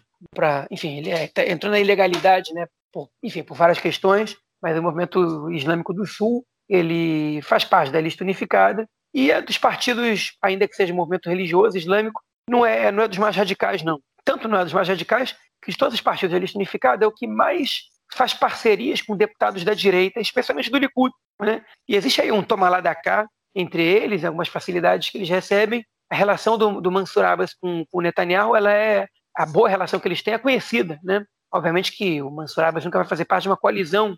Enfim, 0.72 0.98
ele 0.98 1.12
é, 1.12 1.28
tá, 1.28 1.46
entrou 1.48 1.72
na 1.72 1.80
ilegalidade, 1.80 2.54
né? 2.54 2.68
Por, 2.92 3.10
enfim, 3.22 3.44
por 3.44 3.56
várias 3.56 3.80
questões, 3.80 4.36
mas 4.62 4.78
o 4.78 4.82
movimento 4.82 5.52
islâmico 5.52 5.94
do 5.94 6.06
sul 6.06 6.44
ele 6.68 7.42
faz 7.44 7.64
parte 7.64 7.92
da 7.92 8.02
lista 8.02 8.24
unificada 8.24 8.88
e 9.14 9.32
é 9.32 9.42
dos 9.42 9.58
partidos, 9.58 10.34
ainda 10.42 10.68
que 10.68 10.76
seja 10.76 10.94
movimento 10.94 11.30
religioso 11.30 11.78
islâmico, 11.78 12.22
não 12.50 12.66
é, 12.66 12.92
não 12.92 13.04
é 13.04 13.08
dos 13.08 13.18
mais 13.18 13.36
radicais, 13.36 13.84
não. 13.84 14.00
Tanto 14.24 14.48
não 14.48 14.60
é 14.60 14.64
dos 14.64 14.74
mais 14.74 14.88
radicais, 14.88 15.36
que 15.64 15.72
de 15.72 15.78
todos 15.78 15.94
os 15.94 16.02
partidos 16.02 16.34
da 16.34 16.40
lista 16.40 16.58
unificada 16.58 17.04
é 17.04 17.08
o 17.08 17.12
que 17.12 17.28
mais 17.28 17.84
faz 18.14 18.34
parcerias 18.34 19.02
com 19.02 19.18
deputados 19.18 19.64
da 19.64 19.74
direita, 19.74 20.20
especialmente 20.20 20.70
do 20.70 20.78
Likud. 20.78 21.14
Né? 21.42 21.64
E 21.88 21.96
existe 21.96 22.22
aí 22.22 22.32
um 22.32 22.42
toma 22.42 22.70
lá 22.70 22.80
da 22.80 22.96
cá 22.96 23.28
entre 23.56 23.84
eles, 23.84 24.24
algumas 24.24 24.48
facilidades 24.48 25.10
que 25.10 25.18
eles 25.18 25.30
recebem, 25.30 25.84
a 26.10 26.16
relação 26.16 26.58
do, 26.58 26.80
do 26.80 26.92
Mansur 26.92 27.26
Abbas 27.26 27.54
com, 27.54 27.86
com 27.86 27.98
o 27.98 28.02
Netanyahu, 28.02 28.56
ela 28.56 28.72
é 28.72 29.08
a 29.36 29.46
boa 29.46 29.68
relação 29.68 30.00
que 30.00 30.08
eles 30.08 30.22
têm 30.22 30.34
é 30.34 30.38
conhecida, 30.38 31.00
né? 31.04 31.26
Obviamente 31.52 31.92
que 31.92 32.22
o 32.22 32.30
Mansur 32.30 32.64
Abbas 32.64 32.86
nunca 32.86 32.98
vai 32.98 33.08
fazer 33.08 33.26
parte 33.26 33.44
de 33.44 33.50
uma 33.50 33.58
coalizão, 33.58 34.18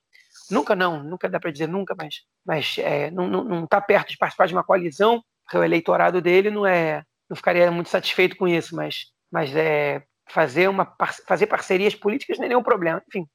nunca 0.50 0.76
não, 0.76 1.04
nunca 1.04 1.30
dá 1.30 1.40
para 1.40 1.52
dizer 1.52 1.68
nunca, 1.68 1.96
mas, 1.98 2.22
mas 2.46 2.78
é, 2.78 3.12
não 3.12 3.64
está 3.64 3.80
perto 3.82 4.10
de 4.10 4.18
participar 4.18 4.48
de 4.48 4.54
uma 4.54 4.64
coalizão, 4.64 5.24
porque 5.44 5.58
o 5.58 5.64
eleitorado 5.64 6.22
dele 6.22 6.50
não 6.50 6.66
é, 6.66 7.04
não 7.30 7.36
ficaria 7.36 7.72
muito 7.72 7.90
satisfeito 7.90 8.36
com 8.36 8.48
isso, 8.48 8.76
mas, 8.76 9.08
mas 9.32 9.56
é, 9.56 10.04
fazer, 10.28 10.68
uma, 10.70 10.96
fazer 11.28 11.48
parcerias 11.48 11.96
políticas 11.96 12.38
não 12.38 12.46
é 12.46 12.50
nenhum 12.50 12.64
problema, 12.64 13.02
enfim. 13.08 13.28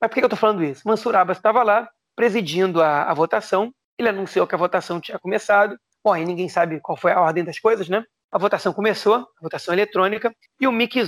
Mas 0.00 0.08
por 0.08 0.14
que 0.14 0.20
eu 0.20 0.26
estou 0.26 0.38
falando 0.38 0.64
isso? 0.64 0.86
Mansur 0.86 1.14
Abbas 1.16 1.38
estava 1.38 1.62
lá, 1.62 1.88
presidindo 2.14 2.82
a, 2.82 3.04
a 3.04 3.14
votação, 3.14 3.72
ele 3.98 4.08
anunciou 4.08 4.46
que 4.46 4.54
a 4.54 4.58
votação 4.58 5.00
tinha 5.00 5.18
começado, 5.18 5.78
bom, 6.04 6.12
aí 6.12 6.24
ninguém 6.24 6.48
sabe 6.48 6.80
qual 6.80 6.96
foi 6.96 7.12
a 7.12 7.20
ordem 7.20 7.44
das 7.44 7.58
coisas, 7.58 7.88
né? 7.88 8.04
A 8.30 8.38
votação 8.38 8.72
começou, 8.72 9.16
a 9.16 9.42
votação 9.42 9.74
eletrônica, 9.74 10.34
e 10.60 10.66
o 10.66 10.72
Mick 10.72 11.00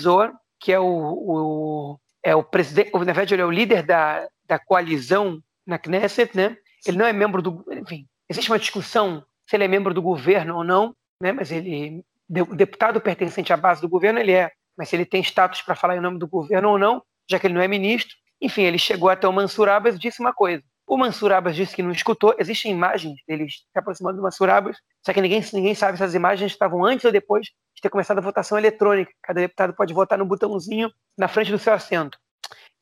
que 0.58 0.72
é 0.72 0.80
o, 0.80 0.86
o 0.86 2.00
é 2.22 2.34
o 2.34 2.42
presidente, 2.42 2.92
na 2.92 2.98
verdade 2.98 3.34
ele 3.34 3.42
é 3.42 3.46
o 3.46 3.50
líder 3.50 3.82
da, 3.82 4.28
da 4.46 4.58
coalizão 4.58 5.40
na 5.70 5.78
Knesset, 5.78 6.36
né? 6.36 6.56
Ele 6.84 6.98
não 6.98 7.06
é 7.06 7.12
membro 7.12 7.40
do, 7.40 7.64
enfim, 7.70 8.06
existe 8.28 8.50
uma 8.50 8.58
discussão 8.58 9.24
se 9.48 9.56
ele 9.56 9.64
é 9.64 9.68
membro 9.68 9.94
do 9.94 10.02
governo 10.02 10.56
ou 10.56 10.64
não, 10.64 10.94
né? 11.22 11.32
Mas 11.32 11.50
ele, 11.50 12.04
o 12.28 12.54
deputado 12.54 13.00
pertencente 13.00 13.52
à 13.52 13.56
base 13.56 13.80
do 13.80 13.88
governo, 13.88 14.18
ele 14.18 14.32
é, 14.32 14.50
mas 14.76 14.88
se 14.88 14.96
ele 14.96 15.06
tem 15.06 15.22
status 15.22 15.62
para 15.62 15.76
falar 15.76 15.96
em 15.96 16.00
nome 16.00 16.18
do 16.18 16.26
governo 16.26 16.70
ou 16.70 16.78
não, 16.78 17.02
já 17.30 17.38
que 17.38 17.46
ele 17.46 17.54
não 17.54 17.62
é 17.62 17.68
ministro. 17.68 18.16
Enfim, 18.40 18.62
ele 18.62 18.78
chegou 18.78 19.08
até 19.08 19.28
o 19.28 19.32
Mansur 19.32 19.68
Abbas 19.68 19.94
e 19.94 19.98
disse 19.98 20.20
uma 20.20 20.32
coisa. 20.32 20.62
O 20.86 20.96
Mansur 20.96 21.30
Abbas 21.32 21.54
disse 21.54 21.76
que 21.76 21.82
não 21.82 21.92
escutou. 21.92 22.34
Existem 22.38 22.72
imagens 22.72 23.14
deles 23.28 23.52
se 23.70 23.78
aproximando 23.78 24.16
do 24.16 24.22
Mansur 24.22 24.48
Abbas, 24.48 24.76
só 25.04 25.12
que 25.12 25.20
ninguém, 25.20 25.44
ninguém 25.52 25.74
sabe 25.74 25.96
se 25.96 26.02
as 26.02 26.14
imagens 26.14 26.50
estavam 26.50 26.84
antes 26.84 27.04
ou 27.04 27.12
depois 27.12 27.46
de 27.46 27.82
ter 27.82 27.90
começado 27.90 28.18
a 28.18 28.22
votação 28.22 28.58
eletrônica. 28.58 29.12
Cada 29.22 29.40
deputado 29.40 29.74
pode 29.74 29.94
votar 29.94 30.18
no 30.18 30.24
botãozinho 30.24 30.90
na 31.16 31.28
frente 31.28 31.52
do 31.52 31.58
seu 31.58 31.72
assento. 31.72 32.18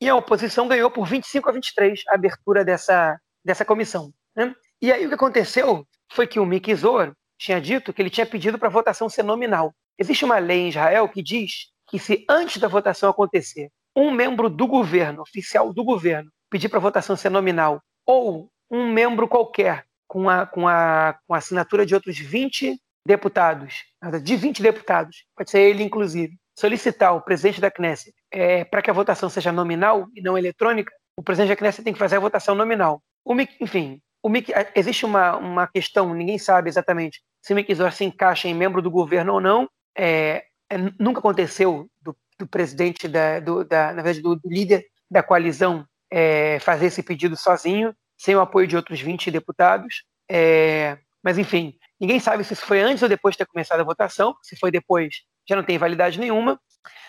E 0.01 0.07
a 0.07 0.15
oposição 0.15 0.67
ganhou 0.67 0.89
por 0.89 1.05
25 1.05 1.49
a 1.49 1.51
23 1.51 2.03
a 2.07 2.15
abertura 2.15 2.63
dessa, 2.63 3.19
dessa 3.43 3.65
comissão. 3.65 4.13
Né? 4.35 4.53
E 4.81 4.91
aí 4.91 5.05
o 5.05 5.09
que 5.09 5.15
aconteceu 5.15 5.85
foi 6.11 6.25
que 6.25 6.39
o 6.39 6.45
Mickey 6.45 6.73
Zohar 6.75 7.13
tinha 7.37 7.59
dito 7.59 7.93
que 7.93 8.01
ele 8.01 8.09
tinha 8.09 8.25
pedido 8.25 8.57
para 8.57 8.67
a 8.67 8.71
votação 8.71 9.09
ser 9.09 9.23
nominal. 9.23 9.73
Existe 9.97 10.25
uma 10.25 10.39
lei 10.39 10.61
em 10.61 10.69
Israel 10.69 11.07
que 11.09 11.21
diz 11.21 11.67
que 11.87 11.99
se 11.99 12.25
antes 12.29 12.61
da 12.61 12.67
votação 12.67 13.09
acontecer, 13.09 13.69
um 13.95 14.11
membro 14.11 14.49
do 14.49 14.67
governo, 14.67 15.21
oficial 15.21 15.73
do 15.73 15.83
governo, 15.83 16.31
pedir 16.49 16.69
para 16.69 16.77
a 16.77 16.81
votação 16.81 17.15
ser 17.15 17.29
nominal 17.29 17.81
ou 18.05 18.49
um 18.69 18.91
membro 18.91 19.27
qualquer 19.27 19.85
com 20.07 20.29
a, 20.29 20.45
com 20.45 20.67
a, 20.67 21.17
com 21.27 21.33
a 21.33 21.37
assinatura 21.37 21.85
de 21.85 21.93
outros 21.93 22.17
20 22.17 22.79
deputados, 23.05 23.83
de 24.23 24.35
20 24.35 24.61
deputados, 24.61 25.25
pode 25.35 25.49
ser 25.49 25.61
ele 25.61 25.83
inclusive, 25.83 26.37
solicitar 26.59 27.15
o 27.15 27.21
presidente 27.21 27.61
da 27.61 27.71
Knesset 27.71 28.13
é, 28.31 28.65
para 28.65 28.81
que 28.81 28.89
a 28.89 28.93
votação 28.93 29.29
seja 29.29 29.51
nominal 29.51 30.07
e 30.13 30.21
não 30.21 30.37
eletrônica, 30.37 30.91
o 31.15 31.23
presidente 31.23 31.49
da 31.49 31.55
Knesset 31.55 31.83
tem 31.83 31.93
que 31.93 31.99
fazer 31.99 32.17
a 32.17 32.19
votação 32.19 32.53
nominal. 32.53 33.01
O 33.23 33.33
enfim, 33.61 34.01
o 34.21 34.29
existe 34.75 35.05
uma, 35.05 35.37
uma 35.37 35.67
questão, 35.67 36.13
ninguém 36.13 36.37
sabe 36.37 36.67
exatamente 36.67 37.21
se 37.41 37.53
o 37.53 37.55
Mickey 37.55 37.73
se 37.91 38.03
encaixa 38.03 38.49
em 38.49 38.53
membro 38.53 38.81
do 38.81 38.91
governo 38.91 39.33
ou 39.33 39.41
não. 39.41 39.69
É, 39.97 40.43
é, 40.69 40.77
nunca 40.99 41.19
aconteceu 41.19 41.89
do, 42.01 42.15
do 42.37 42.45
presidente, 42.45 43.07
da, 43.07 43.39
do, 43.39 43.63
da, 43.63 43.93
na 43.93 44.01
verdade, 44.01 44.21
do, 44.21 44.35
do 44.35 44.49
líder 44.49 44.85
da 45.09 45.23
coalizão 45.23 45.85
é, 46.11 46.59
fazer 46.59 46.87
esse 46.87 47.01
pedido 47.01 47.37
sozinho, 47.37 47.95
sem 48.17 48.35
o 48.35 48.41
apoio 48.41 48.67
de 48.67 48.75
outros 48.75 48.99
20 48.99 49.31
deputados. 49.31 50.03
É, 50.29 50.97
mas, 51.23 51.37
enfim, 51.37 51.73
ninguém 51.99 52.19
sabe 52.19 52.43
se 52.43 52.53
isso 52.53 52.65
foi 52.65 52.81
antes 52.81 53.01
ou 53.01 53.09
depois 53.09 53.33
de 53.33 53.39
ter 53.39 53.45
começado 53.45 53.79
a 53.79 53.85
votação. 53.85 54.35
Se 54.41 54.57
foi 54.57 54.71
depois, 54.71 55.23
já 55.49 55.55
não 55.55 55.63
tem 55.63 55.77
validade 55.77 56.19
nenhuma. 56.19 56.59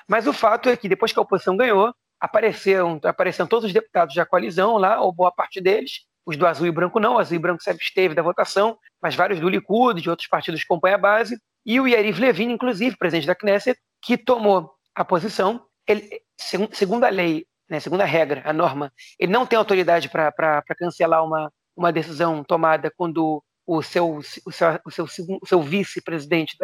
Mas 0.09 0.27
o 0.27 0.33
fato 0.33 0.69
é 0.69 0.77
que 0.77 0.89
depois 0.89 1.13
que 1.13 1.19
a 1.19 1.23
oposição 1.23 1.57
ganhou, 1.57 1.95
apareceram, 2.19 3.01
apareceram 3.05 3.47
todos 3.47 3.67
os 3.67 3.73
deputados 3.73 4.15
da 4.15 4.27
coalizão 4.27 4.77
lá, 4.77 5.01
ou 5.01 5.13
boa 5.13 5.31
parte 5.31 5.61
deles, 5.61 6.01
os 6.27 6.37
do 6.37 6.47
azul 6.47 6.67
e 6.67 6.71
branco 6.71 7.01
não, 7.01 7.15
o 7.15 7.19
azul 7.19 7.37
e 7.37 7.39
branco 7.39 7.63
se 7.63 7.71
absteve 7.71 8.15
da 8.15 8.23
votação, 8.23 8.79
mas 9.01 9.15
vários 9.15 9.41
do 9.41 9.49
Likud, 9.49 10.01
de 10.01 10.11
outros 10.11 10.29
partidos 10.29 10.65
compõem 10.65 10.93
a 10.93 10.99
base, 10.99 11.39
e 11.65 11.81
o 11.81 11.87
Yariv 11.87 12.19
Levin, 12.21 12.51
inclusive, 12.51 12.97
presidente 12.97 13.27
da 13.27 13.35
Knesset, 13.35 13.79
que 14.03 14.17
tomou 14.17 14.73
a 14.95 15.05
posição, 15.05 15.65
ele, 15.87 16.21
segundo 16.73 17.05
a 17.05 17.09
lei, 17.09 17.47
né, 17.69 17.81
segundo 17.81 18.01
a 18.01 18.05
regra, 18.05 18.43
a 18.45 18.53
norma, 18.53 18.93
ele 19.19 19.33
não 19.33 19.47
tem 19.47 19.59
autoridade 19.59 20.09
para 20.09 20.63
cancelar 20.77 21.25
uma, 21.25 21.53
uma 21.77 21.93
decisão 21.93 22.43
tomada 22.43 22.93
quando 22.97 23.43
o 23.67 23.83
seu, 23.83 24.17
o 24.17 24.23
seu, 24.23 24.81
o 24.85 24.91
seu, 24.91 25.07
o 25.41 25.47
seu 25.47 25.63
vice-presidente 25.63 26.57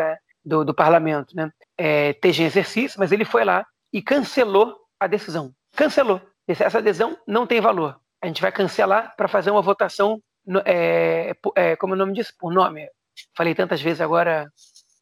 do, 0.46 0.64
do 0.64 0.72
parlamento 0.72 1.34
né, 1.34 1.50
é, 1.76 2.10
esteja 2.10 2.44
em 2.44 2.46
exercício, 2.46 3.00
mas 3.00 3.10
ele 3.10 3.24
foi 3.24 3.44
lá 3.44 3.66
e 3.92 4.00
cancelou 4.00 4.76
a 5.00 5.08
decisão. 5.08 5.52
Cancelou. 5.74 6.20
Essa 6.46 6.78
adesão 6.78 7.18
não 7.26 7.46
tem 7.46 7.60
valor. 7.60 8.00
A 8.22 8.28
gente 8.28 8.40
vai 8.40 8.52
cancelar 8.52 9.14
para 9.16 9.26
fazer 9.26 9.50
uma 9.50 9.60
votação, 9.60 10.22
é, 10.64 11.34
é, 11.56 11.76
como 11.76 11.94
o 11.94 11.96
nome 11.96 12.12
diz? 12.12 12.30
Por 12.30 12.52
nome. 12.52 12.88
Falei 13.36 13.54
tantas 13.54 13.82
vezes 13.82 14.00
agora, 14.00 14.48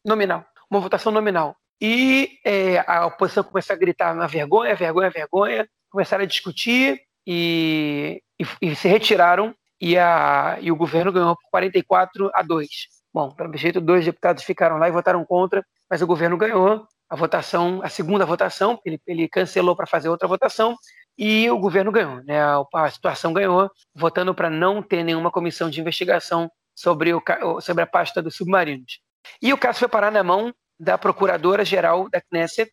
nominal. 0.03 0.43
Uma 0.69 0.79
votação 0.79 1.11
nominal. 1.11 1.55
E 1.79 2.39
é, 2.43 2.83
a 2.87 3.05
oposição 3.05 3.43
começou 3.43 3.75
a 3.75 3.79
gritar 3.79 4.15
na 4.15 4.25
vergonha, 4.25 4.75
vergonha, 4.75 5.09
vergonha 5.11 5.69
começaram 5.89 6.23
a 6.23 6.27
discutir 6.27 7.01
e, 7.25 8.21
e, 8.39 8.45
e 8.69 8.75
se 8.75 8.87
retiraram 8.87 9.55
e, 9.79 9.97
a, 9.97 10.57
e 10.59 10.71
o 10.71 10.75
governo 10.75 11.11
ganhou 11.11 11.35
por 11.35 11.49
44 11.51 12.31
a 12.33 12.41
2. 12.41 12.67
Bom, 13.15 13.31
pelo 13.31 13.55
jeito, 13.55 13.79
dois 13.79 14.03
deputados 14.03 14.43
ficaram 14.43 14.75
lá 14.75 14.89
e 14.89 14.91
votaram 14.91 15.23
contra, 15.23 15.65
mas 15.89 16.01
o 16.01 16.05
governo 16.05 16.35
ganhou 16.35 16.85
a 17.09 17.15
votação, 17.15 17.79
a 17.81 17.87
segunda 17.87 18.25
votação, 18.25 18.77
ele, 18.83 18.99
ele 19.07 19.29
cancelou 19.29 19.73
para 19.73 19.87
fazer 19.87 20.09
outra 20.09 20.27
votação 20.27 20.75
e 21.17 21.49
o 21.49 21.57
governo 21.57 21.93
ganhou, 21.93 22.21
né? 22.25 22.41
A, 22.73 22.91
situação 22.91 23.31
ganhou, 23.31 23.71
votando 23.95 24.35
para 24.35 24.49
não 24.49 24.83
ter 24.83 25.01
nenhuma 25.01 25.31
comissão 25.31 25.69
de 25.69 25.79
investigação 25.79 26.51
sobre, 26.75 27.13
o, 27.13 27.23
sobre 27.61 27.83
a 27.83 27.87
pasta 27.87 28.21
dos 28.21 28.35
submarinos. 28.35 28.99
E 29.41 29.53
o 29.53 29.57
caso 29.57 29.79
foi 29.79 29.87
parar 29.87 30.11
na 30.11 30.21
mão 30.21 30.53
da 30.77 30.97
procuradora-geral 30.97 32.09
da 32.09 32.19
Knesset, 32.19 32.69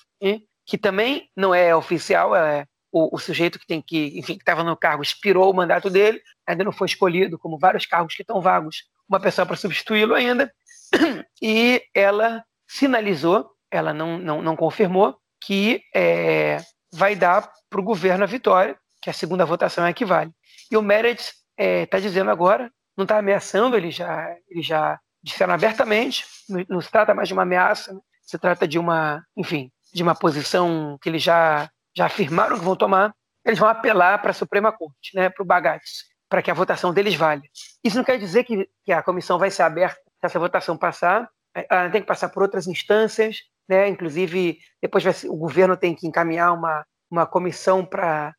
que 0.66 0.76
também 0.76 1.28
não 1.36 1.54
é 1.54 1.72
oficial, 1.76 2.34
é 2.34 2.66
o, 2.92 3.16
o 3.16 3.18
sujeito 3.18 3.58
que 3.58 3.66
tem 3.66 3.80
que, 3.80 4.18
enfim, 4.18 4.34
que 4.34 4.42
estava 4.42 4.62
no 4.62 4.76
cargo 4.76 5.02
expirou 5.02 5.50
o 5.50 5.54
mandato 5.54 5.88
dele, 5.88 6.20
ainda 6.46 6.62
não 6.62 6.72
foi 6.72 6.86
escolhido, 6.86 7.38
como 7.38 7.58
vários 7.58 7.86
cargos 7.86 8.14
que 8.14 8.22
estão 8.22 8.40
vagos, 8.40 8.84
uma 9.08 9.18
pessoa 9.18 9.46
para 9.46 9.56
substituí-lo 9.56 10.14
ainda, 10.14 10.52
e 11.40 11.82
ela 11.94 12.44
sinalizou, 12.68 13.50
ela 13.70 13.94
não, 13.94 14.18
não, 14.18 14.42
não 14.42 14.54
confirmou, 14.54 15.16
que 15.40 15.82
é, 15.94 16.58
vai 16.92 17.16
dar 17.16 17.50
para 17.68 17.80
o 17.80 17.84
governo 17.84 18.24
a 18.24 18.26
vitória, 18.26 18.76
que 19.00 19.10
a 19.10 19.12
segunda 19.12 19.44
votação 19.44 19.84
é 19.84 19.92
que 19.92 20.04
vale. 20.04 20.30
E 20.70 20.76
o 20.76 20.82
Meredith 20.82 21.22
está 21.22 21.34
é, 21.56 21.86
tá 21.86 21.98
dizendo 21.98 22.30
agora, 22.30 22.70
não 22.96 23.04
está 23.04 23.18
ameaçando, 23.18 23.76
ele 23.76 23.90
já, 23.90 24.36
ele 24.48 24.62
já 24.62 25.00
disseram 25.22 25.54
abertamente, 25.54 26.24
não, 26.68 26.80
se 26.80 26.90
trata 26.90 27.14
mais 27.14 27.28
de 27.28 27.34
uma 27.34 27.42
ameaça, 27.42 27.98
se 28.22 28.38
trata 28.38 28.68
de 28.68 28.78
uma, 28.78 29.24
enfim, 29.36 29.70
de 29.92 30.02
uma 30.02 30.14
posição 30.14 30.98
que 31.00 31.08
ele 31.08 31.18
já 31.18 31.70
já 31.96 32.06
afirmaram 32.06 32.58
que 32.58 32.64
vão 32.64 32.76
tomar, 32.76 33.14
eles 33.44 33.58
vão 33.58 33.68
apelar 33.68 34.20
para 34.20 34.30
a 34.30 34.34
Suprema 34.34 34.72
Corte, 34.72 35.14
né, 35.14 35.28
para 35.28 35.42
o 35.42 35.46
Bagates, 35.46 36.04
para 36.28 36.42
que 36.42 36.50
a 36.50 36.54
votação 36.54 36.92
deles 36.92 37.14
valha. 37.14 37.42
Isso 37.84 37.96
não 37.96 38.04
quer 38.04 38.18
dizer 38.18 38.44
que, 38.44 38.68
que 38.84 38.92
a 38.92 39.02
comissão 39.02 39.38
vai 39.38 39.50
ser 39.50 39.62
aberta 39.62 40.00
se 40.20 40.26
essa 40.26 40.38
votação 40.38 40.76
passar, 40.76 41.28
ela 41.54 41.90
tem 41.90 42.00
que 42.00 42.06
passar 42.06 42.28
por 42.28 42.42
outras 42.42 42.66
instâncias, 42.66 43.38
né, 43.68 43.88
inclusive 43.88 44.58
depois 44.80 45.02
ser, 45.02 45.28
o 45.28 45.36
governo 45.36 45.76
tem 45.76 45.94
que 45.94 46.06
encaminhar 46.06 46.52
uma, 46.52 46.84
uma 47.10 47.26
comissão 47.26 47.84
para 47.84 48.34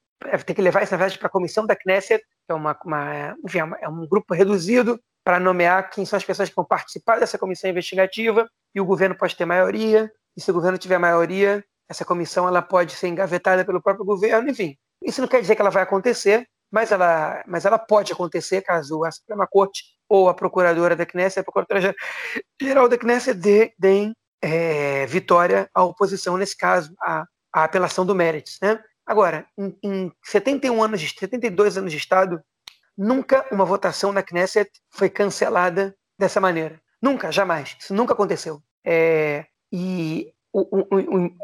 tem 0.46 0.56
que 0.56 0.62
levar 0.62 0.82
isso, 0.82 0.94
na 0.94 0.98
verdade, 0.98 1.20
para 1.20 1.28
a 1.28 1.32
comissão 1.32 1.66
da 1.66 1.76
Knesset, 1.76 2.24
que 2.24 2.52
é, 2.52 2.54
uma, 2.54 2.78
uma, 2.86 3.36
enfim, 3.44 3.60
é, 3.60 3.70
é 3.82 3.90
um 3.90 4.08
grupo 4.08 4.34
reduzido, 4.34 5.00
para 5.24 5.40
nomear 5.40 5.90
quem 5.90 6.06
são 6.06 6.18
as 6.18 6.24
pessoas 6.24 6.50
que 6.50 6.56
vão 6.56 6.66
participar 6.66 7.20
dessa 7.20 7.38
comissão 7.38 7.70
investigativa, 7.70 8.50
e 8.76 8.82
o 8.82 8.86
governo 8.86 9.16
pode 9.18 9.36
ter 9.36 9.46
maioria, 9.46 10.12
e 10.36 10.42
se 10.42 10.52
o 10.52 10.54
governo 10.54 10.78
tiver 10.78 10.98
maioria, 10.98 11.64
essa 11.90 12.06
comissão 12.06 12.48
ela 12.48 12.62
pode 12.62 12.94
ser 12.94 13.08
engavetada 13.08 13.66
pelo 13.66 13.82
próprio 13.82 14.06
governo, 14.06 14.50
enfim. 14.50 14.78
Isso 15.02 15.22
não 15.22 15.28
quer 15.28 15.42
dizer 15.42 15.56
que 15.56 15.62
ela 15.62 15.70
vai 15.70 15.84
acontecer, 15.84 16.48
mas 16.72 16.92
ela, 16.92 17.44
mas 17.48 17.66
ela 17.66 17.78
pode 17.78 18.12
acontecer 18.12 18.62
caso 18.62 19.04
a 19.04 19.12
Suprema 19.12 19.46
Corte 19.48 19.84
ou 20.10 20.30
a 20.30 20.34
Procuradora 20.34 20.96
da 20.96 21.06
Knesset, 21.06 21.40
a 21.40 21.44
Procuradora-Geral 21.44 22.90
da 22.90 22.98
Knesset, 22.98 23.40
deem 23.78 24.16
é, 24.42 25.06
vitória 25.06 25.70
à 25.74 25.84
oposição, 25.84 26.38
nesse 26.38 26.58
caso, 26.58 26.94
à, 27.00 27.26
à 27.54 27.64
apelação 27.64 28.06
do 28.06 28.16
Meretz. 28.16 28.58
Né? 28.62 28.82
Agora, 29.06 29.46
em, 29.58 29.78
em 29.84 30.12
71 30.24 30.82
anos, 30.82 31.00
de, 31.00 31.10
72 31.10 31.78
anos 31.78 31.92
de 31.92 31.98
Estado, 31.98 32.42
nunca 32.98 33.46
uma 33.52 33.66
votação 33.66 34.12
na 34.12 34.24
Knesset 34.24 34.70
foi 34.90 35.10
cancelada 35.10 35.96
dessa 36.18 36.42
maneira. 36.42 36.82
Nunca, 37.02 37.32
jamais. 37.32 37.76
Isso 37.80 37.94
nunca 37.94 38.14
aconteceu. 38.14 38.62
É, 38.86 39.46
e 39.72 40.33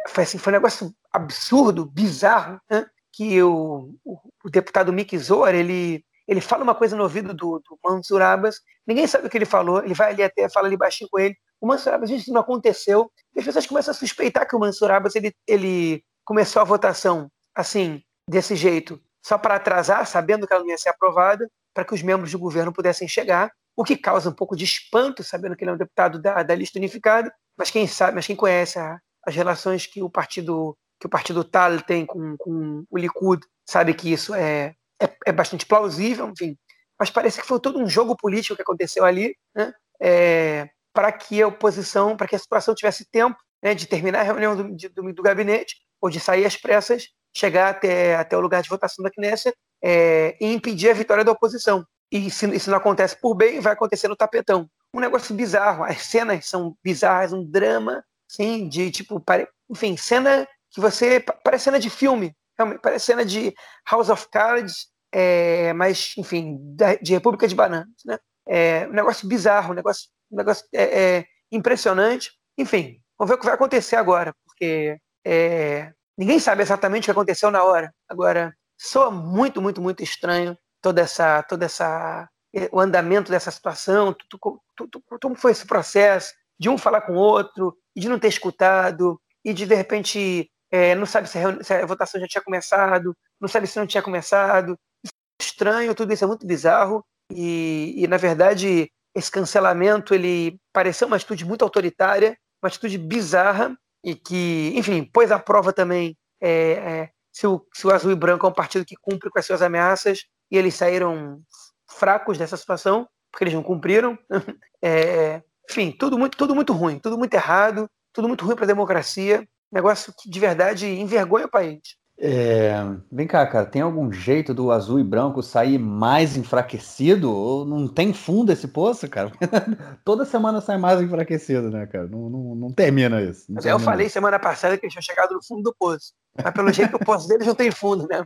foi, 0.08 0.24
assim, 0.24 0.38
foi 0.38 0.54
um 0.54 0.56
negócio 0.56 0.94
absurdo, 1.12 1.86
bizarro, 1.86 2.60
né? 2.70 2.86
que 3.12 3.42
o, 3.42 3.96
o, 4.06 4.50
deputado 4.50 4.94
Mick 4.94 5.18
Zohar, 5.18 5.56
ele, 5.56 6.06
ele 6.28 6.40
fala 6.40 6.64
uma 6.64 6.76
coisa 6.76 6.96
no 6.96 7.04
ouvido 7.04 7.34
do, 7.34 7.60
do 7.60 7.80
Mansur 7.84 8.22
Abbas, 8.22 8.62
ninguém 8.86 9.08
sabe 9.08 9.28
o 9.28 9.30
que 9.30 9.38
ele 9.38 9.46
falou, 9.46 9.84
ele 9.84 9.94
vai 9.94 10.12
ali 10.12 10.24
até, 10.24 10.48
fala 10.48 10.68
ali 10.68 10.78
baixinho 10.78 11.10
com 11.10 11.20
ele, 11.20 11.36
o 11.60 11.68
Mansur 11.68 11.94
Abbas 11.94 12.10
isso 12.10 12.32
não 12.32 12.42
aconteceu. 12.42 13.12
E 13.36 13.40
as 13.40 13.46
pessoas 13.46 13.66
começam 13.66 13.92
a 13.92 13.96
suspeitar 13.96 14.48
que 14.48 14.56
o 14.56 14.60
Mansur 14.60 14.92
Abbas 14.92 15.16
ele, 15.16 15.34
ele 15.46 16.04
começou 16.24 16.62
a 16.62 16.66
votação 16.66 17.30
assim, 17.54 18.02
desse 18.28 18.56
jeito, 18.56 19.02
só 19.22 19.38
para 19.38 19.56
atrasar, 19.56 20.06
sabendo 20.06 20.48
que 20.48 20.54
ela 20.54 20.64
não 20.64 20.70
ia 20.70 20.78
ser 20.78 20.90
aprovada, 20.90 21.50
para 21.74 21.84
que 21.84 21.94
os 21.94 22.02
membros 22.02 22.32
do 22.32 22.40
governo 22.40 22.72
pudessem 22.72 23.08
chegar, 23.08 23.52
o 23.76 23.84
que 23.84 23.98
causa 23.98 24.30
um 24.30 24.34
pouco 24.34 24.56
de 24.56 24.64
espanto, 24.64 25.24
sabendo 25.24 25.56
que 25.56 25.64
ele 25.64 25.72
é 25.72 25.74
um 25.74 25.78
deputado 25.78 26.22
da, 26.22 26.42
da 26.44 26.56
lista 26.56 26.80
unificada, 26.80 27.34
mas 27.60 27.70
quem 27.70 27.86
sabe, 27.86 28.16
mas 28.16 28.26
quem 28.26 28.38
conhece 28.38 28.80
a, 28.80 28.98
as 29.28 29.36
relações 29.36 29.86
que 29.86 30.02
o 30.02 30.10
partido 30.10 30.78
que 31.00 31.08
o 31.08 31.10
partido 31.10 31.44
Tal 31.44 31.82
tem 31.82 32.06
com, 32.06 32.36
com 32.38 32.84
o 32.90 32.98
Likud 32.98 33.46
sabe 33.66 33.94
que 33.94 34.12
isso 34.12 34.34
é, 34.34 34.76
é, 35.02 35.10
é, 35.28 35.32
bastante 35.32 35.66
plausível, 35.66 36.30
enfim. 36.30 36.58
Mas 37.00 37.10
parece 37.10 37.40
que 37.40 37.48
foi 37.48 37.60
todo 37.60 37.80
um 37.80 37.88
jogo 37.88 38.18
político 38.18 38.56
que 38.56 38.62
aconteceu 38.62 39.06
ali, 39.06 39.36
né? 39.56 39.72
É, 40.02 40.70
para 40.94 41.12
que 41.12 41.42
a 41.42 41.48
oposição, 41.48 42.18
para 42.18 42.28
que 42.28 42.36
a 42.36 42.40
situação 42.40 42.76
tivesse 42.76 43.06
tempo 43.10 43.38
né, 43.64 43.74
de 43.74 43.86
terminar 43.88 44.22
a 44.22 44.24
reunião 44.24 44.56
do, 44.56 44.76
de, 44.76 44.90
do, 44.90 45.14
do, 45.14 45.24
gabinete 45.24 45.78
ou 46.02 46.10
de 46.10 46.20
sair 46.20 46.46
às 46.46 46.58
pressas, 46.58 47.08
chegar 47.34 47.70
até, 47.70 48.16
até 48.16 48.36
o 48.36 48.42
lugar 48.42 48.62
de 48.62 48.70
votação 48.70 49.04
da 49.04 49.12
Knesset 49.12 49.56
é, 49.82 50.38
e 50.42 50.54
impedir 50.54 50.90
a 50.90 50.94
vitória 50.94 51.24
da 51.24 51.32
oposição. 51.32 51.86
E 52.12 52.30
se 52.32 52.50
isso 52.54 52.70
não 52.70 52.78
acontece 52.78 53.16
por 53.20 53.36
bem, 53.36 53.60
vai 53.60 53.74
acontecer 53.74 54.08
no 54.08 54.16
tapetão. 54.16 54.70
Um 54.94 55.00
negócio 55.00 55.36
bizarro. 55.36 55.84
As 55.84 56.04
cenas 56.04 56.46
são 56.48 56.76
bizarras, 56.84 57.34
um 57.34 57.44
drama, 57.44 58.04
sim, 58.28 58.68
de 58.68 58.92
tipo, 58.92 59.20
pare... 59.20 59.48
enfim, 59.70 59.96
cena 59.98 60.48
que 60.72 60.80
você. 60.80 61.20
Parece 61.44 61.66
cena 61.66 61.80
de 61.80 61.90
filme, 61.90 62.36
parece 62.82 63.06
cena 63.06 63.26
de 63.26 63.54
House 63.90 64.10
of 64.10 64.28
Cards, 64.30 64.88
é, 65.12 65.74
mas, 65.74 66.14
enfim, 66.18 66.58
da, 66.76 66.96
de 66.96 67.14
República 67.14 67.48
de 67.48 67.56
Bananas. 67.56 67.88
Né? 68.06 68.18
É, 68.48 68.88
um 68.88 68.94
negócio 68.94 69.28
bizarro, 69.28 69.72
um 69.72 69.76
negócio, 69.76 70.10
um 70.32 70.38
negócio 70.38 70.66
é, 70.74 70.84
é, 70.84 71.26
impressionante. 71.52 72.32
Enfim, 72.58 73.02
vamos 73.18 73.30
ver 73.30 73.36
o 73.36 73.40
que 73.40 73.46
vai 73.46 73.56
acontecer 73.56 73.96
agora, 73.96 74.34
porque 74.46 74.98
é, 75.26 75.92
ninguém 76.18 76.40
sabe 76.40 76.62
exatamente 76.62 77.04
o 77.04 77.06
que 77.06 77.12
aconteceu 77.12 77.52
na 77.52 77.64
hora. 77.64 77.94
Agora, 78.08 78.54
soa 78.78 79.12
muito, 79.12 79.62
muito, 79.62 79.82
muito 79.82 80.04
estranho 80.04 80.58
toda 80.82 81.02
essa, 81.02 81.44
toda 81.44 81.66
essa, 81.66 82.30
o 82.72 82.80
andamento 82.80 83.32
dessa 83.32 83.52
situação, 83.52 84.14
tudo, 84.14 84.62
tudo, 84.76 85.04
como 85.22 85.36
foi 85.36 85.52
esse 85.52 85.66
processo 85.66 86.34
de 86.60 86.70
um 86.70 86.78
falar 86.78 87.02
com 87.02 87.14
o 87.14 87.20
outro, 87.20 87.78
de 87.96 88.10
não 88.10 88.20
ter 88.20 88.28
escutado, 88.28 89.20
e 89.44 89.54
de 89.54 89.66
de 89.66 89.76
repente 89.76 90.52
é, 90.72 90.94
não 90.96 91.06
sabe 91.06 91.30
se 91.30 91.38
a, 91.38 91.64
se 91.64 91.74
a, 91.74 91.86
votação 91.86 92.20
já 92.20 92.28
tinha 92.28 92.44
começado, 92.44 93.16
não 93.40 93.48
sabe 93.48 93.68
se 93.68 93.80
não 93.80 93.88
tinha 93.88 94.04
começado. 94.04 94.78
Isso 95.04 95.14
é 95.42 95.44
estranho, 95.44 95.96
tudo 95.96 96.14
isso 96.14 96.24
é 96.24 96.28
muito 96.28 96.46
bizarro, 96.46 97.06
e, 97.32 97.94
e 97.98 98.08
na 98.08 98.18
verdade 98.18 98.92
esse 99.16 99.32
cancelamento 99.32 100.14
ele 100.14 100.60
pareceu 100.74 101.08
uma 101.08 101.16
atitude 101.16 101.46
muito 101.46 101.64
autoritária, 101.64 102.38
uma 102.62 102.68
atitude 102.68 102.98
bizarra, 102.98 103.76
e 104.04 104.16
que, 104.16 104.72
enfim, 104.76 105.04
pôs 105.04 105.32
à 105.32 105.40
prova 105.40 105.74
também 105.74 106.18
é, 106.42 106.72
é, 106.72 107.10
se, 107.32 107.48
o, 107.48 107.66
se 107.74 107.86
o 107.86 107.92
azul 107.92 108.12
e 108.12 108.16
branco 108.16 108.46
é 108.46 108.50
um 108.50 108.54
partido 108.54 108.86
que 108.86 108.96
cumpre 108.96 109.30
com 109.30 109.40
as 109.40 109.46
suas 109.46 109.62
ameaças 109.62 110.26
e 110.50 110.58
eles 110.58 110.76
saíram 110.76 111.42
fracos 111.90 112.38
dessa 112.38 112.58
situação, 112.58 113.08
porque 113.32 113.44
eles 113.44 113.54
não 113.54 113.64
cumpriram. 113.64 114.18
É, 114.82 115.42
enfim, 115.70 115.92
tudo 115.92 116.18
muito, 116.18 116.38
tudo 116.38 116.56
muito 116.56 116.72
ruim, 116.72 116.98
tudo 117.00 117.18
muito 117.18 117.34
errado, 117.34 117.90
tudo 118.14 118.30
muito 118.30 118.46
ruim 118.46 118.56
para 118.56 118.64
a 118.64 118.68
democracia. 118.68 119.46
Negócio 119.70 120.14
que 120.18 120.30
de 120.30 120.40
verdade 120.40 120.88
envergonha 120.88 121.48
o 121.48 121.52
país. 121.52 121.82
É, 122.22 122.74
vem 123.10 123.26
cá, 123.26 123.48
cara, 123.48 123.66
tem 123.66 123.82
algum 123.82 124.12
jeito 124.12 124.54
do 124.54 124.72
azul 124.72 125.00
e 125.00 125.04
branco 125.04 125.42
sair 125.42 125.78
mais 125.78 126.36
enfraquecido? 126.36 127.32
Ou 127.32 127.66
não 127.66 127.88
tem 127.88 128.14
fundo 128.14 128.52
esse 128.52 128.68
poço, 128.68 129.08
cara? 129.08 129.32
Toda 130.04 130.26
semana 130.26 130.60
sai 130.60 130.78
mais 130.78 131.02
enfraquecido, 131.02 131.70
né, 131.70 131.88
cara? 131.88 132.08
Não, 132.08 132.30
não, 132.30 132.56
não 132.56 132.72
termina 132.74 133.22
isso. 133.22 133.46
Não 133.50 133.62
termina. 133.62 133.76
Eu 133.76 133.80
falei 133.80 134.10
semana 134.10 134.38
passada 134.38 134.78
que 134.78 134.86
eles 134.86 134.94
tinham 134.94 135.04
chegado 135.04 135.34
no 135.34 135.44
fundo 135.44 135.64
do 135.64 135.76
poço. 135.78 136.14
Mas 136.44 136.54
pelo 136.54 136.74
jeito 136.74 136.98
o 136.98 137.06
poço 137.06 137.28
deles 137.28 137.48
não 137.48 137.56
tem 137.56 137.72
fundo, 137.72 138.06
né? 138.10 138.26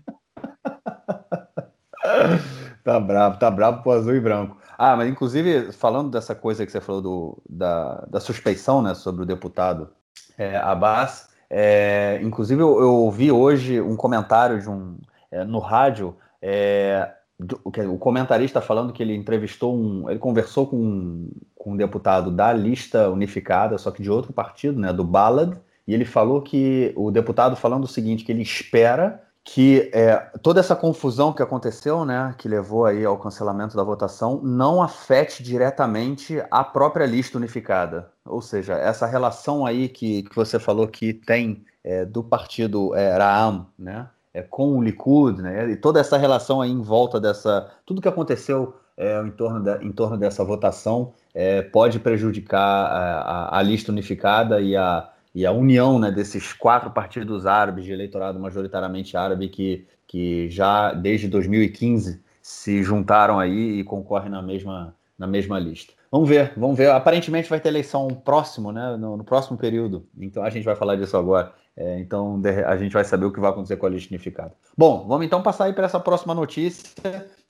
tá 2.83 2.99
bravo, 2.99 3.39
tá 3.39 3.49
bravo 3.49 3.81
pro 3.81 3.91
azul 3.91 4.15
e 4.15 4.19
branco. 4.19 4.57
Ah, 4.77 4.95
mas 4.95 5.09
inclusive, 5.09 5.71
falando 5.71 6.11
dessa 6.11 6.35
coisa 6.35 6.65
que 6.65 6.71
você 6.71 6.81
falou 6.81 7.01
do, 7.01 7.43
da, 7.49 8.05
da 8.09 8.19
suspeição 8.19 8.81
né, 8.81 8.93
sobre 8.93 9.23
o 9.23 9.25
deputado 9.25 9.89
é, 10.37 10.57
Abbas, 10.57 11.29
é, 11.49 12.19
inclusive 12.21 12.61
eu, 12.61 12.79
eu, 12.79 12.95
ouvi 12.95 13.31
hoje 13.31 13.79
um 13.79 13.95
comentário 13.95 14.59
de 14.59 14.69
um, 14.69 14.97
é, 15.31 15.43
no 15.43 15.59
rádio, 15.59 16.15
é, 16.41 17.11
do, 17.39 17.61
o 17.63 17.97
comentarista 17.97 18.59
falando 18.59 18.91
que 18.91 19.03
ele 19.03 19.15
entrevistou 19.15 19.75
um. 19.75 20.09
ele 20.09 20.19
conversou 20.19 20.67
com 20.67 20.77
um, 20.77 21.31
com 21.55 21.73
um 21.73 21.77
deputado 21.77 22.31
da 22.31 22.51
lista 22.51 23.09
unificada, 23.09 23.77
só 23.77 23.91
que 23.91 24.01
de 24.01 24.09
outro 24.09 24.33
partido, 24.33 24.79
né, 24.79 24.91
do 24.91 25.03
Ballad, 25.03 25.55
e 25.87 25.93
ele 25.93 26.05
falou 26.05 26.41
que 26.41 26.93
o 26.95 27.11
deputado 27.11 27.55
falando 27.55 27.83
o 27.83 27.87
seguinte, 27.87 28.23
que 28.23 28.31
ele 28.31 28.41
espera 28.41 29.21
que 29.43 29.91
é, 29.93 30.15
toda 30.41 30.61
essa 30.61 30.75
confusão 30.75 31.33
que 31.33 31.43
aconteceu, 31.43 32.05
né, 32.05 32.33
que 32.37 32.47
levou 32.47 32.85
aí 32.85 33.03
ao 33.03 33.17
cancelamento 33.17 33.75
da 33.75 33.83
votação, 33.83 34.39
não 34.41 34.81
afete 34.81 35.43
diretamente 35.43 36.41
a 36.49 36.63
própria 36.63 37.05
lista 37.05 37.37
unificada. 37.37 38.09
Ou 38.25 38.41
seja, 38.41 38.73
essa 38.73 39.05
relação 39.05 39.65
aí 39.65 39.89
que, 39.89 40.23
que 40.23 40.35
você 40.35 40.57
falou 40.57 40.87
que 40.87 41.13
tem 41.13 41.65
é, 41.83 42.05
do 42.05 42.23
partido 42.23 42.95
é, 42.95 43.17
Raam, 43.17 43.67
né, 43.77 44.07
é, 44.33 44.41
com 44.41 44.77
o 44.77 44.81
Likud, 44.81 45.41
né, 45.41 45.69
e 45.69 45.75
toda 45.75 45.99
essa 45.99 46.17
relação 46.17 46.61
aí 46.61 46.71
em 46.71 46.81
volta 46.81 47.19
dessa, 47.19 47.69
tudo 47.85 48.01
que 48.01 48.07
aconteceu 48.07 48.73
é, 48.95 49.21
em, 49.21 49.31
torno 49.31 49.61
de, 49.61 49.85
em 49.85 49.91
torno 49.91 50.17
dessa 50.17 50.43
votação 50.45 51.13
é, 51.33 51.61
pode 51.63 51.99
prejudicar 51.99 52.59
a, 52.59 53.21
a, 53.21 53.59
a 53.59 53.61
lista 53.61 53.91
unificada 53.91 54.61
e 54.61 54.77
a 54.77 55.09
e 55.33 55.45
a 55.45 55.51
união 55.51 55.97
né, 55.97 56.11
desses 56.11 56.53
quatro 56.53 56.91
partidos 56.91 57.45
árabes 57.45 57.85
de 57.85 57.91
eleitorado 57.91 58.39
majoritariamente 58.39 59.17
árabe 59.17 59.49
que, 59.49 59.87
que 60.07 60.49
já 60.49 60.93
desde 60.93 61.27
2015 61.27 62.21
se 62.41 62.83
juntaram 62.83 63.39
aí 63.39 63.79
e 63.79 63.83
concorrem 63.83 64.29
na 64.29 64.41
mesma, 64.41 64.95
na 65.17 65.25
mesma 65.25 65.57
lista. 65.57 65.93
Vamos 66.11 66.29
ver, 66.29 66.53
vamos 66.55 66.77
ver. 66.77 66.91
Aparentemente 66.91 67.49
vai 67.49 67.59
ter 67.59 67.69
eleição 67.69 68.07
próximo, 68.09 68.71
né, 68.71 68.95
no, 68.97 69.17
no 69.17 69.23
próximo 69.23 69.57
período. 69.57 70.07
Então 70.19 70.43
a 70.43 70.49
gente 70.51 70.63
vai 70.63 70.75
falar 70.75 70.95
disso 70.95 71.17
agora. 71.17 71.51
É, 71.75 71.99
então 71.99 72.39
a 72.67 72.77
gente 72.77 72.93
vai 72.93 73.03
saber 73.03 73.25
o 73.25 73.33
que 73.33 73.39
vai 73.39 73.49
acontecer 73.49 73.77
com 73.77 73.87
a 73.87 73.89
lista 73.89 74.13
unificada. 74.13 74.53
Bom, 74.77 75.07
vamos 75.07 75.25
então 75.25 75.41
passar 75.41 75.65
aí 75.65 75.73
para 75.73 75.85
essa 75.85 75.99
próxima 75.99 76.35
notícia. 76.35 76.87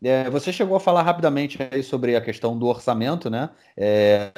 É, 0.02 0.30
você 0.30 0.54
chegou 0.54 0.78
a 0.78 0.80
falar 0.80 1.02
rapidamente 1.02 1.58
aí 1.72 1.84
sobre 1.84 2.16
a 2.16 2.22
questão 2.22 2.58
do 2.58 2.68
orçamento, 2.68 3.30
né? 3.30 3.50
É, 3.76 4.32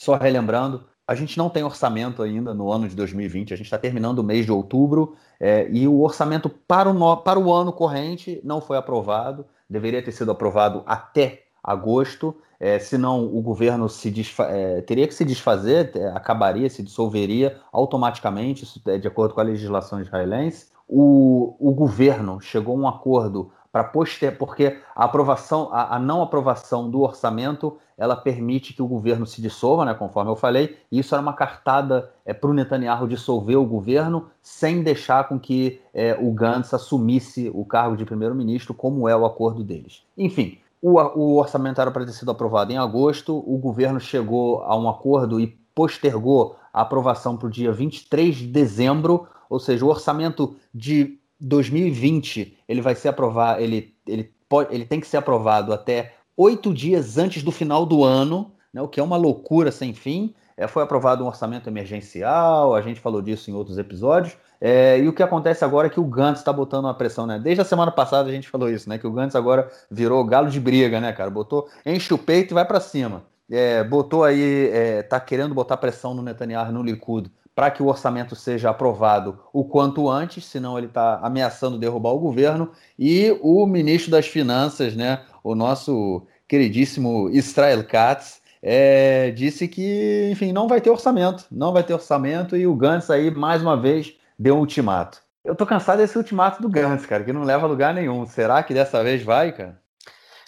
só 0.00 0.14
relembrando, 0.16 0.84
a 1.06 1.14
gente 1.14 1.38
não 1.38 1.48
tem 1.48 1.62
orçamento 1.62 2.22
ainda 2.22 2.52
no 2.52 2.70
ano 2.70 2.88
de 2.88 2.96
2020, 2.96 3.54
a 3.54 3.56
gente 3.56 3.66
está 3.66 3.78
terminando 3.78 4.18
o 4.18 4.24
mês 4.24 4.44
de 4.44 4.50
outubro 4.50 5.14
é, 5.38 5.68
e 5.70 5.86
o 5.86 6.00
orçamento 6.00 6.48
para 6.48 6.90
o, 6.90 6.92
no, 6.92 7.16
para 7.18 7.38
o 7.38 7.52
ano 7.52 7.72
corrente 7.72 8.40
não 8.42 8.60
foi 8.60 8.76
aprovado, 8.76 9.46
deveria 9.70 10.02
ter 10.02 10.12
sido 10.12 10.32
aprovado 10.32 10.82
até 10.84 11.44
agosto, 11.62 12.34
é, 12.58 12.78
senão 12.78 13.24
o 13.24 13.40
governo 13.40 13.88
se 13.88 14.12
é, 14.40 14.80
teria 14.80 15.06
que 15.06 15.14
se 15.14 15.24
desfazer, 15.24 15.92
é, 15.94 16.08
acabaria, 16.08 16.68
se 16.70 16.82
dissolveria 16.82 17.60
automaticamente, 17.72 18.64
isso 18.64 18.80
é 18.86 18.98
de 18.98 19.06
acordo 19.06 19.34
com 19.34 19.40
a 19.40 19.44
legislação 19.44 20.00
israelense. 20.00 20.68
O, 20.88 21.56
o 21.58 21.72
governo 21.72 22.40
chegou 22.40 22.76
a 22.76 22.80
um 22.80 22.88
acordo 22.88 23.52
para 23.76 23.84
poster, 23.84 24.38
porque 24.38 24.78
a 24.94 25.04
aprovação, 25.04 25.68
a, 25.70 25.96
a, 25.96 25.98
não 25.98 26.22
aprovação 26.22 26.90
do 26.90 27.02
orçamento, 27.02 27.76
ela 27.98 28.16
permite 28.16 28.72
que 28.72 28.80
o 28.80 28.86
governo 28.86 29.26
se 29.26 29.42
dissolva, 29.42 29.84
né, 29.84 29.92
conforme 29.92 30.30
eu 30.30 30.36
falei, 30.36 30.78
e 30.90 30.98
isso 30.98 31.14
era 31.14 31.20
uma 31.20 31.34
cartada 31.34 32.10
é, 32.24 32.32
para 32.32 32.48
o 32.48 32.54
Netanyahu 32.54 33.06
dissolver 33.06 33.58
o 33.58 33.66
governo 33.66 34.28
sem 34.40 34.82
deixar 34.82 35.28
com 35.28 35.38
que 35.38 35.78
é, 35.92 36.16
o 36.18 36.32
Gantz 36.32 36.72
assumisse 36.72 37.50
o 37.54 37.66
cargo 37.66 37.98
de 37.98 38.06
primeiro-ministro, 38.06 38.72
como 38.72 39.06
é 39.06 39.14
o 39.14 39.26
acordo 39.26 39.62
deles. 39.62 40.04
Enfim, 40.16 40.56
o, 40.80 40.98
o 40.98 41.36
orçamento 41.36 41.78
era 41.78 41.90
para 41.90 42.06
ter 42.06 42.12
sido 42.12 42.30
aprovado 42.30 42.72
em 42.72 42.78
agosto, 42.78 43.36
o 43.46 43.58
governo 43.58 44.00
chegou 44.00 44.62
a 44.62 44.74
um 44.74 44.88
acordo 44.88 45.38
e 45.38 45.48
postergou 45.74 46.56
a 46.72 46.80
aprovação 46.80 47.36
para 47.36 47.48
o 47.48 47.50
dia 47.50 47.72
23 47.72 48.36
de 48.36 48.46
dezembro, 48.46 49.28
ou 49.50 49.60
seja, 49.60 49.84
o 49.84 49.88
orçamento 49.88 50.56
de 50.74 51.18
2020 51.40 52.58
ele 52.68 52.80
vai 52.80 52.94
ser 52.94 53.08
aprovado, 53.08 53.60
ele, 53.60 53.94
ele, 54.06 54.32
pode, 54.48 54.74
ele 54.74 54.84
tem 54.84 55.00
que 55.00 55.06
ser 55.06 55.16
aprovado 55.18 55.72
até 55.72 56.14
oito 56.36 56.72
dias 56.72 57.18
antes 57.18 57.42
do 57.42 57.52
final 57.52 57.86
do 57.86 58.04
ano, 58.04 58.52
né, 58.72 58.82
o 58.82 58.88
que 58.88 59.00
é 59.00 59.02
uma 59.02 59.16
loucura 59.16 59.70
sem 59.70 59.94
fim. 59.94 60.34
É, 60.56 60.66
foi 60.66 60.82
aprovado 60.82 61.22
um 61.22 61.26
orçamento 61.26 61.68
emergencial, 61.68 62.74
a 62.74 62.80
gente 62.80 62.98
falou 62.98 63.20
disso 63.20 63.50
em 63.50 63.54
outros 63.54 63.76
episódios. 63.76 64.36
É, 64.58 64.98
e 64.98 65.06
o 65.06 65.12
que 65.12 65.22
acontece 65.22 65.62
agora 65.64 65.86
é 65.86 65.90
que 65.90 66.00
o 66.00 66.04
Gantz 66.04 66.40
está 66.40 66.50
botando 66.50 66.84
uma 66.84 66.94
pressão, 66.94 67.26
né? 67.26 67.38
Desde 67.38 67.60
a 67.60 67.64
semana 67.64 67.90
passada 67.90 68.28
a 68.28 68.32
gente 68.32 68.48
falou 68.48 68.70
isso, 68.70 68.88
né? 68.88 68.96
Que 68.96 69.06
o 69.06 69.12
Gantz 69.12 69.36
agora 69.36 69.70
virou 69.90 70.24
galo 70.24 70.48
de 70.48 70.58
briga, 70.58 70.98
né, 70.98 71.12
cara? 71.12 71.28
Botou, 71.28 71.68
enche 71.84 72.12
o 72.14 72.18
peito 72.18 72.52
e 72.52 72.54
vai 72.54 72.64
para 72.64 72.80
cima. 72.80 73.24
É, 73.50 73.84
botou 73.84 74.24
aí, 74.24 74.70
é, 74.72 75.02
tá 75.02 75.20
querendo 75.20 75.54
botar 75.54 75.76
pressão 75.76 76.14
no 76.14 76.22
Netanyahu, 76.22 76.72
no 76.72 76.82
Likud, 76.82 77.30
para 77.56 77.70
que 77.70 77.82
o 77.82 77.86
orçamento 77.86 78.36
seja 78.36 78.68
aprovado 78.68 79.40
o 79.50 79.64
quanto 79.64 80.10
antes, 80.10 80.44
senão 80.44 80.76
ele 80.76 80.88
está 80.88 81.18
ameaçando 81.22 81.78
derrubar 81.78 82.10
o 82.10 82.18
governo. 82.18 82.70
E 82.98 83.34
o 83.40 83.64
ministro 83.66 84.10
das 84.10 84.26
Finanças, 84.26 84.94
né, 84.94 85.24
o 85.42 85.54
nosso 85.54 86.26
queridíssimo 86.46 87.30
Israel 87.30 87.82
Katz, 87.88 88.42
é, 88.62 89.30
disse 89.30 89.66
que, 89.66 90.28
enfim, 90.30 90.52
não 90.52 90.68
vai 90.68 90.82
ter 90.82 90.90
orçamento, 90.90 91.46
não 91.50 91.72
vai 91.72 91.82
ter 91.82 91.94
orçamento 91.94 92.58
e 92.58 92.66
o 92.66 92.76
Gantz 92.76 93.08
aí, 93.08 93.30
mais 93.30 93.62
uma 93.62 93.80
vez, 93.80 94.12
deu 94.38 94.56
um 94.56 94.60
ultimato. 94.60 95.22
Eu 95.42 95.54
tô 95.54 95.64
cansado 95.64 95.98
desse 95.98 96.18
ultimato 96.18 96.60
do 96.60 96.68
Gantz, 96.68 97.06
cara, 97.06 97.24
que 97.24 97.32
não 97.32 97.42
leva 97.42 97.64
a 97.64 97.68
lugar 97.68 97.94
nenhum. 97.94 98.26
Será 98.26 98.62
que 98.62 98.74
dessa 98.74 99.02
vez 99.02 99.22
vai, 99.22 99.52
cara? 99.52 99.80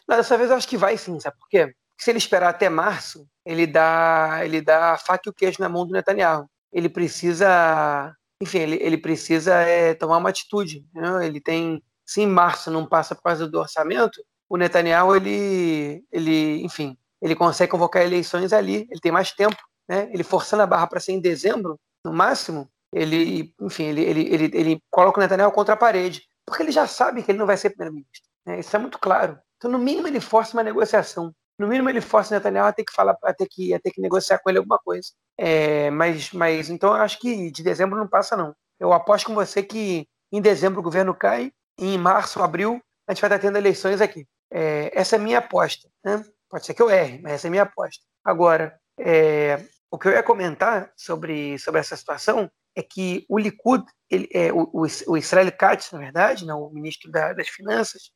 Não, 0.06 0.18
dessa 0.18 0.36
vez 0.36 0.50
eu 0.50 0.56
acho 0.56 0.68
que 0.68 0.76
vai 0.76 0.98
sim, 0.98 1.18
sabe 1.18 1.38
por 1.38 1.48
quê? 1.48 1.72
Se 1.96 2.11
ele 2.11 2.18
esperar 2.18 2.50
até 2.50 2.68
março, 2.68 3.26
ele 3.46 3.66
dá, 3.66 4.40
ele 4.42 4.61
dá 4.61 4.92
a 4.92 4.98
faca 4.98 5.22
e 5.26 5.30
o 5.30 5.32
queijo 5.32 5.56
na 5.59 5.70
mão 5.70 5.86
do 5.86 5.94
Netanyahu. 5.94 6.46
Ele 6.72 6.88
precisa, 6.88 8.14
enfim, 8.42 8.58
ele, 8.58 8.78
ele 8.80 8.98
precisa 8.98 9.54
é, 9.54 9.94
tomar 9.94 10.18
uma 10.18 10.28
atitude. 10.28 10.86
Né? 10.94 11.26
Ele 11.26 11.40
tem, 11.40 11.82
se 12.04 12.20
em 12.20 12.26
março 12.26 12.70
não 12.70 12.86
passa 12.86 13.14
por 13.14 13.22
causa 13.22 13.46
do 13.48 13.58
orçamento, 13.58 14.20
o 14.48 14.56
Netanyahu, 14.56 15.14
ele, 15.16 16.04
ele, 16.10 16.64
enfim, 16.64 16.96
ele 17.20 17.34
consegue 17.34 17.70
convocar 17.70 18.02
eleições 18.02 18.52
ali, 18.52 18.86
ele 18.90 19.00
tem 19.00 19.12
mais 19.12 19.32
tempo, 19.32 19.56
né? 19.88 20.08
Ele 20.12 20.22
forçando 20.22 20.62
a 20.62 20.66
barra 20.66 20.86
para 20.86 21.00
ser 21.00 21.12
em 21.12 21.20
dezembro, 21.20 21.78
no 22.04 22.12
máximo, 22.12 22.70
ele, 22.92 23.54
enfim, 23.60 23.84
ele, 23.84 24.02
ele, 24.02 24.34
ele, 24.34 24.50
ele 24.54 24.82
coloca 24.90 25.18
o 25.18 25.22
Netanyahu 25.22 25.52
contra 25.52 25.74
a 25.74 25.76
parede, 25.76 26.22
porque 26.46 26.62
ele 26.62 26.72
já 26.72 26.86
sabe 26.86 27.22
que 27.22 27.30
ele 27.30 27.38
não 27.38 27.46
vai 27.46 27.56
ser 27.56 27.70
primeiro-ministro. 27.70 28.22
Né? 28.46 28.60
Isso 28.60 28.74
é 28.74 28.78
muito 28.78 28.98
claro. 28.98 29.38
Então, 29.56 29.70
no 29.70 29.78
mínimo, 29.78 30.08
ele 30.08 30.20
força 30.20 30.56
uma 30.56 30.62
negociação. 30.62 31.34
No 31.59 31.66
mínimo, 31.66 31.90
ele 31.90 32.00
força 32.00 32.34
o 32.34 32.36
Netanyahu 32.36 32.68
a 32.68 32.72
ter 32.72 32.84
que 32.84 32.92
falar, 32.92 33.16
a 33.22 33.34
ter 33.34 33.48
que, 33.48 33.74
a 33.74 33.80
ter 33.80 33.90
que 33.90 34.00
negociar 34.00 34.38
com 34.38 34.48
ele 34.48 34.59
alguma 34.59 34.78
coisa. 34.78 35.09
É, 35.36 35.90
mas, 35.90 36.32
mas, 36.32 36.70
então, 36.70 36.90
eu 36.90 37.02
acho 37.02 37.18
que 37.18 37.50
de 37.50 37.62
dezembro 37.62 37.98
não 37.98 38.06
passa, 38.06 38.36
não. 38.36 38.54
Eu 38.78 38.92
aposto 38.92 39.26
com 39.26 39.34
você 39.34 39.62
que 39.62 40.06
em 40.30 40.40
dezembro 40.40 40.80
o 40.80 40.82
governo 40.82 41.14
cai, 41.14 41.52
e 41.78 41.94
em 41.94 41.98
março, 41.98 42.42
abril, 42.42 42.80
a 43.06 43.12
gente 43.12 43.20
vai 43.20 43.28
estar 43.28 43.38
tendo 43.38 43.56
eleições 43.56 44.00
aqui. 44.00 44.26
É, 44.50 44.90
essa 44.92 45.16
é 45.16 45.18
a 45.18 45.22
minha 45.22 45.38
aposta. 45.38 45.88
Né? 46.04 46.24
Pode 46.48 46.66
ser 46.66 46.74
que 46.74 46.82
eu 46.82 46.90
erre, 46.90 47.20
mas 47.22 47.32
essa 47.32 47.46
é 47.46 47.48
a 47.48 47.50
minha 47.50 47.62
aposta. 47.62 48.02
Agora, 48.24 48.78
é, 48.98 49.64
o 49.90 49.98
que 49.98 50.09
eu 50.09 50.12
ia 50.12 50.22
comentar 50.22 50.92
sobre, 50.96 51.59
sobre 51.59 51.80
essa 51.80 51.96
situação 51.96 52.50
é 52.76 52.82
que 52.82 53.24
o 53.28 53.38
Likud, 53.38 53.84
ele, 54.11 54.28
é, 54.32 54.52
o, 54.52 54.86
o 55.06 55.16
Israel 55.16 55.50
Katz, 55.52 55.90
na 55.92 55.98
verdade, 55.98 56.46
não, 56.46 56.62
o 56.62 56.72
ministro 56.72 57.11
da, 57.11 57.32
das 57.32 57.48
Finanças, 57.48 58.11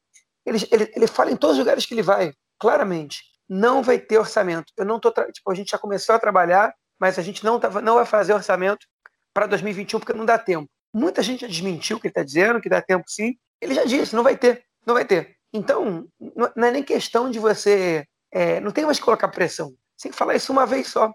ele, 0.45 0.59
ele, 0.71 0.93
ele 0.95 1.07
fala 1.07 1.31
em 1.31 1.37
todos 1.37 1.57
os 1.57 1.61
lugares 1.61 1.87
que 1.87 1.95
ele 1.95 2.03
vai, 2.03 2.33
claramente, 2.59 3.23
não 3.53 3.83
vai 3.83 3.99
ter 3.99 4.19
orçamento. 4.19 4.73
Eu 4.79 4.87
não 4.87 4.99
tô, 4.99 5.11
tipo, 5.11 5.51
a 5.51 5.55
gente 5.55 5.73
já 5.73 5.79
começou 5.79 6.15
a 6.15 6.19
trabalhar, 6.19 6.75
mas 6.99 7.19
a 7.19 7.23
gente 7.23 7.45
não, 7.45 7.61
tá, 7.61 7.69
não 7.83 7.97
vai 7.97 8.07
fazer 8.07 8.33
orçamento 8.33 8.87
para 9.35 9.47
2021 9.47 10.01
porque 10.01 10.15
não 10.15 10.25
dá 10.25 10.39
tempo. 10.39 10.71
Muita 10.95 11.23
gente 11.23 11.43
já 11.43 11.47
desmentiu 11.47 11.99
o 11.99 12.01
que 12.01 12.07
ele 12.07 12.13
está 12.13 12.23
dizendo, 12.23 12.63
que 12.63 12.69
dá 12.69 12.81
tempo 12.81 13.05
sim. 13.07 13.35
Ele 13.61 13.75
já 13.75 13.85
disse, 13.85 14.17
não 14.17 14.23
vai 14.23 14.39
ter, 14.39 14.65
não 14.87 14.95
vai 14.95 15.05
ter. 15.05 15.37
Então, 15.53 16.09
não 16.57 16.67
é 16.67 16.71
nem 16.71 16.83
questão 16.83 17.31
de 17.31 17.39
você 17.39 18.07
é, 18.33 18.59
não 18.61 18.73
tem 18.73 18.87
mais 18.87 18.99
que 18.99 19.05
colocar 19.05 19.29
pressão. 19.29 19.69
Você 19.97 20.05
tem 20.05 20.13
que 20.13 20.19
falar 20.19 20.35
isso 20.35 20.51
uma 20.51 20.65
vez 20.65 20.89
só 20.89 21.13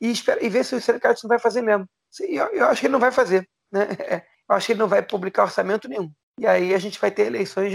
e, 0.00 0.10
espera, 0.10 0.42
e 0.42 0.48
ver 0.48 0.64
se 0.64 0.74
o 0.74 0.80
sindicato 0.80 1.20
não 1.24 1.28
vai 1.28 1.38
fazer 1.38 1.60
mesmo. 1.60 1.86
Eu, 2.18 2.46
eu, 2.46 2.66
acho 2.66 2.80
que 2.80 2.86
ele 2.86 2.92
não 2.92 3.00
vai 3.00 3.12
fazer. 3.12 3.46
Né? 3.70 3.86
Eu 4.46 4.56
acho 4.56 4.66
que 4.66 4.72
ele 4.72 4.80
não 4.80 4.88
vai 4.88 5.02
publicar 5.02 5.44
orçamento 5.44 5.88
nenhum. 5.88 6.12
E 6.38 6.46
aí 6.46 6.74
a 6.74 6.78
gente 6.78 7.00
vai 7.00 7.10
ter 7.10 7.26
eleições 7.26 7.72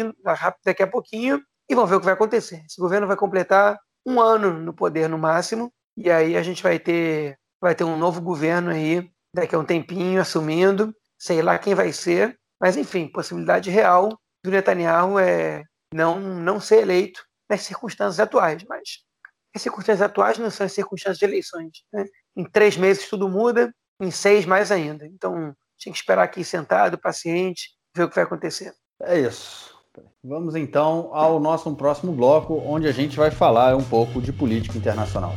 daqui 0.64 0.84
a 0.84 0.88
pouquinho 0.88 1.41
e 1.68 1.74
vamos 1.74 1.89
ver 1.89 1.95
o 1.95 1.99
que 1.99 2.05
vai 2.05 2.14
acontecer. 2.14 2.64
Esse 2.64 2.80
governo 2.80 3.07
vai 3.07 3.18
completar 3.18 3.76
um 4.06 4.20
ano 4.20 4.54
no 4.54 4.74
poder 4.74 5.08
no 5.10 5.18
máximo 5.18 5.72
e 5.97 6.10
aí 6.10 6.36
a 6.36 6.43
gente 6.43 6.64
vai 6.64 6.80
ter 6.80 7.38
vai 7.62 7.76
ter 7.76 7.84
um 7.84 7.97
novo 7.97 8.22
governo 8.22 8.72
aí 8.72 9.10
daqui 9.34 9.54
a 9.54 9.60
um 9.60 9.66
tempinho 9.66 10.22
assumindo, 10.22 10.95
sei 11.18 11.41
lá 11.41 11.58
quem 11.60 11.76
vai 11.76 11.91
ser, 11.91 12.38
mas 12.60 12.78
enfim, 12.78 13.08
possibilidade 13.08 13.70
real 13.70 14.18
do 14.43 14.52
Netanyahu 14.52 15.20
é 15.20 15.64
não 15.93 16.20
não 16.20 16.60
ser 16.60 16.82
eleito 16.82 17.22
nas 17.50 17.62
circunstâncias 17.62 18.20
atuais, 18.20 18.64
mas 18.68 19.00
as 19.56 19.62
circunstâncias 19.62 20.02
atuais 20.02 20.38
não 20.38 20.50
são 20.50 20.66
as 20.66 20.74
circunstâncias 20.74 21.18
de 21.18 21.26
eleições. 21.26 21.84
Né? 21.91 22.06
Em 22.36 22.45
três 22.45 22.78
meses 22.78 23.10
tudo 23.10 23.28
muda, 23.28 23.74
em 24.00 24.12
seis 24.12 24.45
mais 24.45 24.72
ainda. 24.72 25.06
Então, 25.08 25.56
tinha 25.78 25.91
que 25.91 26.00
esperar 26.00 26.24
aqui 26.24 26.43
sentado, 26.43 26.97
paciente, 26.97 27.72
ver 27.95 28.04
o 28.04 28.10
que 28.10 28.16
vai 28.16 28.24
acontecer. 28.24 28.74
É 29.02 29.20
isso. 29.20 29.79
Vamos 30.24 30.56
então 30.56 31.10
ao 31.14 31.39
nosso 31.39 31.74
próximo 31.76 32.12
bloco, 32.12 32.62
onde 32.66 32.88
a 32.88 32.91
gente 32.91 33.18
vai 33.18 33.32
falar 33.32 33.76
um 33.76 33.84
pouco 33.84 34.22
de 34.22 34.34
política 34.34 34.78
internacional. 34.78 35.34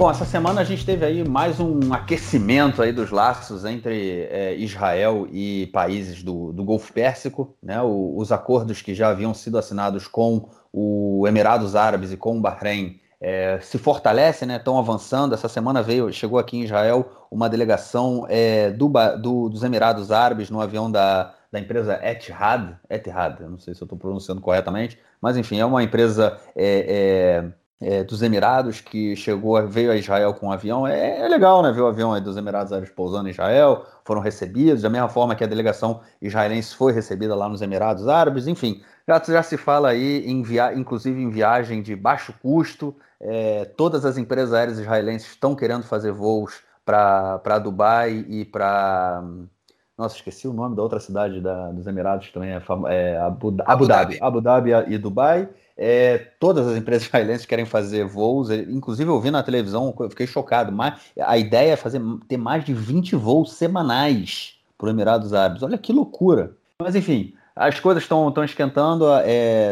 Bom, 0.00 0.10
essa 0.10 0.24
semana 0.24 0.62
a 0.62 0.64
gente 0.64 0.86
teve 0.86 1.04
aí 1.04 1.28
mais 1.28 1.60
um 1.60 1.92
aquecimento 1.92 2.80
aí 2.80 2.90
dos 2.90 3.10
laços 3.10 3.66
entre 3.66 4.22
é, 4.30 4.56
Israel 4.56 5.28
e 5.30 5.66
países 5.74 6.22
do, 6.22 6.52
do 6.52 6.64
Golfo 6.64 6.90
Pérsico, 6.92 7.54
né? 7.62 7.82
O, 7.82 8.16
os 8.16 8.32
acordos 8.32 8.80
que 8.80 8.94
já 8.94 9.10
haviam 9.10 9.34
sido 9.34 9.58
assinados 9.58 10.08
com 10.08 10.48
o 10.72 11.26
Emirados 11.28 11.76
Árabes 11.76 12.12
e 12.12 12.16
com 12.16 12.38
o 12.38 12.40
Bahrein 12.40 12.99
é, 13.20 13.58
se 13.60 13.76
fortalecem, 13.78 14.48
né? 14.48 14.56
Estão 14.56 14.78
avançando. 14.78 15.34
Essa 15.34 15.48
semana 15.48 15.82
veio, 15.82 16.12
chegou 16.12 16.38
aqui 16.38 16.56
em 16.56 16.64
Israel 16.64 17.26
uma 17.30 17.48
delegação 17.48 18.26
é, 18.28 18.70
do, 18.70 18.88
do, 19.20 19.48
dos 19.48 19.62
Emirados 19.62 20.10
Árabes 20.10 20.50
no 20.50 20.60
avião 20.60 20.90
da, 20.90 21.34
da 21.52 21.58
empresa 21.58 22.00
Etihad, 22.02 22.76
Etihad, 22.88 23.40
eu 23.40 23.50
não 23.50 23.58
sei 23.58 23.74
se 23.74 23.82
eu 23.82 23.84
estou 23.84 23.98
pronunciando 23.98 24.40
corretamente, 24.40 24.98
mas 25.20 25.36
enfim, 25.36 25.58
é 25.58 25.64
uma 25.64 25.82
empresa 25.82 26.38
é, 26.54 27.44
é 27.80 28.04
dos 28.04 28.20
Emirados, 28.20 28.80
que 28.80 29.16
chegou, 29.16 29.66
veio 29.66 29.90
a 29.90 29.96
Israel 29.96 30.34
com 30.34 30.48
um 30.48 30.52
avião. 30.52 30.86
É, 30.86 31.20
é 31.20 31.28
legal, 31.28 31.62
né? 31.62 31.72
Ver 31.72 31.80
o 31.80 31.86
avião 31.86 32.20
dos 32.20 32.36
Emirados 32.36 32.72
Árabes 32.72 32.92
pousando 32.92 33.28
em 33.28 33.30
Israel, 33.30 33.86
foram 34.04 34.20
recebidos, 34.20 34.82
da 34.82 34.90
mesma 34.90 35.08
forma 35.08 35.34
que 35.34 35.42
a 35.42 35.46
delegação 35.46 36.00
israelense 36.20 36.74
foi 36.74 36.92
recebida 36.92 37.34
lá 37.34 37.48
nos 37.48 37.62
Emirados 37.62 38.06
Árabes, 38.06 38.46
enfim. 38.46 38.82
Já, 39.08 39.18
já 39.26 39.42
se 39.42 39.56
fala 39.56 39.88
aí, 39.88 40.24
em 40.26 40.42
via, 40.42 40.74
inclusive 40.74 41.20
em 41.22 41.30
viagem 41.30 41.80
de 41.80 41.96
baixo 41.96 42.34
custo. 42.42 42.94
É, 43.18 43.64
todas 43.64 44.04
as 44.04 44.18
empresas 44.18 44.52
aéreas 44.52 44.78
israelenses 44.78 45.28
estão 45.30 45.54
querendo 45.54 45.84
fazer 45.84 46.12
voos 46.12 46.60
para 46.84 47.58
Dubai 47.58 48.26
e 48.28 48.44
para. 48.44 49.22
Nossa, 49.96 50.16
esqueci 50.16 50.48
o 50.48 50.52
nome 50.52 50.76
da 50.76 50.82
outra 50.82 50.98
cidade 50.98 51.40
da, 51.40 51.70
dos 51.72 51.86
Emirados 51.86 52.30
também, 52.30 52.50
é, 52.50 52.62
é 52.88 53.18
Abu, 53.18 53.48
Abu, 53.48 53.62
Abu 53.66 53.86
Dhabi. 53.86 54.18
Dhabi. 54.18 54.18
Abu 54.22 54.40
Dhabi 54.40 54.70
e 54.94 54.98
Dubai. 54.98 55.48
É, 55.82 56.18
todas 56.38 56.66
as 56.66 56.76
empresas 56.76 57.06
israelenses 57.08 57.46
querem 57.46 57.64
fazer 57.64 58.04
voos, 58.04 58.50
inclusive 58.50 59.08
eu 59.08 59.18
vi 59.18 59.30
na 59.30 59.42
televisão, 59.42 59.94
eu 59.98 60.10
fiquei 60.10 60.26
chocado, 60.26 60.70
mas 60.70 61.00
a 61.18 61.38
ideia 61.38 61.72
é 61.72 61.76
fazer 61.76 62.02
ter 62.28 62.36
mais 62.36 62.62
de 62.62 62.74
20 62.74 63.16
voos 63.16 63.54
semanais 63.54 64.58
para 64.76 64.88
os 64.88 64.92
Emirados 64.92 65.32
Árabes. 65.32 65.62
Olha 65.62 65.78
que 65.78 65.90
loucura. 65.90 66.54
Mas 66.82 66.94
enfim, 66.94 67.32
as 67.56 67.80
coisas 67.80 68.02
estão 68.02 68.30
esquentando, 68.44 69.06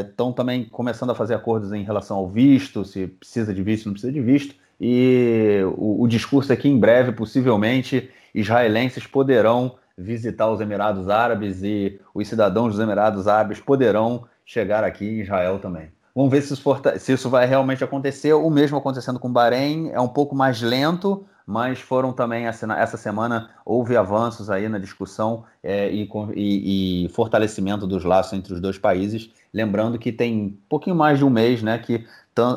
estão 0.03 0.31
é, 0.31 0.33
também 0.33 0.65
começando 0.65 1.11
a 1.11 1.15
fazer 1.15 1.35
acordos 1.35 1.75
em 1.75 1.83
relação 1.83 2.17
ao 2.17 2.29
visto, 2.29 2.87
se 2.87 3.07
precisa 3.07 3.53
de 3.53 3.63
visto, 3.63 3.85
não 3.85 3.93
precisa 3.93 4.13
de 4.13 4.21
visto. 4.23 4.55
E 4.81 5.61
o, 5.77 6.05
o 6.05 6.09
discurso 6.09 6.51
aqui 6.51 6.71
em 6.71 6.79
breve, 6.79 7.13
possivelmente, 7.13 8.11
israelenses 8.35 9.07
poderão 9.07 9.77
visitar 9.97 10.49
os 10.49 10.61
Emirados 10.61 11.11
Árabes 11.11 11.63
e 11.63 12.01
os 12.15 12.27
cidadãos 12.27 12.73
dos 12.73 12.81
Emirados 12.81 13.29
Árabes 13.29 13.61
poderão 13.61 14.25
chegar 14.45 14.85
aqui 14.85 15.05
em 15.05 15.21
Israel 15.21 15.59
também. 15.59 15.98
Vamos 16.19 16.33
ver 16.33 16.43
se 16.43 16.53
isso, 16.53 16.83
se 16.99 17.13
isso 17.13 17.31
vai 17.31 17.47
realmente 17.47 17.85
acontecer. 17.85 18.33
O 18.33 18.51
mesmo 18.51 18.77
acontecendo 18.77 19.21
com 19.21 19.29
o 19.29 19.33
Bahrein, 19.33 19.91
é 19.91 20.01
um 20.01 20.09
pouco 20.09 20.35
mais 20.35 20.61
lento, 20.61 21.25
mas 21.47 21.79
foram 21.79 22.13
também, 22.13 22.45
essa 22.45 22.97
semana, 22.97 23.51
houve 23.65 23.97
avanços 23.97 24.51
aí 24.51 24.69
na 24.69 24.81
discussão 24.81 25.45
é, 25.63 25.89
e, 25.93 26.11
e, 26.35 27.05
e, 27.05 27.09
fortalecimento 27.11 27.87
dos 27.87 28.03
laços 28.03 28.33
entre 28.33 28.53
os 28.53 28.61
dois 28.61 28.77
países. 28.77 29.31
Lembrando 29.55 29.97
que 29.97 30.11
tem 30.11 30.47
um 30.47 30.57
pouquinho 30.69 30.97
mais 30.97 31.19
de 31.19 31.25
um 31.25 31.31
mês 31.31 31.63
né, 31.63 31.79
que 31.79 32.05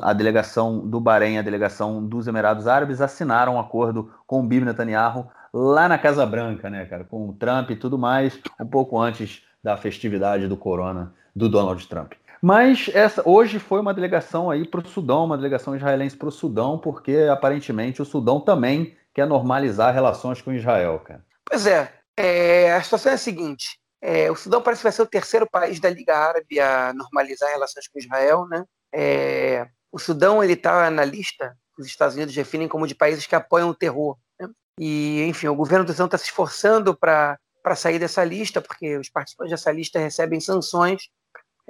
a 0.01 0.11
delegação 0.11 0.79
do 0.79 0.99
Bahrein 0.99 1.35
e 1.35 1.37
a 1.37 1.43
delegação 1.43 2.03
dos 2.03 2.27
Emirados 2.27 2.65
Árabes 2.65 2.99
assinaram 2.99 3.57
um 3.57 3.59
acordo 3.59 4.11
com 4.25 4.39
o 4.39 4.43
Bibi 4.43 4.65
Netanyahu 4.65 5.29
lá 5.53 5.87
na 5.87 5.99
Casa 5.99 6.25
Branca, 6.25 6.67
né, 6.67 6.85
cara, 6.85 7.03
com 7.03 7.29
o 7.29 7.33
Trump 7.33 7.69
e 7.69 7.75
tudo 7.75 7.95
mais, 7.95 8.39
um 8.59 8.65
pouco 8.65 8.99
antes 8.99 9.43
da 9.63 9.77
festividade 9.77 10.47
do 10.47 10.57
Corona 10.57 11.13
do 11.35 11.47
Donald 11.47 11.87
Trump. 11.87 12.13
Mas 12.41 12.89
essa, 12.93 13.21
hoje 13.23 13.59
foi 13.59 13.79
uma 13.79 13.93
delegação 13.93 14.49
aí 14.49 14.67
para 14.67 14.79
o 14.79 14.87
Sudão, 14.87 15.25
uma 15.25 15.37
delegação 15.37 15.75
israelense 15.75 16.17
para 16.17 16.27
o 16.27 16.31
Sudão, 16.31 16.79
porque 16.79 17.27
aparentemente 17.31 18.01
o 18.01 18.05
Sudão 18.05 18.41
também 18.41 18.97
quer 19.13 19.27
normalizar 19.27 19.93
relações 19.93 20.41
com 20.41 20.51
Israel, 20.51 20.99
cara. 20.99 21.23
Pois 21.45 21.67
é, 21.67 21.93
é 22.17 22.73
a 22.73 22.81
situação 22.81 23.11
é 23.11 23.15
a 23.15 23.19
seguinte: 23.19 23.79
é, 24.01 24.31
o 24.31 24.35
Sudão 24.35 24.61
parece 24.61 24.79
que 24.79 24.85
vai 24.85 24.91
ser 24.91 25.01
o 25.03 25.07
terceiro 25.07 25.47
país 25.47 25.79
da 25.79 25.89
Liga 25.89 26.17
Árabe 26.17 26.59
a 26.59 26.91
normalizar 26.93 27.49
relações 27.51 27.87
com 27.87 27.99
Israel, 27.99 28.47
né? 28.47 28.65
É, 28.91 29.67
o 29.91 29.99
Sudão 29.99 30.43
ele 30.43 30.53
está 30.53 30.89
na 30.89 31.05
lista 31.05 31.55
que 31.75 31.81
os 31.81 31.87
Estados 31.87 32.15
Unidos 32.15 32.33
definem 32.33 32.67
como 32.67 32.87
de 32.87 32.95
países 32.95 33.27
que 33.27 33.35
apoiam 33.35 33.69
o 33.69 33.75
terror. 33.75 34.17
Né? 34.39 34.47
E, 34.79 35.23
enfim, 35.27 35.47
o 35.47 35.55
governo 35.55 35.85
do 35.85 35.91
Sudão 35.91 36.07
está 36.07 36.17
se 36.17 36.25
esforçando 36.25 36.95
para 36.97 37.37
sair 37.75 37.99
dessa 37.99 38.23
lista, 38.23 38.61
porque 38.61 38.97
os 38.97 39.09
participantes 39.09 39.51
dessa 39.51 39.71
lista 39.71 39.99
recebem 39.99 40.39
sanções 40.39 41.09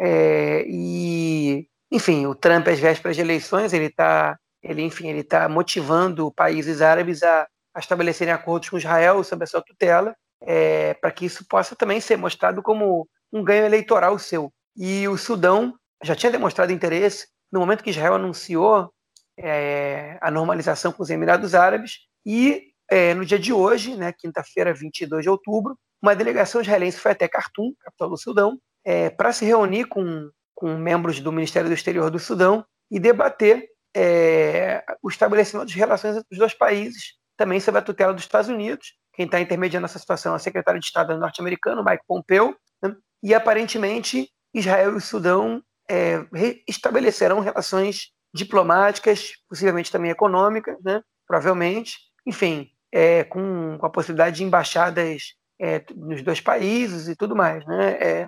é, 0.04 0.66
e, 0.68 1.68
enfim, 1.92 2.26
o 2.26 2.34
Trump, 2.34 2.68
às 2.68 2.80
vésperas 2.80 3.16
de 3.16 3.22
eleições, 3.22 3.72
ele 3.72 3.86
está, 3.86 4.36
ele, 4.64 4.82
enfim, 4.82 5.08
ele 5.08 5.20
está 5.20 5.48
motivando 5.48 6.32
países 6.32 6.82
árabes 6.82 7.22
a, 7.22 7.48
a, 7.76 7.80
estabelecerem 7.80 8.34
acordos 8.34 8.70
com 8.70 8.80
Israel 8.80 9.24
sobre 9.24 9.44
a 9.44 9.48
sua 9.48 9.62
tutela, 9.62 10.16
é, 10.42 10.96
para 10.96 11.12
que 11.12 11.26
isso 11.26 11.46
possa 11.48 11.76
também 11.76 12.02
ser 12.02 12.18
mostrado 12.18 12.64
como 12.64 13.08
um 13.32 13.44
ganho 13.44 13.64
eleitoral 13.64 14.18
seu. 14.18 14.52
E 14.76 15.08
o 15.08 15.18
Sudão 15.18 15.76
já 16.04 16.16
tinha 16.16 16.32
demonstrado 16.32 16.72
interesse 16.72 17.28
no 17.52 17.60
momento 17.60 17.84
que 17.84 17.92
Israel 17.92 18.16
anunciou 18.16 18.92
é, 19.38 20.18
a 20.20 20.32
normalização 20.32 20.92
com 20.92 21.04
os 21.04 21.12
Emirados 21.12 21.54
Árabes 21.54 22.00
e 22.26 22.72
é, 22.90 23.14
no 23.14 23.24
dia 23.24 23.38
de 23.38 23.54
hoje, 23.54 23.96
né, 23.96 24.12
quinta-feira, 24.12 24.74
22 24.74 25.24
de 25.24 25.30
outubro, 25.30 25.78
uma 26.02 26.16
delegação 26.16 26.60
israelense 26.60 26.98
foi 26.98 27.12
até 27.12 27.28
Khartoum, 27.28 27.74
capital 27.80 28.10
do 28.10 28.18
Sudão, 28.18 28.58
é, 28.84 29.10
para 29.10 29.32
se 29.32 29.46
reunir 29.46 29.86
com, 29.86 30.30
com 30.56 30.78
membros 30.78 31.20
do 31.20 31.32
Ministério 31.32 31.70
do 31.70 31.74
Exterior 31.74 32.10
do 32.10 32.20
Sudão 32.20 32.66
e 32.90 33.00
debater 33.00 33.70
é, 33.96 34.84
o 35.02 35.10
estabelecimento 35.10 35.68
de 35.68 35.78
relações 35.78 36.18
entre 36.18 36.28
os 36.32 36.38
dois 36.38 36.54
países, 36.54 37.14
também 37.38 37.60
sob 37.60 37.78
a 37.78 37.82
tutela 37.82 38.14
dos 38.14 38.24
Estados 38.24 38.50
Unidos. 38.50 38.94
Quem 39.14 39.26
está 39.26 39.40
intermediando 39.40 39.86
essa 39.86 40.00
situação 40.00 40.34
é 40.34 40.36
o 40.38 40.40
secretário 40.40 40.80
de 40.80 40.86
Estado 40.86 41.18
norte-americano, 41.18 41.84
Mike 41.84 42.04
Pompeo, 42.08 42.56
né? 42.82 42.96
e 43.22 43.34
aparentemente 43.34 44.30
Israel 44.54 44.94
e 44.94 44.96
o 44.96 45.02
Sudão 45.02 45.62
é, 45.90 46.26
estabelecerão 46.68 47.40
relações 47.40 48.12
diplomáticas, 48.34 49.34
possivelmente 49.50 49.92
também 49.92 50.12
econômicas, 50.12 50.78
né? 50.84 51.02
provavelmente, 51.28 51.98
enfim, 52.26 52.70
é, 52.92 53.24
com, 53.26 53.78
com, 53.78 53.86
a 53.86 53.90
possibilidade 53.90 54.38
de 54.38 54.44
embaixadas 54.44 55.34
é, 55.60 55.84
nos 55.96 56.22
dois 56.22 56.40
países 56.42 57.08
e 57.08 57.16
tudo 57.16 57.36
mais, 57.36 57.66
né? 57.66 57.92
É, 57.94 58.28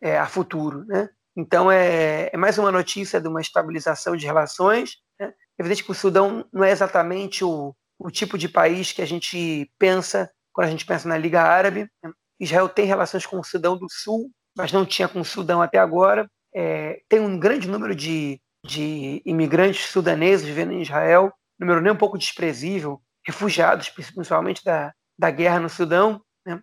é, 0.00 0.18
a 0.18 0.26
futuro. 0.26 0.84
Né? 0.86 1.08
Então, 1.36 1.70
é, 1.70 2.30
é, 2.32 2.36
mais 2.36 2.58
uma 2.58 2.72
notícia 2.72 3.20
de 3.20 3.28
uma 3.28 3.40
estabilização 3.40 4.16
de 4.16 4.26
relações. 4.26 4.96
Né? 5.20 5.32
É 5.58 5.62
evidente 5.62 5.84
que 5.84 5.90
o 5.90 5.94
Sudão 5.94 6.46
não 6.52 6.64
é 6.64 6.70
exatamente 6.70 7.44
o, 7.44 7.74
o 7.98 8.10
tipo 8.10 8.38
de 8.38 8.48
país 8.48 8.92
que 8.92 9.02
a 9.02 9.06
gente 9.06 9.70
pensa 9.78 10.30
quando 10.52 10.68
a 10.68 10.70
gente 10.70 10.86
pensa 10.86 11.08
na 11.08 11.18
Liga 11.18 11.42
Árabe. 11.42 11.90
Né? 12.02 12.10
Israel 12.40 12.68
tem 12.68 12.86
relações 12.86 13.26
com 13.26 13.38
o 13.38 13.44
Sudão 13.44 13.76
do 13.76 13.86
Sul, 13.90 14.30
mas 14.56 14.72
não 14.72 14.86
tinha 14.86 15.08
com 15.08 15.20
o 15.20 15.24
Sudão 15.24 15.60
até 15.60 15.78
agora. 15.78 16.26
É, 16.54 17.00
tem 17.08 17.20
um 17.20 17.38
grande 17.38 17.68
número 17.68 17.94
de, 17.94 18.40
de 18.64 19.20
imigrantes 19.26 19.90
sudaneses 19.90 20.46
vivendo 20.46 20.72
em 20.72 20.80
Israel, 20.80 21.32
número 21.58 21.82
nem 21.82 21.92
um 21.92 21.96
pouco 21.96 22.16
desprezível, 22.16 23.00
refugiados, 23.26 23.90
principalmente 23.90 24.64
da, 24.64 24.92
da 25.18 25.30
guerra 25.30 25.60
no 25.60 25.68
Sudão. 25.68 26.22
Né? 26.46 26.58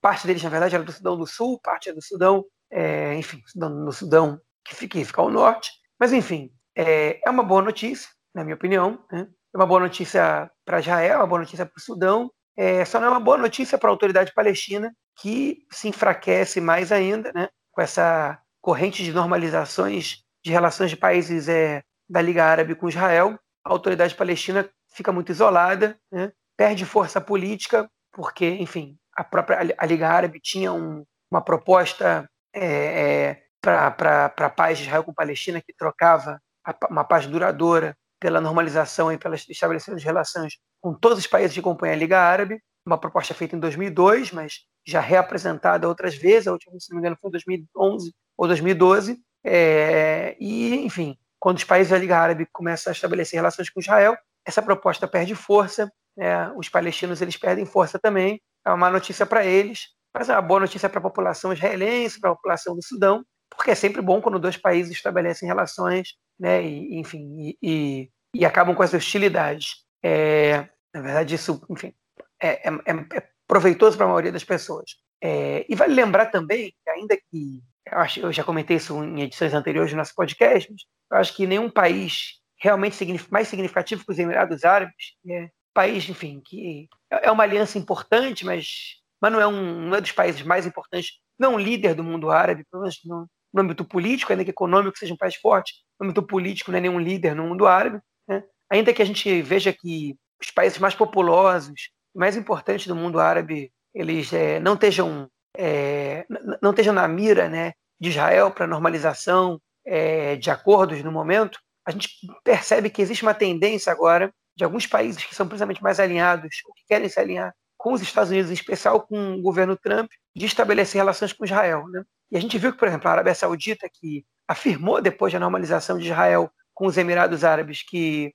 Parte 0.00 0.26
deles, 0.26 0.42
na 0.42 0.50
verdade, 0.50 0.76
era 0.76 0.84
do 0.84 0.92
Sudão 0.92 1.16
do 1.16 1.26
Sul, 1.26 1.60
parte 1.60 1.88
é 1.88 1.92
do 1.92 2.02
Sudão 2.02 2.44
é, 2.72 3.14
enfim, 3.14 3.42
no 3.54 3.92
Sudão, 3.92 4.40
que 4.64 4.74
fica, 4.74 4.98
fica 5.04 5.20
ao 5.20 5.30
norte. 5.30 5.70
Mas, 6.00 6.12
enfim, 6.12 6.50
é, 6.74 7.20
é 7.24 7.30
uma 7.30 7.42
boa 7.42 7.62
notícia, 7.62 8.08
na 8.34 8.42
minha 8.42 8.56
opinião. 8.56 9.04
Né? 9.12 9.28
É 9.54 9.56
uma 9.56 9.66
boa 9.66 9.80
notícia 9.80 10.50
para 10.64 10.80
Israel, 10.80 11.14
é 11.14 11.16
uma 11.18 11.26
boa 11.26 11.40
notícia 11.40 11.66
para 11.66 11.78
o 11.78 11.80
Sudão. 11.80 12.30
É, 12.56 12.84
só 12.84 12.98
não 12.98 13.08
é 13.08 13.10
uma 13.10 13.20
boa 13.20 13.38
notícia 13.38 13.78
para 13.78 13.88
a 13.88 13.92
autoridade 13.92 14.32
palestina, 14.34 14.94
que 15.20 15.64
se 15.70 15.88
enfraquece 15.88 16.60
mais 16.60 16.90
ainda 16.90 17.30
né? 17.34 17.48
com 17.70 17.80
essa 17.80 18.40
corrente 18.60 19.04
de 19.04 19.12
normalizações 19.12 20.22
de 20.44 20.50
relações 20.50 20.90
de 20.90 20.96
países 20.96 21.48
é, 21.48 21.82
da 22.08 22.20
Liga 22.20 22.44
Árabe 22.44 22.74
com 22.74 22.88
Israel. 22.88 23.38
A 23.64 23.70
autoridade 23.70 24.14
palestina 24.14 24.68
fica 24.92 25.12
muito 25.12 25.30
isolada, 25.30 25.96
né? 26.10 26.32
perde 26.56 26.84
força 26.84 27.20
política, 27.20 27.88
porque, 28.12 28.48
enfim, 28.48 28.98
a 29.16 29.22
própria 29.22 29.74
a 29.78 29.86
Liga 29.86 30.08
Árabe 30.08 30.40
tinha 30.40 30.72
um, 30.72 31.04
uma 31.30 31.42
proposta 31.42 32.28
é, 32.54 33.42
para 33.60 34.32
a 34.36 34.50
paz 34.50 34.78
de 34.78 34.84
Israel 34.84 35.04
com 35.04 35.14
Palestina, 35.14 35.60
que 35.60 35.72
trocava 35.72 36.40
a, 36.64 36.74
uma 36.90 37.04
paz 37.04 37.26
duradoura 37.26 37.96
pela 38.20 38.40
normalização 38.40 39.12
e 39.12 39.18
pelo 39.18 39.34
estabelecimento 39.34 40.00
de 40.00 40.06
relações 40.06 40.58
com 40.80 40.94
todos 40.94 41.18
os 41.18 41.26
países 41.26 41.54
que 41.54 41.62
compõem 41.62 41.90
a 41.90 41.96
Liga 41.96 42.20
Árabe, 42.20 42.60
uma 42.84 42.98
proposta 42.98 43.34
feita 43.34 43.56
em 43.56 43.60
2002, 43.60 44.32
mas 44.32 44.60
já 44.86 45.00
reapresentada 45.00 45.88
outras 45.88 46.14
vezes, 46.14 46.48
a 46.48 46.52
última, 46.52 46.78
se 46.78 46.90
não 46.90 46.96
me 46.96 47.00
engano, 47.00 47.16
foi 47.20 47.28
em 47.28 47.32
2011 47.32 48.12
ou 48.36 48.46
2012, 48.46 49.20
é, 49.44 50.36
e, 50.40 50.84
enfim, 50.84 51.16
quando 51.38 51.58
os 51.58 51.64
países 51.64 51.90
da 51.90 51.98
Liga 51.98 52.18
Árabe 52.18 52.46
começam 52.52 52.90
a 52.90 52.94
estabelecer 52.94 53.38
relações 53.38 53.70
com 53.70 53.80
Israel, 53.80 54.16
essa 54.44 54.62
proposta 54.62 55.06
perde 55.06 55.34
força, 55.34 55.92
é, 56.18 56.48
os 56.56 56.68
palestinos 56.68 57.22
eles 57.22 57.36
perdem 57.36 57.64
força 57.64 57.98
também, 57.98 58.40
é 58.64 58.70
uma 58.70 58.90
notícia 58.90 59.24
para 59.24 59.44
eles, 59.44 59.88
mas 60.14 60.28
é 60.28 60.34
uma 60.34 60.42
boa 60.42 60.60
notícia 60.60 60.88
para 60.88 60.98
a 60.98 61.02
população 61.02 61.52
israelense, 61.52 62.20
para 62.20 62.30
a 62.30 62.34
população 62.34 62.74
do 62.74 62.84
Sudão, 62.84 63.24
porque 63.50 63.70
é 63.70 63.74
sempre 63.74 64.00
bom 64.02 64.20
quando 64.20 64.38
dois 64.38 64.56
países 64.56 64.92
estabelecem 64.92 65.46
relações, 65.46 66.14
né, 66.38 66.62
e, 66.62 66.98
enfim, 66.98 67.36
e, 67.38 67.58
e, 67.62 68.10
e 68.34 68.44
acabam 68.44 68.74
com 68.74 68.82
as 68.82 68.94
hostilidades. 68.94 69.84
É, 70.02 70.68
na 70.94 71.00
verdade, 71.00 71.34
isso, 71.34 71.64
enfim, 71.70 71.94
é, 72.40 72.68
é, 72.68 72.72
é, 72.86 73.18
é 73.18 73.28
proveitoso 73.46 73.96
para 73.96 74.06
a 74.06 74.08
maioria 74.08 74.32
das 74.32 74.44
pessoas. 74.44 74.96
É, 75.22 75.64
e 75.68 75.74
vale 75.74 75.94
lembrar 75.94 76.26
também 76.26 76.74
ainda 76.88 77.16
que 77.16 77.62
eu, 77.86 77.98
acho, 77.98 78.20
eu 78.20 78.32
já 78.32 78.42
comentei 78.42 78.76
isso 78.76 79.02
em 79.04 79.22
edições 79.22 79.54
anteriores 79.54 79.92
do 79.92 79.96
nosso 79.96 80.14
podcast, 80.14 80.70
mas 80.70 80.82
eu 81.10 81.18
acho 81.18 81.36
que 81.36 81.46
nenhum 81.46 81.70
país 81.70 82.40
realmente 82.58 83.04
mais 83.30 83.48
significativo 83.48 84.04
que 84.04 84.12
os 84.12 84.18
Emirados 84.18 84.64
Árabes, 84.64 85.16
é 85.28 85.48
país, 85.74 86.08
enfim, 86.08 86.40
que 86.44 86.88
é 87.10 87.30
uma 87.30 87.42
aliança 87.42 87.78
importante, 87.78 88.44
mas 88.44 89.00
mas 89.22 89.32
não 89.32 89.40
é 89.40 89.46
um, 89.46 89.88
não 89.88 89.96
é 89.96 90.00
dos 90.00 90.10
países 90.10 90.42
mais 90.42 90.66
importantes, 90.66 91.12
não 91.38 91.52
é 91.52 91.54
um 91.54 91.58
líder 91.58 91.94
do 91.94 92.02
mundo 92.02 92.28
árabe, 92.28 92.64
pelo 92.68 92.82
menos 92.82 92.98
no, 93.04 93.28
no 93.54 93.62
âmbito 93.62 93.84
político, 93.84 94.32
ainda 94.32 94.44
que 94.44 94.50
econômico 94.50 94.98
seja 94.98 95.14
um 95.14 95.16
país 95.16 95.36
forte, 95.36 95.74
no 95.98 96.06
âmbito 96.06 96.24
político 96.24 96.72
não 96.72 96.78
é 96.78 96.80
nenhum 96.80 96.98
líder 96.98 97.36
no 97.36 97.46
mundo 97.46 97.64
árabe, 97.64 98.00
né? 98.26 98.42
ainda 98.68 98.92
que 98.92 99.00
a 99.00 99.04
gente 99.04 99.40
veja 99.40 99.72
que 99.72 100.16
os 100.40 100.50
países 100.50 100.78
mais 100.80 100.96
populosos, 100.96 101.90
mais 102.12 102.36
importantes 102.36 102.88
do 102.88 102.96
mundo 102.96 103.20
árabe, 103.20 103.72
eles 103.94 104.32
é, 104.32 104.58
não 104.58 104.74
estejam 104.74 105.30
é, 105.56 106.26
não 106.60 106.70
estejam 106.70 106.94
na 106.94 107.06
mira 107.06 107.48
né, 107.48 107.74
de 108.00 108.08
Israel 108.08 108.50
para 108.50 108.66
normalização 108.66 109.60
é, 109.86 110.34
de 110.36 110.50
acordos 110.50 111.02
no 111.04 111.12
momento, 111.12 111.60
a 111.86 111.90
gente 111.90 112.08
percebe 112.42 112.90
que 112.90 113.02
existe 113.02 113.22
uma 113.22 113.34
tendência 113.34 113.92
agora 113.92 114.32
de 114.56 114.64
alguns 114.64 114.86
países 114.86 115.24
que 115.24 115.34
são 115.34 115.46
principalmente 115.46 115.82
mais 115.82 116.00
alinhados, 116.00 116.56
ou 116.66 116.74
que 116.74 116.84
querem 116.88 117.08
se 117.08 117.20
alinhar 117.20 117.54
com 117.82 117.92
os 117.92 118.00
Estados 118.00 118.30
Unidos, 118.30 118.48
em 118.48 118.54
especial 118.54 119.00
com 119.00 119.34
o 119.34 119.42
governo 119.42 119.76
Trump, 119.76 120.08
de 120.36 120.46
estabelecer 120.46 121.00
relações 121.00 121.32
com 121.32 121.44
Israel. 121.44 121.88
Né? 121.88 122.04
E 122.30 122.36
a 122.36 122.40
gente 122.40 122.56
viu 122.56 122.70
que, 122.70 122.78
por 122.78 122.86
exemplo, 122.86 123.08
a 123.08 123.12
Arábia 123.12 123.34
Saudita, 123.34 123.88
que 123.92 124.24
afirmou 124.46 125.02
depois 125.02 125.32
da 125.32 125.40
normalização 125.40 125.98
de 125.98 126.04
Israel 126.04 126.48
com 126.72 126.86
os 126.86 126.96
Emirados 126.96 127.42
Árabes 127.42 127.82
que, 127.82 128.32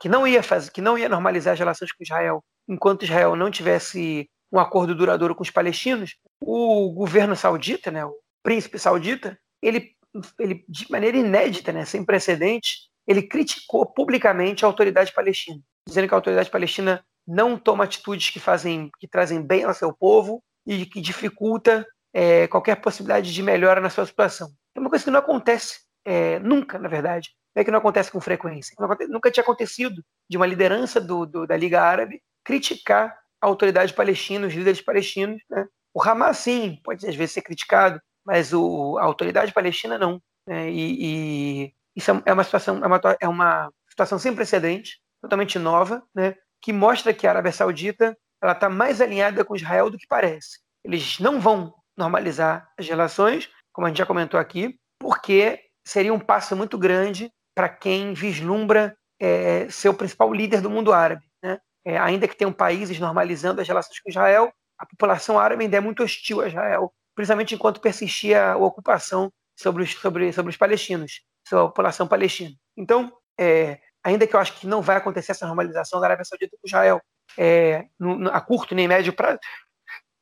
que, 0.00 0.08
não, 0.08 0.24
ia 0.24 0.44
fazer, 0.44 0.70
que 0.70 0.80
não 0.80 0.96
ia 0.96 1.08
normalizar 1.08 1.54
as 1.54 1.58
relações 1.58 1.90
com 1.90 2.04
Israel 2.04 2.44
enquanto 2.68 3.02
Israel 3.02 3.34
não 3.34 3.50
tivesse 3.50 4.30
um 4.52 4.60
acordo 4.60 4.94
duradouro 4.94 5.34
com 5.34 5.42
os 5.42 5.50
palestinos, 5.50 6.14
o 6.40 6.92
governo 6.92 7.34
saudita, 7.34 7.90
né, 7.90 8.04
o 8.04 8.14
príncipe 8.44 8.78
saudita, 8.78 9.36
ele, 9.60 9.90
ele 10.38 10.64
de 10.68 10.88
maneira 10.88 11.16
inédita, 11.16 11.72
né, 11.72 11.84
sem 11.84 12.04
precedentes, 12.04 12.88
ele 13.08 13.22
criticou 13.22 13.84
publicamente 13.84 14.64
a 14.64 14.68
autoridade 14.68 15.12
palestina, 15.12 15.60
dizendo 15.84 16.06
que 16.06 16.14
a 16.14 16.16
autoridade 16.16 16.48
palestina 16.48 17.04
não 17.26 17.58
toma 17.58 17.84
atitudes 17.84 18.30
que 18.30 18.40
fazem, 18.40 18.90
que 18.98 19.08
trazem 19.08 19.42
bem 19.42 19.64
ao 19.64 19.74
seu 19.74 19.92
povo 19.92 20.42
e 20.66 20.86
que 20.86 21.00
dificulta 21.00 21.86
é, 22.12 22.46
qualquer 22.46 22.76
possibilidade 22.76 23.32
de 23.32 23.42
melhora 23.42 23.80
na 23.80 23.90
sua 23.90 24.06
situação. 24.06 24.50
É 24.74 24.80
uma 24.80 24.90
coisa 24.90 25.04
que 25.04 25.10
não 25.10 25.18
acontece 25.18 25.80
é, 26.04 26.38
nunca, 26.38 26.78
na 26.78 26.88
verdade. 26.88 27.30
Não 27.54 27.60
é 27.60 27.64
que 27.64 27.70
não 27.70 27.78
acontece 27.78 28.10
com 28.10 28.20
frequência. 28.20 28.74
nunca 29.08 29.30
tinha 29.30 29.42
acontecido 29.42 30.04
de 30.28 30.36
uma 30.36 30.46
liderança 30.46 31.00
do, 31.00 31.24
do, 31.24 31.46
da 31.46 31.56
Liga 31.56 31.80
Árabe 31.80 32.20
criticar 32.44 33.16
a 33.40 33.46
autoridade 33.46 33.92
palestina, 33.94 34.46
os 34.46 34.54
líderes 34.54 34.80
palestinos. 34.80 35.40
Né? 35.48 35.66
O 35.92 36.02
Hamas, 36.02 36.38
sim, 36.38 36.80
pode 36.82 37.06
às 37.06 37.14
vezes 37.14 37.32
ser 37.32 37.42
criticado, 37.42 38.00
mas 38.24 38.52
o, 38.52 38.98
a 38.98 39.04
autoridade 39.04 39.52
palestina 39.52 39.98
não. 39.98 40.20
Né? 40.46 40.70
E, 40.70 41.64
e, 41.66 41.74
isso 41.96 42.10
é 42.24 42.32
uma 42.32 42.44
situação, 42.44 42.82
é 42.82 42.86
uma, 42.86 43.00
é 43.20 43.28
uma 43.28 43.70
situação 43.88 44.18
sem 44.18 44.34
precedente, 44.34 45.00
totalmente 45.22 45.58
nova, 45.58 46.02
né? 46.14 46.34
Que 46.64 46.72
mostra 46.72 47.12
que 47.12 47.26
a 47.26 47.30
Arábia 47.30 47.52
Saudita 47.52 48.16
ela 48.42 48.52
está 48.52 48.70
mais 48.70 48.98
alinhada 48.98 49.44
com 49.44 49.54
Israel 49.54 49.90
do 49.90 49.98
que 49.98 50.06
parece. 50.06 50.60
Eles 50.82 51.18
não 51.20 51.38
vão 51.38 51.74
normalizar 51.94 52.66
as 52.78 52.88
relações, 52.88 53.50
como 53.70 53.86
a 53.86 53.90
gente 53.90 53.98
já 53.98 54.06
comentou 54.06 54.40
aqui, 54.40 54.74
porque 54.98 55.60
seria 55.86 56.14
um 56.14 56.18
passo 56.18 56.56
muito 56.56 56.78
grande 56.78 57.30
para 57.54 57.68
quem 57.68 58.14
vislumbra 58.14 58.96
é, 59.20 59.68
ser 59.68 59.90
o 59.90 59.94
principal 59.94 60.32
líder 60.32 60.62
do 60.62 60.70
mundo 60.70 60.90
árabe. 60.90 61.22
Né? 61.42 61.58
É, 61.84 61.98
ainda 61.98 62.26
que 62.26 62.36
tenham 62.36 62.52
países 62.52 62.98
normalizando 62.98 63.60
as 63.60 63.68
relações 63.68 64.00
com 64.00 64.08
Israel, 64.08 64.50
a 64.78 64.86
população 64.86 65.38
árabe 65.38 65.64
ainda 65.64 65.76
é 65.76 65.80
muito 65.80 66.02
hostil 66.02 66.40
a 66.40 66.48
Israel, 66.48 66.90
principalmente 67.14 67.54
enquanto 67.54 67.78
persistia 67.78 68.52
a 68.52 68.56
ocupação 68.56 69.30
sobre 69.54 69.82
os, 69.82 69.92
sobre, 69.92 70.32
sobre 70.32 70.48
os 70.48 70.56
palestinos, 70.56 71.20
sobre 71.46 71.66
a 71.66 71.68
população 71.68 72.08
palestina. 72.08 72.54
Então, 72.74 73.12
é, 73.38 73.80
ainda 74.04 74.26
que 74.26 74.36
eu 74.36 74.40
acho 74.40 74.60
que 74.60 74.66
não 74.66 74.82
vai 74.82 74.96
acontecer 74.96 75.32
essa 75.32 75.46
normalização 75.46 75.98
da 75.98 76.06
Arábia 76.06 76.24
Saudita 76.24 76.56
com 76.60 76.66
Israel 76.66 77.00
é, 77.38 77.86
no, 77.98 78.16
no, 78.18 78.30
a 78.30 78.40
curto 78.40 78.74
nem 78.74 78.86
médio 78.86 79.12
prazo, 79.12 79.38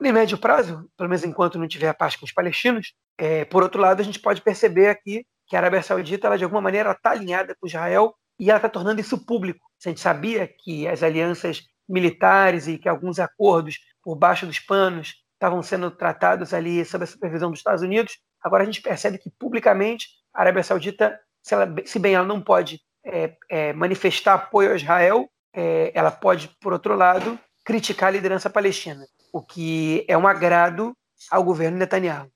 nem 0.00 0.12
médio 0.12 0.38
prazo, 0.38 0.88
pelo 0.96 1.08
menos 1.08 1.24
enquanto 1.24 1.58
não 1.58 1.68
tiver 1.68 1.88
a 1.88 1.94
paz 1.94 2.16
com 2.16 2.24
os 2.24 2.32
palestinos. 2.32 2.94
É, 3.18 3.44
por 3.44 3.62
outro 3.62 3.80
lado, 3.80 4.00
a 4.00 4.04
gente 4.04 4.20
pode 4.20 4.40
perceber 4.40 4.88
aqui 4.88 5.26
que 5.46 5.56
a 5.56 5.58
Arábia 5.58 5.82
Saudita, 5.82 6.26
ela, 6.26 6.38
de 6.38 6.44
alguma 6.44 6.62
maneira, 6.62 6.92
está 6.92 7.10
alinhada 7.10 7.54
com 7.60 7.66
Israel 7.66 8.14
e 8.38 8.48
ela 8.48 8.58
está 8.58 8.68
tornando 8.68 9.00
isso 9.00 9.24
público. 9.26 9.60
A 9.84 9.88
gente 9.88 10.00
sabia 10.00 10.48
que 10.48 10.86
as 10.86 11.02
alianças 11.02 11.62
militares 11.88 12.68
e 12.68 12.78
que 12.78 12.88
alguns 12.88 13.18
acordos 13.18 13.78
por 14.02 14.16
baixo 14.16 14.46
dos 14.46 14.58
panos 14.58 15.14
estavam 15.34 15.62
sendo 15.62 15.90
tratados 15.90 16.54
ali 16.54 16.84
sob 16.84 17.04
a 17.04 17.06
supervisão 17.06 17.50
dos 17.50 17.60
Estados 17.60 17.82
Unidos. 17.82 18.18
Agora 18.42 18.62
a 18.62 18.66
gente 18.66 18.80
percebe 18.80 19.18
que 19.18 19.30
publicamente 19.38 20.06
A 20.32 20.40
Arábia 20.40 20.62
Saudita, 20.62 21.18
se, 21.42 21.54
ela, 21.54 21.66
se 21.84 21.98
bem 21.98 22.14
ela 22.14 22.26
não 22.26 22.40
pode 22.40 22.80
é, 23.04 23.32
é, 23.48 23.72
manifestar 23.72 24.34
apoio 24.34 24.72
a 24.72 24.76
Israel, 24.76 25.28
é, 25.54 25.92
ela 25.94 26.10
pode, 26.10 26.48
por 26.60 26.72
outro 26.72 26.94
lado, 26.94 27.38
criticar 27.64 28.08
a 28.08 28.12
liderança 28.12 28.50
palestina, 28.50 29.04
o 29.32 29.42
que 29.42 30.04
é 30.08 30.16
um 30.16 30.26
agrado 30.26 30.92
ao 31.30 31.44
governo 31.44 31.78
Netanyahu. 31.78 32.28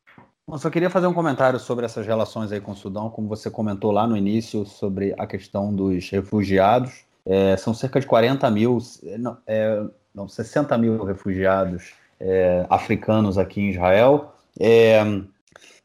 Eu 0.49 0.59
só 0.59 0.71
queria 0.71 0.89
fazer 0.89 1.09
um 1.09 1.13
comentário 1.13 1.59
sobre 1.59 1.85
essas 1.85 2.07
relações 2.07 2.53
aí 2.53 2.61
com 2.61 2.71
o 2.71 2.77
Sudão, 2.77 3.11
como 3.11 3.27
você 3.27 3.51
comentou 3.51 3.91
lá 3.91 4.07
no 4.07 4.17
início 4.17 4.65
sobre 4.65 5.13
a 5.19 5.27
questão 5.27 5.75
dos 5.75 6.09
refugiados. 6.09 7.05
É, 7.25 7.57
são 7.57 7.75
cerca 7.75 7.99
de 7.99 8.07
40 8.07 8.49
mil, 8.53 8.79
não, 9.19 9.37
é, 9.45 9.85
não 10.15 10.29
60 10.29 10.79
mil 10.79 11.03
refugiados 11.03 11.95
é, 12.21 12.65
africanos 12.71 13.39
aqui 13.39 13.61
em 13.61 13.71
Israel. 13.71 14.33
É, 14.59 15.03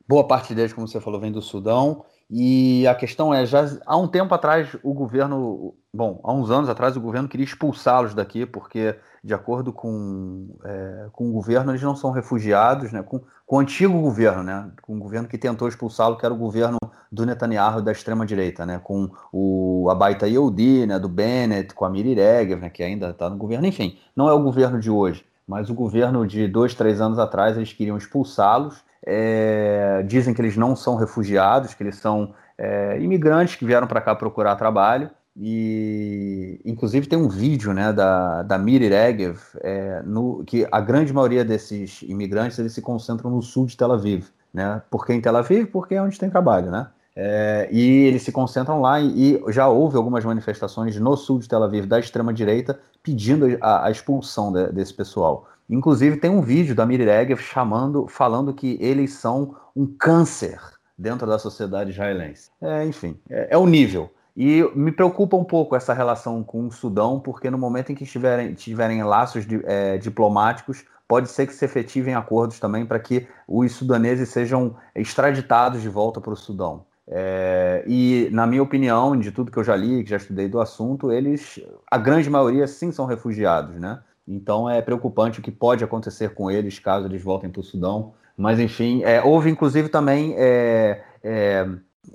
boa 0.07 0.27
parte 0.27 0.53
deles, 0.53 0.73
como 0.73 0.87
você 0.87 1.01
falou, 1.01 1.19
vem 1.19 1.31
do 1.31 1.41
Sudão. 1.41 2.05
E 2.33 2.87
a 2.87 2.95
questão 2.95 3.33
é, 3.33 3.45
já 3.45 3.65
há 3.85 3.97
um 3.97 4.07
tempo 4.07 4.33
atrás 4.33 4.77
o 4.81 4.93
governo, 4.93 5.75
bom, 5.93 6.21
há 6.23 6.31
uns 6.31 6.49
anos 6.49 6.69
atrás 6.69 6.95
o 6.95 7.01
governo 7.01 7.27
queria 7.27 7.43
expulsá-los 7.43 8.13
daqui, 8.13 8.45
porque 8.45 8.95
de 9.21 9.33
acordo 9.33 9.73
com, 9.73 10.47
é, 10.63 11.07
com 11.11 11.29
o 11.29 11.33
governo 11.33 11.73
eles 11.73 11.81
não 11.81 11.93
são 11.93 12.09
refugiados, 12.09 12.93
né? 12.93 13.03
Com, 13.03 13.19
com 13.45 13.57
o 13.57 13.59
antigo 13.59 13.99
governo, 13.99 14.43
né? 14.43 14.71
Com 14.81 14.95
o 14.95 14.99
governo 14.99 15.27
que 15.27 15.37
tentou 15.37 15.67
expulsá-lo, 15.67 16.17
que 16.17 16.25
era 16.25 16.33
o 16.33 16.37
governo 16.37 16.77
do 17.11 17.25
Netanyahu 17.25 17.81
da 17.81 17.91
extrema 17.91 18.25
direita, 18.25 18.65
né? 18.65 18.79
Com 18.81 19.11
o 19.29 19.89
Abaita 19.91 20.25
Yehudi, 20.25 20.85
né? 20.85 20.97
Do 20.97 21.09
Bennett, 21.09 21.73
com 21.73 21.83
a 21.83 21.89
Miri 21.89 22.13
Regev, 22.13 22.61
né? 22.61 22.69
Que 22.69 22.81
ainda 22.81 23.09
está 23.09 23.29
no 23.29 23.35
governo. 23.35 23.67
Enfim, 23.67 23.97
não 24.15 24.29
é 24.29 24.33
o 24.33 24.41
governo 24.41 24.79
de 24.79 24.89
hoje, 24.89 25.25
mas 25.45 25.69
o 25.69 25.73
governo 25.73 26.25
de 26.25 26.47
dois, 26.47 26.73
três 26.73 27.01
anos 27.01 27.19
atrás 27.19 27.57
eles 27.57 27.73
queriam 27.73 27.97
expulsá-los 27.97 28.81
é, 29.05 30.03
dizem 30.07 30.33
que 30.33 30.41
eles 30.41 30.55
não 30.55 30.75
são 30.75 30.95
refugiados, 30.95 31.73
que 31.73 31.83
eles 31.83 31.95
são 31.95 32.33
é, 32.57 32.99
imigrantes 32.99 33.55
que 33.55 33.65
vieram 33.65 33.87
para 33.87 34.01
cá 34.01 34.15
procurar 34.15 34.55
trabalho. 34.55 35.09
E 35.35 36.59
inclusive 36.65 37.07
tem 37.07 37.17
um 37.17 37.29
vídeo 37.29 37.73
né, 37.73 37.93
da, 37.93 38.43
da 38.43 38.57
Miri 38.57 38.89
Regev, 38.89 39.39
é, 39.61 40.01
no, 40.03 40.43
que 40.45 40.67
a 40.69 40.81
grande 40.81 41.13
maioria 41.13 41.45
desses 41.45 42.01
imigrantes 42.01 42.59
eles 42.59 42.73
se 42.73 42.81
concentram 42.81 43.31
no 43.31 43.41
sul 43.41 43.65
de 43.65 43.77
Tel 43.77 43.91
Aviv. 43.91 44.25
Né? 44.53 44.81
Por 44.89 45.05
que 45.05 45.13
em 45.13 45.21
Tel 45.21 45.37
Aviv? 45.37 45.67
Porque 45.67 45.95
é 45.95 46.01
onde 46.01 46.19
tem 46.19 46.29
trabalho. 46.29 46.69
Né? 46.69 46.87
É, 47.15 47.69
e 47.71 48.05
eles 48.05 48.23
se 48.23 48.31
concentram 48.31 48.81
lá 48.81 48.99
e, 48.99 49.35
e, 49.35 49.51
já 49.51 49.67
houve 49.67 49.97
algumas 49.97 50.23
manifestações 50.23 50.97
no 50.97 51.15
sul 51.15 51.39
de 51.39 51.47
Tel 51.47 51.63
Aviv 51.63 51.85
da 51.85 51.99
extrema-direita 51.99 52.79
pedindo 53.01 53.57
a, 53.61 53.85
a 53.85 53.91
expulsão 53.91 54.51
de, 54.51 54.67
desse 54.71 54.93
pessoal. 54.93 55.47
Inclusive 55.71 56.17
tem 56.17 56.29
um 56.29 56.41
vídeo 56.41 56.75
da 56.75 56.85
Miri 56.85 57.05
Regev 57.05 57.39
chamando, 57.39 58.05
falando 58.07 58.53
que 58.53 58.77
eles 58.81 59.13
são 59.13 59.55
um 59.73 59.87
câncer 59.87 60.59
dentro 60.97 61.25
da 61.25 61.39
sociedade 61.39 61.91
israelense. 61.91 62.51
É, 62.61 62.85
enfim, 62.85 63.17
é, 63.29 63.47
é 63.51 63.57
o 63.57 63.65
nível. 63.65 64.11
E 64.35 64.63
me 64.75 64.91
preocupa 64.91 65.37
um 65.37 65.43
pouco 65.43 65.75
essa 65.75 65.93
relação 65.93 66.43
com 66.43 66.67
o 66.67 66.71
Sudão, 66.71 67.19
porque 67.19 67.49
no 67.49 67.57
momento 67.57 67.91
em 67.91 67.95
que 67.95 68.05
tiverem, 68.05 68.53
tiverem 68.53 69.01
laços 69.03 69.45
de, 69.45 69.61
é, 69.65 69.97
diplomáticos, 69.97 70.85
pode 71.07 71.29
ser 71.29 71.47
que 71.47 71.53
se 71.53 71.65
efetivem 71.65 72.15
acordos 72.15 72.59
também 72.59 72.85
para 72.85 72.99
que 72.99 73.27
os 73.47 73.71
sudaneses 73.73 74.29
sejam 74.29 74.75
extraditados 74.95 75.81
de 75.81 75.89
volta 75.89 76.21
para 76.21 76.33
o 76.33 76.37
Sudão. 76.37 76.85
É, 77.07 77.83
e, 77.85 78.29
na 78.31 78.47
minha 78.47 78.63
opinião, 78.63 79.17
de 79.17 79.31
tudo 79.31 79.51
que 79.51 79.57
eu 79.57 79.63
já 79.63 79.75
li, 79.75 80.03
que 80.03 80.09
já 80.09 80.17
estudei 80.17 80.47
do 80.47 80.61
assunto, 80.61 81.11
eles, 81.11 81.59
a 81.89 81.97
grande 81.97 82.29
maioria, 82.29 82.65
sim, 82.67 82.91
são 82.91 83.05
refugiados, 83.05 83.75
né? 83.75 83.99
Então 84.27 84.69
é 84.69 84.81
preocupante 84.81 85.39
o 85.39 85.43
que 85.43 85.51
pode 85.51 85.83
acontecer 85.83 86.33
com 86.33 86.49
eles 86.49 86.79
caso 86.79 87.07
eles 87.07 87.23
voltem 87.23 87.49
para 87.49 87.59
o 87.59 87.63
Sudão. 87.63 88.13
Mas 88.37 88.59
enfim, 88.59 89.03
é, 89.03 89.21
houve 89.21 89.49
inclusive 89.49 89.89
também 89.89 90.33
é, 90.37 91.03
é, 91.23 91.67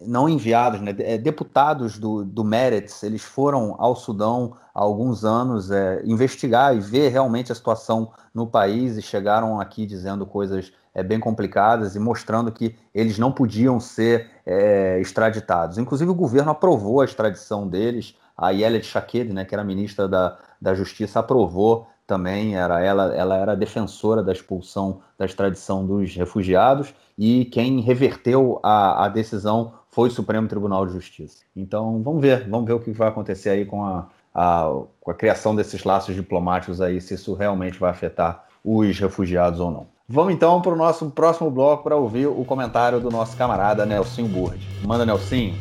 não 0.02 0.28
enviados, 0.28 0.80
né, 0.80 0.94
é, 0.98 1.18
deputados 1.18 1.98
do, 1.98 2.24
do 2.24 2.42
Meretz, 2.42 3.02
eles 3.02 3.22
foram 3.22 3.76
ao 3.78 3.94
Sudão 3.94 4.54
há 4.74 4.80
alguns 4.80 5.24
anos 5.24 5.70
é, 5.70 6.02
investigar 6.04 6.76
e 6.76 6.80
ver 6.80 7.10
realmente 7.10 7.52
a 7.52 7.54
situação 7.54 8.10
no 8.34 8.46
país 8.46 8.96
e 8.96 9.02
chegaram 9.02 9.60
aqui 9.60 9.86
dizendo 9.86 10.26
coisas 10.26 10.72
é, 10.94 11.02
bem 11.02 11.20
complicadas 11.20 11.94
e 11.94 12.00
mostrando 12.00 12.50
que 12.50 12.74
eles 12.94 13.18
não 13.18 13.30
podiam 13.30 13.78
ser 13.78 14.30
extraditados. 15.00 15.76
Inclusive 15.76 16.08
o 16.10 16.14
governo 16.14 16.52
aprovou 16.52 17.00
a 17.00 17.04
extradição 17.04 17.66
deles, 17.66 18.16
a 18.36 18.50
Yelet 18.50 18.86
Shaked, 18.86 19.32
né, 19.32 19.44
que 19.44 19.54
era 19.54 19.64
ministra 19.64 20.06
da, 20.06 20.38
da 20.60 20.72
Justiça, 20.72 21.18
aprovou 21.18 21.88
também 22.06 22.56
era 22.56 22.80
ela, 22.80 23.14
ela 23.14 23.36
era 23.36 23.56
defensora 23.56 24.22
da 24.22 24.32
expulsão, 24.32 25.00
da 25.18 25.24
extradição 25.24 25.84
dos 25.84 26.14
refugiados 26.14 26.94
e 27.18 27.44
quem 27.46 27.80
reverteu 27.80 28.60
a, 28.62 29.06
a 29.06 29.08
decisão 29.08 29.74
foi 29.90 30.08
o 30.08 30.12
Supremo 30.12 30.46
Tribunal 30.46 30.86
de 30.86 30.92
Justiça. 30.92 31.42
Então 31.54 32.02
vamos 32.02 32.20
ver, 32.20 32.48
vamos 32.48 32.66
ver 32.66 32.74
o 32.74 32.80
que 32.80 32.92
vai 32.92 33.08
acontecer 33.08 33.50
aí 33.50 33.64
com 33.64 33.84
a, 33.84 34.08
a, 34.34 34.70
com 35.00 35.10
a 35.10 35.14
criação 35.14 35.56
desses 35.56 35.82
laços 35.82 36.14
diplomáticos 36.14 36.80
aí, 36.80 37.00
se 37.00 37.14
isso 37.14 37.34
realmente 37.34 37.78
vai 37.78 37.90
afetar 37.90 38.44
os 38.64 38.98
refugiados 38.98 39.58
ou 39.58 39.70
não. 39.70 39.86
Vamos 40.08 40.34
então 40.34 40.62
para 40.62 40.72
o 40.72 40.76
nosso 40.76 41.10
próximo 41.10 41.50
bloco 41.50 41.82
para 41.82 41.96
ouvir 41.96 42.26
o 42.26 42.44
comentário 42.44 43.00
do 43.00 43.10
nosso 43.10 43.36
camarada 43.36 43.84
Nelson 43.84 44.28
Burd. 44.28 44.64
Manda, 44.84 45.04
Nelson. 45.04 45.52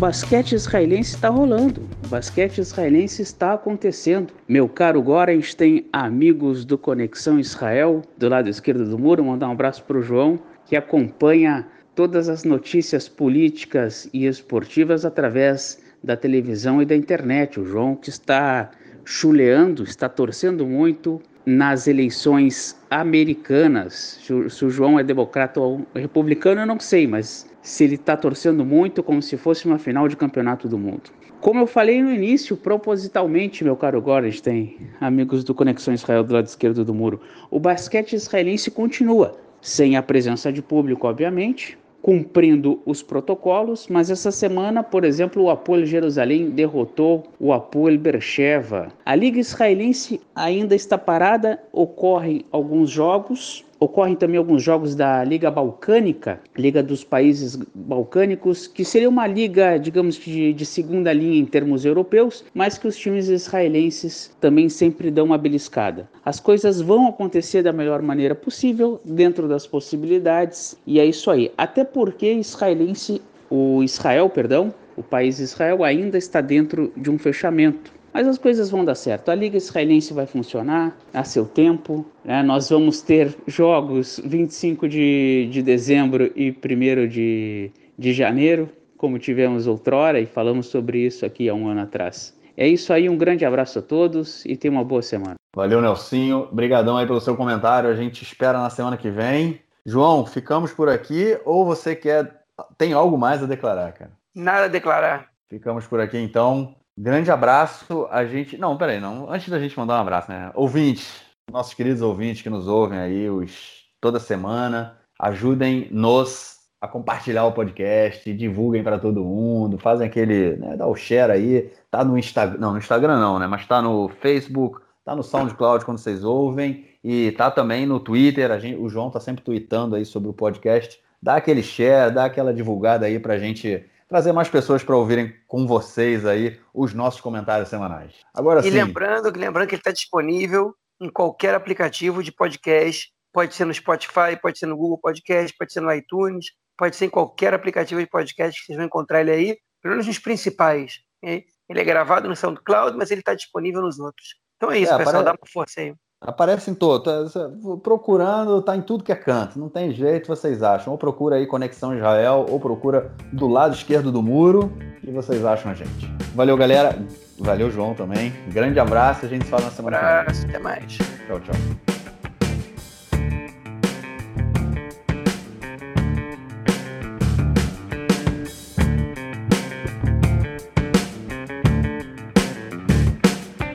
Basquete 0.00 0.52
israelense 0.52 1.14
está 1.14 1.28
rolando. 1.28 1.86
O 2.06 2.08
basquete 2.08 2.56
israelense 2.56 3.20
está 3.20 3.52
acontecendo. 3.52 4.32
Meu 4.48 4.66
caro 4.66 5.02
Gorens 5.02 5.52
tem 5.52 5.84
amigos 5.92 6.64
do 6.64 6.78
Conexão 6.78 7.38
Israel 7.38 8.00
do 8.16 8.26
lado 8.26 8.48
esquerdo 8.48 8.88
do 8.88 8.98
muro. 8.98 9.22
Mandar 9.22 9.48
um 9.48 9.52
abraço 9.52 9.84
para 9.84 9.98
o 9.98 10.02
João, 10.02 10.38
que 10.64 10.74
acompanha 10.74 11.68
todas 11.94 12.30
as 12.30 12.44
notícias 12.44 13.10
políticas 13.10 14.08
e 14.10 14.24
esportivas 14.24 15.04
através 15.04 15.82
da 16.02 16.16
televisão 16.16 16.80
e 16.80 16.86
da 16.86 16.96
internet. 16.96 17.60
O 17.60 17.66
João 17.66 17.94
que 17.94 18.08
está 18.08 18.70
chuleando, 19.04 19.82
está 19.82 20.08
torcendo 20.08 20.66
muito 20.66 21.20
nas 21.44 21.86
eleições 21.86 22.74
americanas. 22.88 24.18
Se 24.48 24.64
o 24.64 24.70
João 24.70 24.98
é 24.98 25.04
democrata 25.04 25.60
ou 25.60 25.86
republicano, 25.94 26.62
eu 26.62 26.66
não 26.66 26.80
sei, 26.80 27.06
mas 27.06 27.49
se 27.62 27.84
ele 27.84 27.94
está 27.94 28.16
torcendo 28.16 28.64
muito 28.64 29.02
como 29.02 29.20
se 29.20 29.36
fosse 29.36 29.66
uma 29.66 29.78
final 29.78 30.08
de 30.08 30.16
campeonato 30.16 30.68
do 30.68 30.78
mundo. 30.78 31.10
Como 31.40 31.60
eu 31.60 31.66
falei 31.66 32.02
no 32.02 32.12
início, 32.12 32.56
propositalmente, 32.56 33.64
meu 33.64 33.74
caro 33.74 34.02
Gorenstein, 34.02 34.76
amigos 35.00 35.42
do 35.42 35.54
Conexão 35.54 35.94
Israel 35.94 36.22
do 36.22 36.34
lado 36.34 36.46
esquerdo 36.46 36.84
do 36.84 36.92
muro, 36.92 37.20
o 37.50 37.58
basquete 37.58 38.12
israelense 38.12 38.70
continua, 38.70 39.34
sem 39.60 39.96
a 39.96 40.02
presença 40.02 40.52
de 40.52 40.60
público, 40.60 41.06
obviamente, 41.06 41.78
cumprindo 42.02 42.80
os 42.86 43.02
protocolos, 43.02 43.86
mas 43.88 44.10
essa 44.10 44.30
semana, 44.30 44.82
por 44.82 45.04
exemplo, 45.04 45.42
o 45.42 45.50
Apoel 45.50 45.84
Jerusalém 45.84 46.50
derrotou 46.50 47.24
o 47.38 47.52
Apoel 47.52 47.98
Bercheva. 47.98 48.88
A 49.04 49.14
Liga 49.14 49.38
Israelense 49.38 50.20
ainda 50.34 50.74
está 50.74 50.96
parada, 50.96 51.58
ocorrem 51.72 52.44
alguns 52.50 52.90
jogos, 52.90 53.64
Ocorrem 53.82 54.14
também 54.14 54.36
alguns 54.36 54.62
jogos 54.62 54.94
da 54.94 55.24
Liga 55.24 55.50
Balcânica, 55.50 56.38
Liga 56.54 56.82
dos 56.82 57.02
Países 57.02 57.56
Balcânicos, 57.74 58.66
que 58.66 58.84
seria 58.84 59.08
uma 59.08 59.26
liga, 59.26 59.78
digamos, 59.78 60.16
de, 60.16 60.52
de 60.52 60.66
segunda 60.66 61.10
linha 61.14 61.38
em 61.38 61.46
termos 61.46 61.86
europeus, 61.86 62.44
mas 62.52 62.76
que 62.76 62.86
os 62.86 62.94
times 62.94 63.28
israelenses 63.28 64.36
também 64.38 64.68
sempre 64.68 65.10
dão 65.10 65.24
uma 65.24 65.38
beliscada. 65.38 66.06
As 66.22 66.38
coisas 66.38 66.82
vão 66.82 67.08
acontecer 67.08 67.62
da 67.62 67.72
melhor 67.72 68.02
maneira 68.02 68.34
possível, 68.34 69.00
dentro 69.02 69.48
das 69.48 69.66
possibilidades, 69.66 70.76
e 70.86 71.00
é 71.00 71.06
isso 71.06 71.30
aí. 71.30 71.50
Até 71.56 71.82
porque 71.82 72.30
israelense, 72.30 73.22
o 73.48 73.82
Israel, 73.82 74.28
perdão, 74.28 74.74
o 74.94 75.02
país 75.02 75.38
Israel 75.38 75.82
ainda 75.82 76.18
está 76.18 76.42
dentro 76.42 76.92
de 76.94 77.10
um 77.10 77.18
fechamento. 77.18 77.98
Mas 78.12 78.26
as 78.26 78.38
coisas 78.38 78.70
vão 78.70 78.84
dar 78.84 78.94
certo. 78.94 79.30
A 79.30 79.34
Liga 79.34 79.56
Israelense 79.56 80.12
vai 80.12 80.26
funcionar 80.26 80.96
a 81.14 81.24
seu 81.24 81.46
tempo. 81.46 82.04
Né? 82.24 82.42
Nós 82.42 82.70
vamos 82.70 83.00
ter 83.02 83.36
jogos 83.46 84.20
25 84.24 84.88
de, 84.88 85.48
de 85.50 85.62
dezembro 85.62 86.30
e 86.34 86.50
1 86.50 87.08
de, 87.08 87.70
de 87.96 88.12
janeiro, 88.12 88.68
como 88.96 89.18
tivemos 89.18 89.66
outrora, 89.66 90.20
e 90.20 90.26
falamos 90.26 90.66
sobre 90.66 90.98
isso 90.98 91.24
aqui 91.24 91.48
há 91.48 91.54
um 91.54 91.68
ano 91.68 91.82
atrás. 91.82 92.38
É 92.56 92.68
isso 92.68 92.92
aí, 92.92 93.08
um 93.08 93.16
grande 93.16 93.44
abraço 93.44 93.78
a 93.78 93.82
todos 93.82 94.44
e 94.44 94.56
tenha 94.56 94.72
uma 94.72 94.84
boa 94.84 95.00
semana. 95.00 95.36
Valeu, 95.54 95.80
Nelsinho. 95.80 96.48
Obrigadão 96.50 96.96
aí 96.96 97.06
pelo 97.06 97.20
seu 97.20 97.36
comentário. 97.36 97.88
A 97.88 97.94
gente 97.94 98.22
espera 98.22 98.60
na 98.60 98.70
semana 98.70 98.96
que 98.96 99.10
vem. 99.10 99.60
João, 99.84 100.26
ficamos 100.26 100.72
por 100.72 100.88
aqui 100.88 101.38
ou 101.44 101.64
você 101.64 101.96
quer. 101.96 102.42
Tem 102.76 102.92
algo 102.92 103.16
mais 103.16 103.42
a 103.42 103.46
declarar, 103.46 103.92
cara? 103.92 104.10
Nada 104.34 104.66
a 104.66 104.68
declarar. 104.68 105.28
Ficamos 105.48 105.86
por 105.86 106.00
aqui 106.00 106.18
então. 106.18 106.74
Grande 107.02 107.30
abraço. 107.30 108.06
A 108.10 108.26
gente. 108.26 108.58
Não, 108.58 108.76
peraí, 108.76 109.00
não. 109.00 109.32
Antes 109.32 109.48
da 109.48 109.58
gente 109.58 109.78
mandar 109.78 109.96
um 109.96 110.02
abraço, 110.02 110.30
né? 110.30 110.50
Ouvintes, 110.54 111.22
nossos 111.50 111.72
queridos 111.72 112.02
ouvintes 112.02 112.42
que 112.42 112.50
nos 112.50 112.68
ouvem 112.68 112.98
aí 112.98 113.30
os... 113.30 113.86
toda 113.98 114.20
semana, 114.20 114.98
ajudem-nos 115.18 116.58
a 116.78 116.86
compartilhar 116.86 117.46
o 117.46 117.52
podcast, 117.52 118.30
divulguem 118.34 118.82
para 118.82 118.98
todo 118.98 119.24
mundo, 119.24 119.78
fazem 119.78 120.06
aquele. 120.06 120.58
Né, 120.58 120.76
dá 120.76 120.86
o 120.86 120.94
share 120.94 121.32
aí. 121.32 121.72
Tá 121.90 122.04
no 122.04 122.18
Instagram. 122.18 122.60
Não, 122.60 122.72
no 122.72 122.78
Instagram 122.78 123.18
não, 123.18 123.38
né? 123.38 123.46
Mas 123.46 123.66
tá 123.66 123.80
no 123.80 124.10
Facebook, 124.20 124.82
tá 125.02 125.16
no 125.16 125.22
SoundCloud 125.22 125.86
quando 125.86 125.98
vocês 125.98 126.22
ouvem. 126.22 126.84
E 127.02 127.32
tá 127.32 127.50
também 127.50 127.86
no 127.86 127.98
Twitter, 127.98 128.50
a 128.50 128.58
gente, 128.58 128.78
o 128.78 128.90
João 128.90 129.10
tá 129.10 129.18
sempre 129.18 129.42
tweetando 129.42 129.96
aí 129.96 130.04
sobre 130.04 130.28
o 130.28 130.34
podcast. 130.34 131.00
Dá 131.22 131.36
aquele 131.36 131.62
share, 131.62 132.12
dá 132.12 132.26
aquela 132.26 132.52
divulgada 132.52 133.06
aí 133.06 133.18
pra 133.18 133.38
gente 133.38 133.86
trazer 134.10 134.32
mais 134.32 134.48
pessoas 134.48 134.82
para 134.82 134.96
ouvirem 134.96 135.32
com 135.46 135.68
vocês 135.68 136.26
aí 136.26 136.60
os 136.74 136.92
nossos 136.92 137.20
comentários 137.20 137.68
semanais. 137.68 138.12
Agora 138.34 138.58
e 138.58 138.64
sim. 138.64 138.70
lembrando, 138.70 139.30
lembrando 139.38 139.68
que 139.68 139.76
ele 139.76 139.80
está 139.80 139.92
disponível 139.92 140.74
em 141.00 141.08
qualquer 141.08 141.54
aplicativo 141.54 142.20
de 142.20 142.32
podcast. 142.32 143.08
Pode 143.32 143.54
ser 143.54 143.64
no 143.64 143.72
Spotify, 143.72 144.36
pode 144.42 144.58
ser 144.58 144.66
no 144.66 144.76
Google 144.76 144.98
Podcast, 144.98 145.56
pode 145.56 145.72
ser 145.72 145.80
no 145.80 145.94
iTunes, 145.94 146.46
pode 146.76 146.96
ser 146.96 147.04
em 147.04 147.10
qualquer 147.10 147.54
aplicativo 147.54 148.00
de 148.00 148.08
podcast 148.08 148.60
que 148.60 148.66
vocês 148.66 148.76
vão 148.76 148.86
encontrar 148.86 149.20
ele 149.20 149.30
aí, 149.30 149.58
pelo 149.80 149.92
menos 149.92 150.08
nos 150.08 150.18
principais. 150.18 150.94
Ele 151.22 151.46
é 151.68 151.84
gravado 151.84 152.28
no 152.28 152.34
SoundCloud, 152.34 152.96
mas 152.96 153.12
ele 153.12 153.20
está 153.20 153.32
disponível 153.32 153.80
nos 153.80 154.00
outros. 154.00 154.34
Então 154.56 154.72
é 154.72 154.78
isso, 154.80 154.92
é, 154.92 154.98
pessoal, 154.98 155.22
dá 155.22 155.30
uma 155.30 155.46
força 155.46 155.80
aí. 155.80 155.94
Aparece 156.20 156.70
em 156.70 156.74
todo, 156.74 157.02
tá, 157.02 157.50
procurando, 157.82 158.60
tá 158.60 158.76
em 158.76 158.82
tudo 158.82 159.02
que 159.02 159.10
é 159.10 159.14
canto, 159.14 159.58
não 159.58 159.70
tem 159.70 159.90
jeito, 159.90 160.28
vocês 160.28 160.62
acham. 160.62 160.92
Ou 160.92 160.98
procura 160.98 161.36
aí 161.36 161.46
Conexão 161.46 161.96
Israel, 161.96 162.44
ou 162.46 162.60
procura 162.60 163.10
do 163.32 163.48
lado 163.48 163.74
esquerdo 163.74 164.12
do 164.12 164.22
muro, 164.22 164.70
e 165.02 165.10
vocês 165.10 165.42
acham 165.46 165.72
a 165.72 165.74
gente. 165.74 166.12
Valeu, 166.34 166.58
galera. 166.58 166.94
Valeu, 167.38 167.70
João, 167.70 167.94
também. 167.94 168.34
Grande 168.48 168.78
abraço, 168.78 169.24
a 169.24 169.28
gente 169.30 169.46
se 169.46 169.50
fala 169.50 169.64
na 169.64 169.70
semana 169.70 169.98
que 169.98 170.32
vem. 170.32 170.50
Até 170.50 170.58
mais. 170.58 170.98
Tchau, 171.26 171.40
tchau. 171.40 171.89